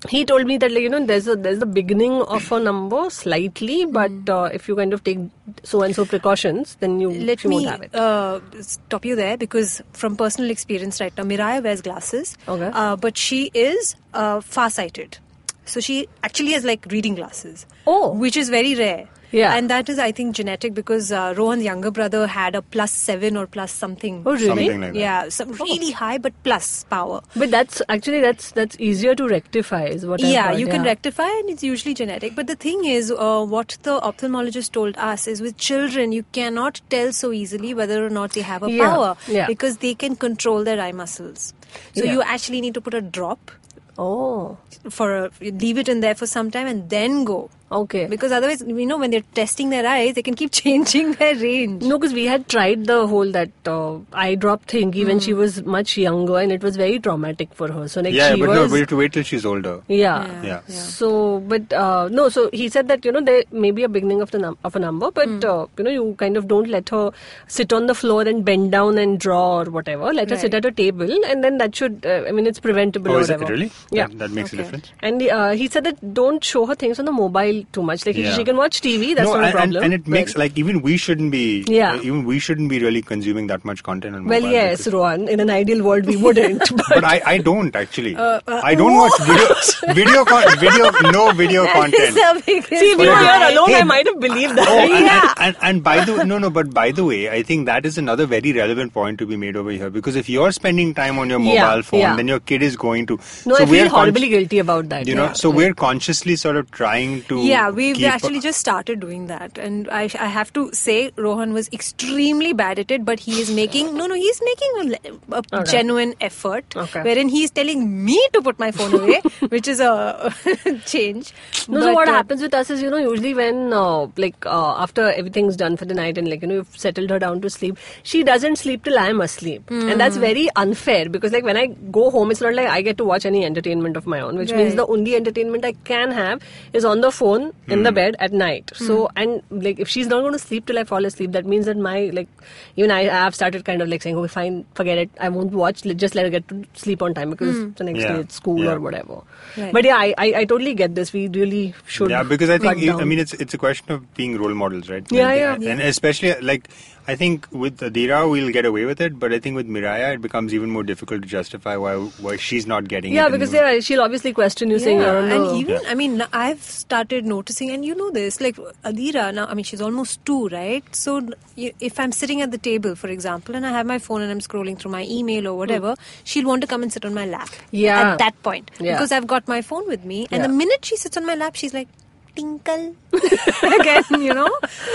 he 0.09 0.25
told 0.25 0.45
me 0.47 0.57
that 0.57 0.71
like 0.71 0.81
you 0.83 0.89
know 0.89 1.05
there's 1.05 1.27
a 1.27 1.35
there's 1.35 1.59
the 1.59 1.65
beginning 1.65 2.13
of 2.21 2.51
a 2.51 2.59
number 2.59 3.09
slightly, 3.09 3.85
but 3.85 4.11
uh, 4.29 4.49
if 4.53 4.67
you 4.67 4.75
kind 4.75 4.93
of 4.93 5.03
take 5.03 5.19
so 5.63 5.81
and 5.81 5.95
so 5.95 6.05
precautions, 6.05 6.75
then 6.79 6.99
you 6.99 7.11
Let 7.11 7.43
you 7.43 7.49
me 7.49 7.55
won't 7.57 7.69
have 7.69 7.81
it. 7.81 7.95
uh, 7.95 8.39
stop 8.61 9.05
you 9.05 9.15
there 9.15 9.37
because 9.37 9.81
from 9.93 10.15
personal 10.15 10.49
experience 10.51 10.99
right 11.01 11.13
now, 11.17 11.23
Miraya 11.23 11.63
wears 11.63 11.81
glasses. 11.81 12.37
Okay. 12.47 12.69
Uh, 12.73 12.95
but 12.95 13.17
she 13.17 13.51
is 13.53 13.95
uh, 14.13 14.41
far-sighted. 14.41 15.17
So 15.65 15.79
she 15.79 16.07
actually 16.23 16.51
has 16.51 16.63
like 16.63 16.85
reading 16.91 17.15
glasses. 17.15 17.65
Oh. 17.87 18.13
Which 18.13 18.37
is 18.37 18.49
very 18.49 18.75
rare. 18.75 19.07
Yeah. 19.31 19.55
And 19.55 19.69
that 19.69 19.89
is, 19.89 19.99
I 19.99 20.11
think, 20.11 20.35
genetic 20.35 20.73
because 20.73 21.11
uh, 21.11 21.33
Rohan's 21.37 21.63
younger 21.63 21.91
brother 21.91 22.27
had 22.27 22.55
a 22.55 22.61
plus 22.61 22.91
seven 22.91 23.35
or 23.35 23.47
plus 23.47 23.71
something. 23.71 24.23
Oh, 24.25 24.33
really? 24.33 24.47
Something 24.47 24.81
like 24.81 24.93
that. 24.93 24.99
Yeah, 24.99 25.29
some 25.29 25.51
really 25.53 25.91
high 25.91 26.17
but 26.17 26.33
plus 26.43 26.85
power. 26.85 27.21
But 27.35 27.51
that's 27.51 27.81
actually 27.89 28.21
that's 28.21 28.51
that's 28.51 28.77
easier 28.79 29.15
to 29.15 29.27
rectify, 29.27 29.85
is 29.85 30.05
what 30.05 30.21
yeah, 30.21 30.49
heard, 30.49 30.59
you 30.59 30.67
can 30.67 30.83
yeah. 30.83 30.89
rectify, 30.91 31.27
and 31.27 31.49
it's 31.49 31.63
usually 31.63 31.93
genetic. 31.93 32.35
But 32.35 32.47
the 32.47 32.55
thing 32.55 32.85
is, 32.85 33.11
uh, 33.11 33.43
what 33.45 33.77
the 33.83 33.99
ophthalmologist 33.99 34.71
told 34.71 34.97
us 34.97 35.27
is 35.27 35.41
with 35.41 35.57
children, 35.57 36.11
you 36.11 36.23
cannot 36.31 36.81
tell 36.89 37.11
so 37.11 37.31
easily 37.31 37.73
whether 37.73 38.05
or 38.05 38.09
not 38.09 38.31
they 38.31 38.41
have 38.41 38.63
a 38.63 38.71
Yeah, 38.71 38.89
power 38.89 39.17
yeah. 39.27 39.47
because 39.47 39.77
they 39.77 39.93
can 39.95 40.15
control 40.15 40.63
their 40.63 40.79
eye 40.79 40.91
muscles. 40.91 41.53
So 41.93 42.03
Yeah. 42.03 42.13
you 42.13 42.21
actually 42.21 42.61
need 42.61 42.73
to 42.75 42.81
put 42.81 42.93
a 42.93 43.01
drop 43.01 43.51
Oh, 43.97 44.57
for 44.89 45.15
a, 45.15 45.31
leave 45.41 45.77
it 45.77 45.87
in 45.87 46.01
there 46.01 46.15
for 46.15 46.27
some 46.27 46.51
time 46.51 46.67
and 46.67 46.89
then 46.89 47.23
go. 47.23 47.49
Okay. 47.71 48.05
Because 48.07 48.31
otherwise, 48.31 48.61
you 48.65 48.85
know, 48.85 48.97
when 48.97 49.11
they're 49.11 49.23
testing 49.33 49.69
their 49.69 49.85
eyes, 49.87 50.13
they 50.15 50.21
can 50.21 50.33
keep 50.35 50.51
changing 50.61 51.13
their 51.13 51.35
range. 51.35 51.83
No, 51.83 51.97
because 51.97 52.13
we 52.13 52.25
had 52.25 52.47
tried 52.47 52.85
the 52.85 53.07
whole 53.07 53.31
that 53.31 53.49
uh, 53.65 53.97
eye 54.13 54.35
drop 54.35 54.65
thingy 54.67 55.05
when 55.05 55.19
she 55.19 55.33
was 55.33 55.63
much 55.63 55.97
younger, 55.97 56.37
and 56.39 56.51
it 56.51 56.63
was 56.63 56.75
very 56.77 56.99
traumatic 56.99 57.53
for 57.53 57.71
her. 57.71 57.87
So 57.87 58.01
like 58.01 58.13
yeah, 58.13 58.33
she 58.33 58.39
but 58.41 58.49
was, 58.49 58.55
no, 58.57 58.67
but 58.67 58.73
you 58.75 58.79
have 58.81 58.89
to 58.89 58.97
wait 58.97 59.13
till 59.13 59.23
she's 59.23 59.45
older. 59.45 59.81
yeah. 59.87 60.41
Yeah. 60.43 60.61
So, 60.67 61.39
but 61.39 61.71
uh, 61.73 62.07
no. 62.09 62.29
So 62.29 62.49
he 62.53 62.69
said 62.69 62.87
that 62.87 63.03
you 63.05 63.11
know 63.11 63.21
there 63.21 63.43
may 63.51 63.71
be 63.71 63.83
a 63.83 63.89
beginning 63.89 64.21
of 64.21 64.31
the 64.31 64.39
num- 64.39 64.57
of 64.63 64.75
a 64.75 64.79
number, 64.79 65.11
but 65.11 65.27
Hmm. 65.27 65.39
uh, 65.49 65.65
you 65.77 65.83
know 65.83 65.89
you 65.91 66.15
kind 66.19 66.37
of 66.37 66.47
don't 66.47 66.67
let 66.69 66.89
her 66.89 67.11
sit 67.47 67.73
on 67.73 67.87
the 67.87 67.95
floor 67.95 68.21
and 68.23 68.45
bend 68.45 68.71
down 68.71 68.97
and 68.97 69.19
draw 69.19 69.61
or 69.61 69.65
whatever. 69.65 70.13
Let 70.13 70.29
her 70.29 70.37
sit 70.37 70.53
at 70.53 70.65
a 70.65 70.71
table, 70.71 71.09
and 71.31 71.43
then 71.43 71.57
that 71.57 71.75
should. 71.75 72.05
Uh, 72.05 72.23
I 72.27 72.31
mean, 72.31 72.45
it's 72.47 72.59
preventable. 72.59 73.11
Oh, 73.11 73.15
or 73.17 73.21
is 73.21 73.29
it 73.29 73.39
really? 73.49 73.71
Yeah. 73.91 74.07
That, 74.07 74.17
that 74.19 74.31
makes 74.31 74.53
a 74.53 74.57
difference. 74.57 74.91
And 75.01 75.21
uh, 75.23 75.51
he 75.51 75.67
said 75.67 75.83
that 75.85 76.13
don't 76.13 76.43
show 76.43 76.65
her 76.65 76.75
things 76.75 76.99
on 76.99 77.05
the 77.05 77.11
mobile 77.11 77.54
too 77.71 77.81
much. 77.83 78.05
Like 78.05 78.17
Yeah. 78.17 78.35
she 78.35 78.43
can 78.43 78.57
watch 78.57 78.81
TV. 78.81 79.15
That's 79.15 79.27
no, 79.27 79.35
not 79.35 79.43
a 79.43 79.45
and, 79.47 79.53
problem. 79.53 79.75
and, 79.83 79.85
and 79.85 79.93
it 79.93 80.03
but- 80.03 80.11
makes 80.11 80.37
like 80.37 80.57
even 80.57 80.81
we 80.81 80.97
shouldn't 80.97 81.31
be. 81.31 81.63
Yeah. 81.67 81.93
uh, 81.93 82.01
even 82.01 82.23
we 82.25 82.39
shouldn't 82.39 82.69
be 82.69 82.79
really 82.79 83.01
consuming 83.01 83.47
that 83.47 83.63
much 83.65 83.83
content 83.83 84.15
on 84.15 84.25
Well, 84.25 84.41
yes, 84.43 84.87
Rohan. 84.87 85.27
In 85.27 85.39
an 85.39 85.49
ideal 85.49 85.83
world, 85.83 86.05
we 86.05 86.15
wouldn't. 86.17 86.61
But, 86.75 86.85
But 86.89 87.03
I, 87.05 87.21
I 87.25 87.37
don't 87.37 87.75
actually. 87.75 88.15
Uh, 88.15 88.39
I 88.47 88.75
don't 88.75 88.95
watch 88.95 89.13
video, 89.21 89.93
video, 89.93 90.25
con- 90.25 90.59
video, 90.59 90.91
no 91.11 91.31
video 91.31 91.65
content. 91.67 92.13
See, 92.45 92.51
if 92.51 92.71
you 92.71 92.97
were 92.97 93.05
here 93.05 93.49
alone, 93.51 93.69
Hey. 93.69 93.79
I 93.79 93.83
might 93.83 94.05
have 94.07 94.19
believed 94.19 94.55
that. 94.55 94.67
Oh, 94.67 94.79
and, 94.79 94.89
Yeah. 95.05 95.33
and, 95.37 95.55
and, 95.55 95.57
and 95.61 95.83
by 95.83 96.03
the 96.05 96.23
no, 96.25 96.37
no, 96.37 96.49
but 96.49 96.73
by 96.73 96.91
the 96.91 97.03
way, 97.05 97.29
I 97.29 97.43
think 97.43 97.65
that 97.67 97.85
is 97.85 97.97
another 97.97 98.25
very 98.25 98.51
relevant 98.53 98.93
point 98.93 99.19
to 99.19 99.25
be 99.25 99.37
made 99.37 99.55
over 99.55 99.71
here 99.71 99.89
because 99.89 100.15
if 100.15 100.27
you're 100.29 100.51
spending 100.51 100.93
time 100.93 101.17
on 101.19 101.29
your 101.29 101.39
mobile 101.39 101.53
Yeah, 101.55 101.81
phone, 101.81 101.99
yeah. 101.99 102.15
then 102.15 102.27
your 102.27 102.39
kid 102.39 102.61
is 102.63 102.75
going 102.75 103.05
to. 103.07 103.17
No, 103.45 103.55
so 103.55 103.63
I 103.63 103.65
feel 103.65 103.85
con- 103.89 103.99
horribly 103.99 104.29
guilty 104.29 104.59
about 104.59 104.89
that. 104.89 105.07
You 105.07 105.15
know, 105.15 105.33
so 105.33 105.49
we're 105.49 105.73
consciously 105.73 106.35
sort 106.35 106.55
of 106.57 106.71
trying 106.71 107.23
to. 107.23 107.39
Yeah, 107.47 107.69
we've 107.69 107.95
keep- 107.97 108.11
actually 108.11 108.39
just 108.39 108.59
started 108.59 108.99
doing 108.99 109.27
that, 109.27 109.57
and 109.57 109.89
I, 109.89 110.03
I 110.19 110.27
have 110.35 110.51
to 110.53 110.63
say 110.73 111.11
Rohan 111.17 111.53
was 111.53 111.69
extremely 111.73 112.53
bad 112.53 112.79
at 112.79 112.91
it, 112.91 113.05
but 113.05 113.19
he 113.19 113.39
is 113.41 113.51
making 113.51 113.95
no, 113.95 114.07
no, 114.07 114.15
he's 114.15 114.41
making 114.49 114.71
a, 115.05 115.35
a 115.35 115.41
Okay. 115.53 115.71
genuine 115.71 116.13
effort, 116.21 116.75
Okay. 116.75 117.01
wherein 117.03 117.29
he's 117.29 117.51
telling 117.51 117.83
me 118.05 118.19
to 118.33 118.41
put 118.41 118.59
my 118.59 118.71
phone 118.71 118.93
away, 118.93 119.21
which 119.49 119.67
is 119.67 119.79
a 119.79 120.33
change. 120.85 121.33
No, 121.67 121.81
so 121.81 121.93
what 121.93 122.07
uh, 122.07 122.13
happens 122.13 122.41
with 122.41 122.53
us 122.53 122.69
is, 122.69 122.81
you 122.81 122.89
know, 122.89 122.97
usually 122.97 123.33
when, 123.33 123.73
uh, 123.73 124.07
like, 124.17 124.45
uh, 124.45 124.75
after 124.77 125.09
everything's 125.11 125.55
done 125.55 125.77
for 125.77 125.85
the 125.85 125.93
night 125.93 126.17
and, 126.17 126.27
like, 126.29 126.41
you 126.41 126.47
know, 126.47 126.55
you've 126.55 126.77
settled 126.77 127.09
her 127.09 127.19
down 127.19 127.41
to 127.41 127.49
sleep, 127.49 127.77
she 128.03 128.23
doesn't 128.23 128.57
sleep 128.57 128.83
till 128.83 128.97
I'm 128.99 129.21
asleep. 129.21 129.69
And 129.69 129.91
Hmm. 129.93 129.97
that's 129.97 130.17
very 130.17 130.47
unfair 130.55 131.09
because, 131.09 131.31
like, 131.31 131.43
when 131.43 131.57
I 131.57 131.67
go 131.91 132.09
home, 132.09 132.31
it's 132.31 132.41
not 132.41 132.53
like 132.53 132.67
I 132.69 132.81
get 132.81 132.97
to 132.99 133.05
watch 133.05 133.25
any 133.25 133.43
entertainment 133.45 133.97
of 133.97 134.05
my 134.07 134.19
own, 134.19 134.37
which 134.37 134.53
means 134.53 134.75
the 134.75 134.85
only 134.87 135.15
entertainment 135.15 135.65
I 135.65 135.73
can 135.83 136.11
have 136.11 136.41
is 136.73 136.85
on 136.85 137.01
the 137.01 137.11
phone 137.11 137.34
in 137.67 137.83
the 137.83 137.91
bed 137.91 138.15
at 138.19 138.33
night. 138.33 138.71
So, 138.75 138.95
Hmm. 139.07 139.17
and, 139.23 139.63
like, 139.67 139.79
if 139.79 139.87
she's 139.87 140.07
not 140.07 140.21
going 140.21 140.33
to 140.33 140.39
sleep 140.39 140.65
till 140.65 140.77
I 140.79 140.83
fall 140.83 141.05
asleep, 141.05 141.31
that 141.33 141.45
means 141.45 141.65
that 141.65 141.77
my, 141.77 142.09
like, 142.13 142.27
even 142.75 142.91
I 142.91 143.03
have 143.03 143.35
started 143.35 143.65
kind 143.65 143.81
of, 143.81 143.87
like, 143.89 144.01
saying, 144.01 144.15
okay, 144.17 144.27
fine, 144.27 144.65
forget 144.75 144.97
it. 144.97 145.09
I 145.19 145.29
won't 145.29 145.51
watch, 145.53 145.83
just 146.05 146.15
let 146.15 146.25
her 146.25 146.29
get 146.29 146.47
to 146.49 146.63
sleep 146.73 147.01
on 147.01 147.13
time 147.13 147.29
because 147.31 147.55
the 147.75 147.83
next 147.83 147.99
Yeah. 148.01 148.13
day 148.13 148.19
it's 148.21 148.35
school 148.35 148.63
Yeah. 148.63 148.73
or 148.73 148.79
whatever. 148.79 149.21
Right. 149.57 149.71
But 149.73 149.85
yeah, 149.85 149.97
I, 149.97 150.13
I, 150.17 150.27
I 150.41 150.45
totally 150.45 150.73
get 150.73 150.95
this. 150.95 151.13
We 151.13 151.27
really 151.29 151.73
should. 151.85 152.09
Yeah, 152.09 152.23
because 152.23 152.49
I 152.49 152.57
cut 152.57 152.77
think 152.77 153.01
I 153.01 153.03
mean 153.03 153.19
it's 153.19 153.33
it's 153.45 153.53
a 153.53 153.57
question 153.57 153.91
of 153.91 154.13
being 154.15 154.37
role 154.37 154.53
models, 154.53 154.89
right? 154.89 155.05
Yeah, 155.11 155.29
and, 155.53 155.63
yeah. 155.63 155.71
and 155.71 155.81
especially 155.81 156.33
like 156.41 156.67
I 157.07 157.15
think 157.15 157.47
with 157.51 157.79
Adira 157.81 158.29
we'll 158.29 158.51
get 158.51 158.65
away 158.65 158.85
with 158.85 158.99
it, 158.99 159.19
but 159.19 159.31
I 159.31 159.37
think 159.39 159.55
with 159.55 159.67
Miraya 159.67 160.13
it 160.15 160.21
becomes 160.21 160.53
even 160.55 160.71
more 160.71 160.83
difficult 160.83 161.21
to 161.21 161.27
justify 161.27 161.75
why 161.77 161.95
why 162.27 162.35
she's 162.37 162.65
not 162.65 162.87
getting 162.87 163.11
it. 163.13 163.15
yeah, 163.17 163.25
and 163.25 163.33
because 163.33 163.53
you- 163.53 163.59
yeah, 163.59 163.79
she'll 163.79 164.01
obviously 164.01 164.33
question 164.33 164.71
you 164.71 164.79
saying 164.79 165.01
you're 165.01 165.17
on 165.17 165.31
and 165.31 165.57
even 165.57 165.75
Yeah. 165.83 165.89
I 165.91 165.95
mean 165.95 166.23
I've 166.33 166.63
started 166.63 167.25
noticing, 167.25 167.69
and 167.69 167.85
you 167.85 167.95
know 167.95 168.09
this, 168.11 168.39
like 168.41 168.55
Adira 168.83 169.33
now. 169.33 169.45
I 169.45 169.53
mean, 169.53 169.63
she's 169.63 169.81
almost 169.81 170.25
two, 170.25 170.47
right? 170.49 170.83
So 170.95 171.21
if 171.57 171.99
I'm 171.99 172.11
sitting 172.11 172.41
at 172.41 172.51
the 172.51 172.57
table, 172.69 172.95
for 172.95 173.07
example, 173.09 173.55
and 173.55 173.65
I 173.65 173.69
have 173.77 173.85
my 173.85 173.99
phone 173.99 174.21
and 174.21 174.31
I'm 174.31 174.39
scrolling 174.39 174.79
through 174.79 174.91
my 174.91 175.03
email 175.19 175.47
or 175.47 175.55
whatever, 175.57 175.91
hmm. 175.93 176.23
she'll 176.23 176.45
want 176.47 176.61
to 176.61 176.67
come 176.67 176.81
and 176.83 176.91
sit 176.91 177.05
on 177.05 177.13
my 177.13 177.25
lap. 177.25 177.49
Yeah. 177.71 177.99
At 178.13 178.17
that 178.25 178.41
point, 178.43 178.71
Yeah. 178.79 178.93
because 178.93 179.11
I've 179.11 179.27
got 179.27 179.47
my 179.47 179.61
phone 179.61 179.87
with 179.87 180.03
me, 180.05 180.27
and 180.31 180.41
Yeah. 180.41 180.47
the 180.47 180.53
minute 180.63 180.83
she 180.85 180.97
sits 180.97 181.17
on 181.17 181.25
my 181.25 181.35
lap, 181.35 181.55
she's 181.55 181.73
like. 181.81 181.87
Tinkle 182.35 182.95
again, 183.79 184.21
you 184.21 184.33
know. 184.33 184.49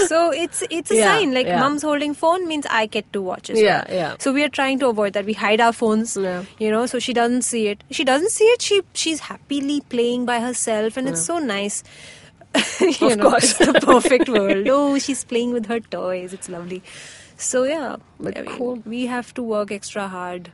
So 0.06 0.30
it's 0.32 0.62
it's 0.70 0.90
a 0.90 0.96
Yeah, 0.96 1.16
sign 1.16 1.34
like 1.34 1.46
yeah. 1.46 1.58
mom's 1.60 1.82
holding 1.82 2.14
phone 2.14 2.46
means 2.48 2.66
I 2.70 2.86
get 2.86 3.12
to 3.14 3.22
watch 3.22 3.50
as 3.50 3.60
Yeah, 3.60 3.84
well. 3.88 3.96
yeah. 3.96 4.14
So 4.18 4.32
we 4.32 4.42
are 4.44 4.48
trying 4.48 4.78
to 4.80 4.88
avoid 4.88 5.12
that. 5.14 5.24
We 5.24 5.32
hide 5.32 5.60
our 5.60 5.72
phones, 5.72 6.16
Yeah. 6.16 6.44
you 6.58 6.70
know, 6.70 6.86
so 6.86 6.98
she 6.98 7.12
doesn't 7.12 7.42
see 7.42 7.68
it. 7.68 7.82
She 7.90 8.04
doesn't 8.04 8.30
see 8.30 8.44
it. 8.44 8.62
She 8.62 8.80
she's 8.94 9.20
happily 9.20 9.80
playing 9.88 10.26
by 10.26 10.40
herself, 10.40 10.96
and 10.96 11.08
it's 11.08 11.22
so 11.22 11.38
nice. 11.38 11.82
you 12.80 13.10
Of 13.12 13.18
know, 13.18 13.30
course. 13.30 13.60
it's 13.60 13.72
the 13.72 13.80
perfect 13.80 14.28
world. 14.38 14.66
Oh, 14.68 14.98
she's 14.98 15.24
playing 15.24 15.52
with 15.52 15.66
her 15.66 15.80
toys. 15.80 16.32
It's 16.32 16.48
lovely. 16.48 16.82
So 17.36 17.62
yeah, 17.64 17.96
But 18.18 18.36
I 18.36 18.42
mean, 18.42 18.56
cool. 18.56 18.82
we 18.84 19.06
have 19.06 19.32
to 19.34 19.42
work 19.42 19.70
extra 19.72 20.08
hard. 20.08 20.50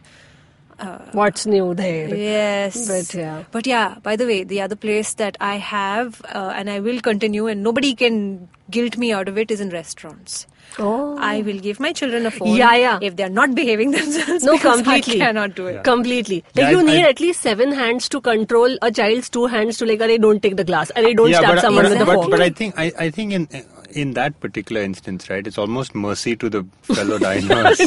What's 1.13 1.47
new 1.47 1.75
there. 1.75 2.15
Yes. 2.15 2.89
But 2.89 3.15
yeah. 3.19 3.45
But 3.51 3.67
yeah, 3.67 3.97
by 4.03 4.17
the 4.17 4.27
way, 4.27 4.45
the 4.45 4.61
other 4.61 4.77
place 4.77 5.15
that 5.15 5.37
I 5.41 5.57
have 5.57 6.21
uh, 6.35 6.53
and 6.55 6.69
I 6.71 6.81
will 6.81 7.01
continue 7.01 7.47
and 7.47 7.63
nobody 7.63 7.95
can 7.95 8.49
guilt 8.71 8.97
me 8.97 9.13
out 9.13 9.29
of 9.29 9.39
it 9.39 9.51
is 9.51 9.61
in 9.61 9.71
restaurants. 9.71 10.47
Oh. 10.79 11.17
I 11.19 11.43
will 11.43 11.59
give 11.61 11.79
my 11.79 11.93
children 11.93 12.27
a 12.27 12.31
phone 12.31 12.57
Yeah, 12.57 12.75
yeah. 12.75 12.99
if 13.01 13.15
they're 13.17 13.29
not 13.31 13.55
behaving 13.55 13.91
themselves. 13.99 14.43
No, 14.45 14.59
completely. 14.59 15.23
I 15.23 15.27
cannot 15.27 15.55
do 15.55 15.67
it. 15.69 15.85
Completely. 15.85 16.45
Like 16.55 16.65
Yeah, 16.65 16.71
you 16.71 16.81
I- 16.81 16.83
need 16.83 17.05
I- 17.05 17.09
at 17.11 17.21
least 17.21 17.41
seven 17.41 17.71
hands 17.73 18.09
to 18.11 18.21
control 18.21 18.77
a 18.83 18.91
child's 18.91 19.31
two 19.31 19.47
hands 19.47 19.79
to 19.79 19.87
like, 19.87 20.01
"Arey, 20.01 20.21
don't 20.21 20.43
take 20.43 20.57
the 20.57 20.65
glass. 20.65 20.91
and 20.91 21.07
Arey, 21.07 21.17
don't 21.17 21.31
yeah, 21.31 21.39
stab 21.39 21.55
but, 21.55 21.61
someone 21.63 21.85
but, 21.85 21.91
with 21.91 21.99
the 22.01 22.05
but, 22.05 22.31
but 22.31 22.41
I 22.43 22.51
think 22.51 22.75
I, 22.77 22.93
I 22.99 23.11
think 23.11 23.33
in 23.33 23.49
in 23.97 24.13
that 24.15 24.39
particular 24.41 24.83
instance, 24.83 25.29
right, 25.31 25.47
it's 25.47 25.59
almost 25.59 25.95
mercy 25.95 26.37
to 26.37 26.49
the 26.51 26.63
fellow 26.83 27.19
diners. 27.19 27.81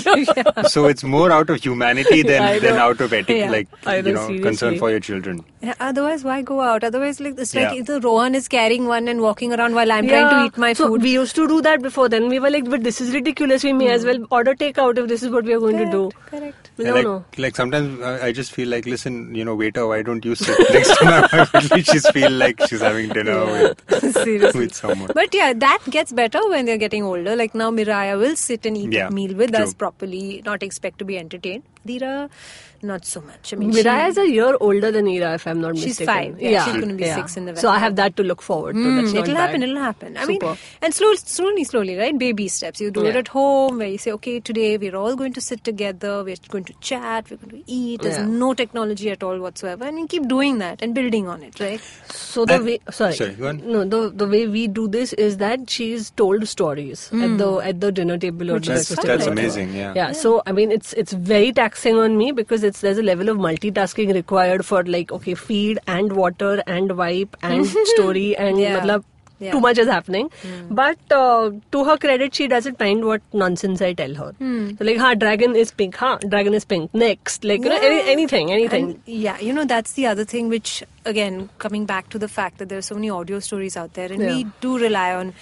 So 0.76 0.86
it's 0.88 1.04
more 1.04 1.32
out 1.32 1.50
of 1.50 1.62
humanity 1.64 2.22
than, 2.24 2.62
than 2.62 2.76
out 2.76 3.00
of 3.02 3.14
etiquette, 3.14 3.38
Yeah. 3.38 3.52
like 3.52 3.68
you 4.06 4.14
know, 4.14 4.28
know, 4.28 4.42
concern 4.44 4.78
for 4.80 4.90
your 4.90 5.00
children. 5.00 5.44
Yeah, 5.62 5.74
otherwise, 5.82 6.24
why 6.24 6.42
go 6.42 6.62
out? 6.62 6.86
Otherwise, 6.86 7.20
like 7.20 7.38
it's 7.38 7.54
like 7.54 7.64
Yeah. 7.72 7.80
either 7.80 8.00
Rohan 8.00 8.34
is 8.34 8.48
carrying 8.48 8.86
one 8.88 9.10
and 9.10 9.20
walking 9.20 9.52
around 9.54 9.76
while 9.76 9.92
I'm 9.92 10.08
trying 10.08 10.30
to 10.30 10.46
eat 10.46 10.58
my 10.58 10.72
so 10.72 10.88
food. 10.88 11.02
we 11.02 11.12
used 11.12 11.36
to 11.36 11.48
do 11.50 11.62
that 11.64 11.82
before. 11.82 12.08
Then 12.08 12.30
we 12.30 12.40
were 12.40 12.50
like, 12.50 12.70
but 12.70 12.84
this 12.86 13.02
is 13.02 13.14
ridiculous. 13.14 13.66
We 13.66 13.74
may 13.74 13.90
as 13.90 14.06
well 14.06 14.26
order 14.32 14.54
takeout 14.56 14.98
if 14.98 15.10
this 15.10 15.22
is 15.22 15.30
what 15.30 15.44
we 15.44 15.54
are 15.54 15.60
going 15.60 15.78
to 15.78 15.90
do. 15.92 16.12
Correct. 16.28 16.72
No, 16.78 16.86
And 16.86 16.96
like, 16.96 17.04
no. 17.04 17.26
like 17.38 17.58
sometimes 17.58 18.02
I 18.02 18.28
I 18.28 18.32
just 18.32 18.54
feel 18.54 18.70
like, 18.70 18.86
listen, 18.86 19.36
you 19.36 19.44
know, 19.44 19.56
waiter, 19.64 19.86
why 19.86 20.02
don't 20.02 20.24
you 20.24 20.36
sit 20.36 20.58
next 20.78 20.96
to 21.00 21.06
my 21.10 21.20
wife? 21.34 21.54
At 21.62 21.70
least 21.76 21.92
she's 21.92 22.08
feel 22.20 22.32
like 22.32 22.66
she's 22.68 22.80
having 22.90 23.10
dinner 23.10 23.38
with, 23.48 23.84
with 24.62 24.74
someone. 24.74 25.12
But 25.14 25.34
yeah, 25.42 25.52
that 25.66 25.80
gets 25.90 26.14
better 26.14 26.40
when 26.56 26.66
they're 26.72 26.78
getting 26.86 27.04
older. 27.04 27.36
Like 27.36 27.54
now, 27.54 27.70
Miraya 27.70 28.18
will 28.18 28.38
sit 28.38 28.66
and 28.66 28.78
eat 28.78 28.94
Yeah, 28.94 29.10
a 29.10 29.12
meal 29.12 29.36
with 29.36 29.54
us 29.56 29.74
properly, 29.74 30.42
not 30.46 30.64
expect 30.64 31.00
to 31.00 31.06
be 31.06 31.18
entertained. 31.18 31.64
Dira, 31.86 32.30
not 32.82 33.06
so 33.06 33.22
much. 33.22 33.54
I 33.54 33.58
mean, 33.58 33.72
Miraya 33.72 34.06
she- 34.06 34.10
is 34.10 34.18
a 34.18 34.30
year 34.30 34.56
older 34.60 34.92
than 34.92 35.08
Ira, 35.08 35.34
if 35.36 35.48
I'm 35.48 35.62
not 35.62 35.74
mistaken. 35.74 35.96
She's 35.96 36.06
five. 36.06 36.42
Yeah, 36.42 36.66
she's 36.66 36.74
gonna 36.82 36.94
be 36.94 37.06
six 37.06 37.36
in 37.38 37.46
the 37.46 37.56
So 37.56 37.70
I 37.70 37.80
have 37.80 37.96
that 37.98 38.16
to 38.18 38.24
look 38.24 38.42
forward 38.42 38.76
to. 38.76 38.80
Mm, 38.82 39.02
That's 39.02 39.14
it'll 39.14 39.26
bad. 39.34 39.38
happen. 39.38 39.64
It'll 39.64 39.78
happen. 39.78 40.18
I 40.18 40.26
mean, 40.26 40.40
and 40.82 40.94
slowly, 40.94 41.18
slowly, 41.18 41.64
slowly, 41.64 41.96
right? 41.98 42.18
Baby 42.18 42.48
steps. 42.48 42.80
You 42.82 42.92
do 42.92 43.06
it 43.06 43.16
at 43.16 43.30
home, 43.30 43.78
where 43.80 43.88
you 43.88 43.98
say, 43.98 44.12
"Okay, 44.12 44.40
today 44.40 44.78
we're 44.78 44.96
all 44.96 45.16
going 45.16 45.34
to 45.34 45.42
sit 45.42 45.64
together. 45.64 46.24
We're 46.24 46.36
going 46.50 46.66
to 46.66 46.74
chat. 46.82 47.30
We're 47.32 47.38
going 47.38 47.64
to 47.64 47.72
eat. 47.80 48.02
There's 48.02 48.18
Yeah. 48.18 48.26
no 48.26 48.54
technology 48.54 49.10
at 49.10 49.24
all 49.24 49.40
whatsoever." 49.40 49.86
And 49.86 50.00
you 50.00 50.08
keep 50.08 50.28
doing 50.28 50.60
that 50.60 50.82
and 50.82 50.94
building 50.94 51.28
on 51.28 51.44
it, 51.44 51.60
right? 51.60 51.82
So 52.12 52.46
the 52.46 52.56
And- 52.56 52.66
way, 52.66 52.80
sorry, 52.92 53.14
sorry, 53.16 53.34
go 53.36 53.48
on. 53.50 53.62
no, 53.66 53.84
the 53.96 54.10
the 54.24 54.28
way 54.28 54.48
we 54.48 54.68
do 54.68 54.88
this 54.88 55.14
is 55.14 55.38
that 55.38 55.70
she's 55.70 56.12
told 56.12 56.48
stories 56.48 57.10
at 57.14 57.38
the 57.44 57.50
at 57.72 57.82
the 57.82 57.92
dinner 57.92 58.18
table 58.18 58.52
or 58.52 58.56
Which 58.60 58.68
the 58.68 58.74
is 58.74 58.88
breakfast 58.90 59.02
fun. 59.08 59.08
That's 59.18 59.28
amazing, 59.36 59.74
yeah. 59.74 59.94
Yeah. 59.96 60.12
So 60.24 60.42
I 60.46 60.52
mean, 60.62 60.72
it's 60.72 60.94
it's 60.94 61.14
very 61.14 61.52
taxing 61.70 61.98
on 62.08 62.18
me 62.18 62.32
because 62.32 62.64
it's 62.64 62.82
there's 62.82 62.98
a 62.98 63.04
level 63.12 63.30
of 63.30 63.38
multitasking 63.38 64.14
required 64.14 64.66
for 64.66 64.84
like 64.98 65.12
okay, 65.20 65.36
feed 65.36 65.80
and 66.00 66.14
water 66.24 66.52
and 66.68 66.98
wipe 67.06 67.36
and 67.44 67.66
story 67.96 68.28
and 68.48 68.60
Yeah. 68.68 68.76
matlab, 68.80 69.04
Yeah. 69.44 69.52
too 69.56 69.60
much 69.64 69.78
is 69.82 69.90
happening. 69.92 70.30
But 70.78 71.14
uh, 71.18 71.52
to 71.76 71.84
her 71.90 71.94
credit, 72.06 72.34
she 72.40 72.48
doesn't 72.54 72.80
mind 72.84 73.06
what 73.10 73.22
nonsense 73.42 73.84
I 73.90 73.92
tell 74.00 74.16
her. 74.22 74.32
So 74.40 74.88
like, 74.88 74.98
ha, 75.04 75.12
dragon 75.22 75.56
is 75.62 75.72
pink. 75.84 75.96
Ha, 76.02 76.10
dragon 76.34 76.58
is 76.60 76.66
pink. 76.74 76.94
Next, 77.04 77.46
like 77.52 77.64
you 77.68 77.70
know, 77.74 77.78
any, 77.92 78.02
anything, 78.16 78.52
anything. 78.58 78.90
And, 78.90 79.00
yeah, 79.28 79.40
you 79.50 79.54
know, 79.60 79.64
that's 79.76 79.94
the 80.02 80.08
other 80.08 80.26
thing 80.34 80.50
which, 80.56 80.84
again, 81.14 81.40
coming 81.68 81.86
back 81.94 82.10
to 82.18 82.20
the 82.26 82.28
fact 82.28 82.58
that 82.58 82.68
there 82.74 82.78
are 82.84 82.88
so 82.90 82.96
many 83.00 83.10
audio 83.22 83.40
stories 83.48 83.78
out 83.84 83.94
there 84.02 84.12
and 84.18 84.26
we 84.34 84.46
do 84.68 84.78
rely 84.78 85.08
on 85.22 85.34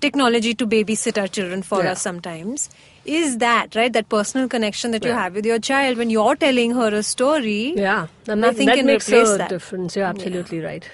technology 0.00 0.54
to 0.54 0.66
babysit 0.66 1.18
our 1.20 1.28
children 1.28 1.62
for 1.62 1.82
Yeah. 1.84 1.92
us 1.92 2.02
sometimes. 2.10 2.68
Is 3.10 3.38
that, 3.38 3.74
right? 3.74 3.92
That 3.92 4.08
personal 4.08 4.48
connection 4.48 4.92
that 4.92 5.04
you 5.04 5.10
have 5.10 5.34
with 5.34 5.44
your 5.44 5.58
child 5.58 5.98
when 5.98 6.10
you're 6.10 6.36
telling 6.36 6.72
her 6.72 6.94
a 6.94 7.02
story. 7.02 7.74
Yeah, 7.76 8.06
that, 8.24 8.36
Nothing 8.36 8.66
that 8.66 8.76
can 8.76 8.86
makes 8.86 9.08
replace 9.08 9.30
a 9.30 9.38
that. 9.38 9.48
difference. 9.50 9.96
You're 9.96 10.06
absolutely 10.06 10.60
right. 10.60 10.88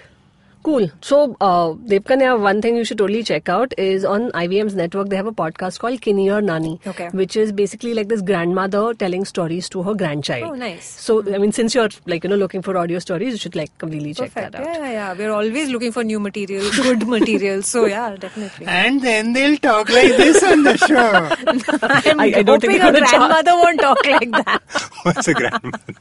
Cool. 0.67 0.87
So, 1.01 1.37
uh, 1.41 1.75
Devkanya, 1.91 2.31
one 2.41 2.61
thing 2.61 2.77
you 2.77 2.85
should 2.85 2.99
totally 2.99 3.23
check 3.23 3.49
out 3.49 3.73
is 3.79 4.05
on 4.05 4.33
IVM's 4.33 4.75
network, 4.75 5.09
they 5.11 5.15
have 5.17 5.29
a 5.29 5.33
podcast 5.41 5.79
called 5.79 6.01
Kini 6.01 6.29
or 6.29 6.41
Nani, 6.43 6.81
Okay. 6.93 7.09
which 7.21 7.37
is 7.37 7.53
basically 7.53 7.95
like 7.95 8.09
this 8.09 8.21
grandmother 8.21 8.93
telling 8.95 9.25
stories 9.25 9.69
to 9.69 9.85
her 9.85 9.95
grandchild. 9.95 10.51
Oh, 10.51 10.55
nice. 10.57 10.85
So, 10.85 11.19
I 11.33 11.39
mean, 11.39 11.53
since 11.53 11.73
you're 11.77 11.89
like, 12.07 12.25
you 12.25 12.31
know, 12.31 12.37
looking 12.37 12.63
for 12.63 12.77
audio 12.77 12.99
stories, 12.99 13.31
you 13.35 13.39
should 13.39 13.55
like 13.55 13.71
completely 13.79 14.13
check 14.15 14.35
Perfect. 14.35 14.53
that 14.55 14.61
out. 14.63 14.67
Yeah, 14.67 14.79
yeah, 14.87 14.91
yeah. 14.91 15.15
We're 15.21 15.31
always 15.33 15.69
looking 15.71 15.93
for 15.93 16.03
new 16.03 16.19
material, 16.19 16.69
good 16.83 17.07
material. 17.15 17.63
So, 17.63 17.85
yeah, 17.87 18.17
definitely. 18.17 18.67
And 18.67 19.01
then 19.03 19.35
they'll 19.35 19.57
talk 19.59 19.89
like 19.89 20.17
this 20.17 20.43
on 20.43 20.65
the 20.65 20.77
show. 20.79 20.97
I'm 22.11 22.19
I- 22.21 22.33
I 22.39 22.43
don't 22.43 22.61
think 22.61 22.73
hoping 22.73 22.77
you're 22.81 22.89
a 22.89 22.93
gonna 22.93 23.07
talk. 23.07 23.11
grandmother 23.11 23.53
won't 23.53 23.81
talk 23.81 24.05
like 24.05 24.31
that. 24.33 24.63
What's 25.05 25.29
a 25.29 25.35
grandmother? 25.35 25.95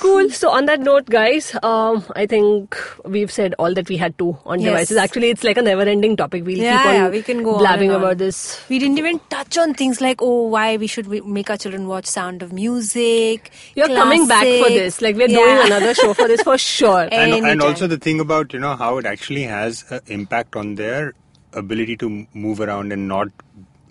Cool. 0.00 0.28
So, 0.30 0.50
on 0.50 0.64
that 0.66 0.80
note, 0.80 1.06
guys, 1.06 1.54
um, 1.62 2.04
I 2.16 2.26
think 2.26 2.76
we've 3.04 3.30
said 3.30 3.54
all 3.64 3.74
that 3.78 3.88
we 3.92 3.96
had 4.02 4.16
to 4.22 4.26
on 4.54 4.60
Yes. 4.60 4.70
devices. 4.70 4.96
Actually, 5.04 5.30
it's 5.36 5.44
like 5.48 5.58
a 5.62 5.62
never 5.68 5.82
ending 5.94 6.16
topic. 6.20 6.44
We'll 6.50 6.62
Yeah, 6.64 6.78
keep 6.78 6.86
on 6.90 6.94
yeah, 6.98 7.08
we 7.16 7.22
can 7.30 7.42
go 7.48 7.56
blabbing 7.58 7.90
and 7.90 7.96
on. 7.96 8.02
about 8.04 8.18
this 8.24 8.40
We 8.74 8.78
didn't 8.84 8.98
even 9.04 9.20
touch 9.36 9.58
on 9.64 9.74
things 9.82 10.00
like, 10.06 10.22
oh, 10.28 10.46
why 10.56 10.66
we 10.84 10.86
should 10.96 11.08
make 11.38 11.50
our 11.50 11.56
children 11.64 11.86
watch 11.92 12.06
Sound 12.06 12.42
of 12.48 12.52
Music. 12.52 13.50
You're 13.74 13.88
coming 13.88 14.26
back 14.34 14.46
for 14.62 14.70
this. 14.78 15.00
Like 15.06 15.16
we're 15.16 15.28
Yeah. 15.28 15.44
doing 15.44 15.66
another 15.66 15.94
show 15.94 16.14
for 16.14 16.28
this 16.34 16.42
for 16.50 16.58
sure. 16.66 17.08
and, 17.10 17.34
and 17.52 17.62
also 17.62 17.86
the 17.96 17.98
thing 17.98 18.20
about 18.28 18.52
you 18.52 18.58
know 18.66 18.76
how 18.76 18.92
it 18.98 19.06
actually 19.14 19.42
has 19.54 19.84
an 19.90 20.00
impact 20.18 20.56
on 20.64 20.74
their 20.76 21.12
ability 21.64 21.96
to 21.96 22.08
move 22.32 22.60
around 22.60 22.92
and 22.92 23.08
not 23.08 23.28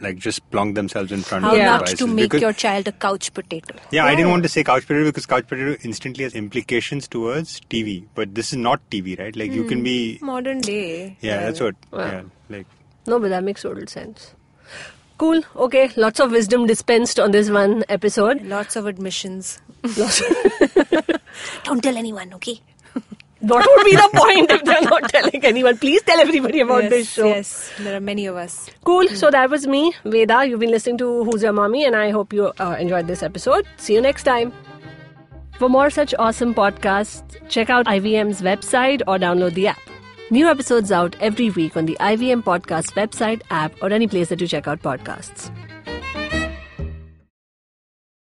like 0.02 0.18
just 0.18 0.50
plonk 0.52 0.76
themselves 0.76 1.12
in 1.12 1.22
front 1.22 1.44
How 1.46 1.52
of 1.52 1.58
Yeah. 1.58 1.66
not 1.66 1.80
devices 1.80 2.00
to 2.00 2.08
make 2.08 2.24
because, 2.32 2.42
your 2.42 2.54
child 2.54 2.88
a 2.88 2.92
couch 2.92 3.34
potato. 3.34 3.76
yeah, 3.92 4.06
I 4.06 4.16
didn't 4.16 4.32
want 4.32 4.44
to 4.44 4.50
say 4.50 4.64
couch 4.64 4.88
potato 4.88 5.06
because 5.06 5.26
couch 5.26 5.48
potato 5.48 5.76
instantly 5.84 6.24
has 6.24 6.34
implications 6.34 7.08
towards 7.08 7.60
TV, 7.62 8.06
but 8.16 8.34
this 8.36 8.52
is 8.54 8.58
not 8.58 8.82
TV, 8.90 9.18
right? 9.20 9.36
Like 9.36 9.52
you 9.52 9.64
can 9.66 9.80
hmm, 9.80 9.84
be, 9.84 10.20
Modern 10.22 10.62
day. 10.62 11.18
yeah, 11.22 11.42
that's 11.46 11.60
what, 11.60 11.76
Wow. 11.92 12.00
yeah, 12.00 12.22
like 12.50 12.68
No, 13.08 13.20
but 13.20 13.30
that 13.30 13.44
makes 13.44 13.62
total 13.64 13.88
sense. 13.88 14.34
Cool. 15.18 15.42
Okay. 15.58 15.92
Lots 15.98 16.22
of 16.22 16.32
wisdom 16.32 16.66
dispensed 16.66 17.20
on 17.20 17.32
this 17.32 17.50
one 17.50 17.84
episode. 17.90 18.42
Lots 18.44 18.78
of 18.78 18.86
admissions. 18.88 19.60
Lots- 19.98 20.22
Don't 21.66 21.84
tell 21.84 21.98
anyone, 21.98 22.34
okay? 22.36 22.62
what 23.42 23.66
would 23.70 23.86
be 23.86 23.96
the 23.96 24.10
point 24.14 24.52
if 24.52 24.64
they're 24.64 24.82
not 24.82 25.10
telling 25.10 25.44
anyone? 25.46 25.78
Please 25.78 26.02
tell 26.02 26.20
everybody 26.20 26.60
about 26.60 26.84
yes, 26.84 26.92
this 26.92 27.12
show. 27.12 27.28
yes, 27.28 27.72
there 27.80 27.96
are 27.96 28.02
many 28.02 28.26
of 28.26 28.36
us. 28.36 28.70
Cool. 28.84 29.08
So 29.10 29.30
that 29.32 29.50
was 29.50 29.68
me, 29.68 29.94
Veda. 30.06 30.46
You've 30.46 30.60
been 30.60 30.72
listening 30.72 30.98
to 31.00 31.24
Who's 31.24 31.44
Your 31.44 31.54
Mommy, 31.54 31.86
and 31.86 31.96
I 31.96 32.10
hope 32.12 32.34
you 32.34 32.52
uh, 32.60 32.76
enjoyed 32.80 33.08
this 33.08 33.24
episode. 33.24 33.66
See 33.78 33.94
you 33.94 34.02
next 34.02 34.24
time. 34.24 34.52
For 35.58 35.70
more 35.70 35.90
such 35.90 36.14
awesome 36.18 36.54
podcasts, 36.54 37.38
check 37.50 37.70
out 37.70 37.86
IVM's 37.86 38.42
website 38.42 39.02
or 39.08 39.18
download 39.18 39.54
the 39.54 39.68
app. 39.68 39.80
New 40.32 40.48
episodes 40.48 40.92
out 40.92 41.16
every 41.22 41.50
week 41.50 41.76
on 41.76 41.86
the 41.86 41.98
IVM 42.00 42.44
Podcast 42.44 42.94
website, 42.94 43.42
app, 43.50 43.74
or 43.82 43.92
any 43.92 44.08
place 44.08 44.30
that 44.30 44.40
you 44.40 44.48
check 44.48 44.68
out 44.68 44.82
podcasts. 44.82 45.52